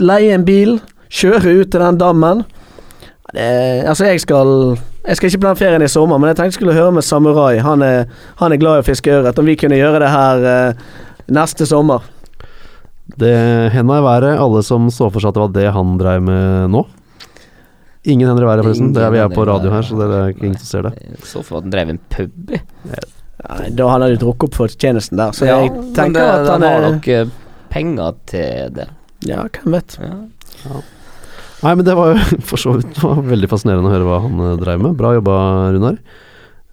leie 0.00 0.36
en 0.36 0.46
bil, 0.48 0.78
kjøre 1.12 1.60
ut 1.60 1.72
til 1.72 1.82
den 1.84 1.98
dammen. 2.00 2.44
Det, 3.34 3.48
altså, 3.84 4.06
jeg 4.08 4.22
skal 4.24 4.78
Jeg 5.04 5.16
skal 5.16 5.28
ikke 5.28 5.40
på 5.42 5.48
den 5.48 5.56
ferien 5.56 5.82
i 5.84 5.88
sommer, 5.88 6.18
men 6.20 6.28
jeg 6.28 6.36
tenkte 6.36 6.52
jeg 6.52 6.60
skulle 6.60 6.76
høre 6.76 6.92
med 6.92 7.04
Samurai. 7.04 7.58
Han 7.64 7.82
er, 7.82 8.08
han 8.40 8.52
er 8.52 8.60
glad 8.60 8.76
i 8.78 8.82
å 8.82 8.88
fiske 8.88 9.12
ørret. 9.12 9.38
Om 9.40 9.48
vi 9.48 9.56
kunne 9.56 9.78
gjøre 9.78 10.02
det 10.02 10.10
her 10.12 10.44
eh, 10.52 10.80
neste 11.32 11.64
sommer. 11.68 12.04
Det 13.16 13.32
henda 13.72 13.98
i 13.98 14.04
været, 14.04 14.36
alle 14.36 14.60
som 14.66 14.90
så 14.92 15.08
for 15.08 15.24
seg 15.24 15.32
at 15.32 15.38
det 15.38 15.44
var 15.46 15.54
det 15.54 15.70
han 15.72 15.96
dreiv 16.00 16.26
med 16.26 16.74
nå. 16.74 16.84
Ingen 18.04 18.28
hender 18.28 18.44
i 18.44 18.48
været, 18.50 18.66
forresten. 18.66 18.92
Det 18.92 19.04
er 19.04 19.14
vi 19.14 19.22
er 19.22 19.32
på 19.32 19.46
radio 19.48 19.72
her, 19.72 19.86
så 19.86 19.96
det 19.96 20.08
er 20.12 20.34
ikke 20.34 20.44
ingen 20.46 20.60
som 20.60 20.68
ser 20.68 20.90
det. 20.90 20.92
Så 21.24 21.42
for 21.44 21.58
at 21.58 21.66
han 21.66 21.72
drev 21.72 21.94
en 21.94 22.00
pub 22.12 22.52
i. 22.52 22.60
Nei, 23.38 23.70
da 23.78 23.88
hadde 23.92 24.12
du 24.12 24.22
drukket 24.24 24.48
opp 24.48 24.56
for 24.58 24.80
tjenesten 24.82 25.20
der, 25.20 25.34
så 25.36 25.46
jeg 25.46 25.68
ja, 25.70 25.82
tenker 25.94 26.18
det, 26.18 26.30
at 26.40 26.48
han 26.50 26.64
har 26.66 26.78
er 26.78 26.86
nok 26.88 27.08
eh, 27.14 27.28
penger 27.72 28.16
til 28.30 28.72
det. 28.76 28.88
Ja, 29.26 29.44
hvem 29.50 29.76
vet. 29.78 29.98
Ja. 30.02 30.80
Nei, 31.58 31.74
men 31.74 31.84
det 31.86 31.96
var 31.98 32.12
jo 32.12 32.38
for 32.48 32.60
så 32.60 32.76
vidt 32.78 33.00
veldig 33.02 33.50
fascinerende 33.50 33.90
å 33.90 33.94
høre 33.96 34.08
hva 34.08 34.22
han 34.26 34.42
eh, 34.46 34.56
dreiv 34.62 34.82
med. 34.84 34.98
Bra 34.98 35.14
jobba, 35.16 35.36
Runar. 35.74 36.00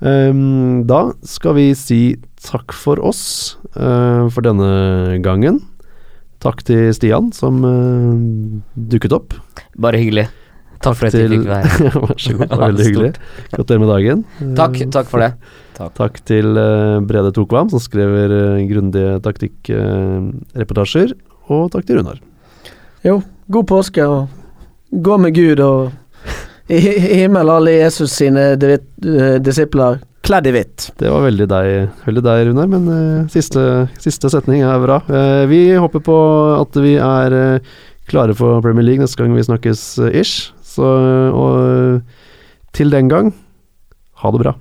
Um, 0.06 0.84
da 0.86 1.16
skal 1.26 1.56
vi 1.58 1.70
si 1.78 2.00
takk 2.44 2.76
for 2.76 3.00
oss 3.02 3.56
uh, 3.80 4.28
for 4.30 4.46
denne 4.46 5.18
gangen. 5.26 5.62
Takk 6.44 6.62
til 6.68 6.92
Stian 6.94 7.32
som 7.34 7.64
uh, 7.66 8.14
dukket 8.76 9.16
opp. 9.16 9.38
Bare 9.82 10.02
hyggelig. 10.02 10.28
Takk 10.84 10.96
for 11.00 11.08
at 11.08 11.14
du 11.14 11.18
til- 11.20 11.36
fikk 11.38 11.46
være. 11.48 11.92
Vær 12.10 12.20
så 12.20 12.34
god, 12.36 12.48
det 12.48 12.58
var 12.58 12.66
veldig 12.70 12.86
hyggelig. 12.90 13.12
Gratulerer 13.54 13.80
med 13.86 13.92
dagen. 13.94 14.26
Takk, 14.60 14.82
Eh, 14.82 14.90
takk 14.96 15.08
for 15.12 15.20
det. 15.24 15.32
Takk 15.76 16.20
til 16.26 16.56
uh, 16.58 17.00
Brede 17.04 17.32
Tokvam, 17.36 17.70
som 17.70 17.80
skriver 17.84 18.32
uh, 18.32 18.64
grundige 18.70 19.18
taktikkreportasjer. 19.26 21.14
og 21.50 21.70
takk 21.74 21.86
til 21.86 22.00
Runar. 22.00 22.20
Jo, 23.06 23.20
god 23.52 23.68
påske, 23.70 24.02
og 24.08 24.28
gå 24.92 25.18
med 25.22 25.36
Gud, 25.36 25.60
og 25.60 25.92
i 26.70 26.80
i 26.80 27.20
himmel 27.22 27.50
alle 27.54 27.76
Jesus 27.78 28.12
sine 28.18 28.56
divi- 28.58 28.80
eh, 29.06 29.36
disipler 29.40 30.00
kledd 30.26 30.48
i 30.50 30.52
hvitt. 30.56 30.88
Det 30.98 31.12
var 31.14 31.22
veldig 31.28 31.46
deg, 31.52 31.90
veldig 32.08 32.24
deg 32.26 32.48
Runar, 32.48 32.68
men 32.72 32.88
uh, 32.90 33.28
siste, 33.30 33.62
siste 34.02 34.32
setning 34.34 34.64
er 34.66 34.80
bra. 34.82 34.98
Uh, 35.06 35.46
vi 35.52 35.76
håper 35.78 36.02
på 36.02 36.16
at 36.64 36.80
vi 36.82 36.96
er 36.98 37.36
uh, 37.38 37.60
klare 38.10 38.34
for 38.34 38.58
Premier 38.66 38.82
League 38.88 39.04
neste 39.04 39.22
gang 39.22 39.36
vi 39.38 39.44
snakkes 39.46 39.84
ish. 40.18 40.50
Så, 40.76 40.84
og 41.32 42.02
til 42.76 42.92
den 42.92 43.08
gang, 43.12 43.32
ha 44.20 44.32
det 44.36 44.44
bra. 44.44 44.56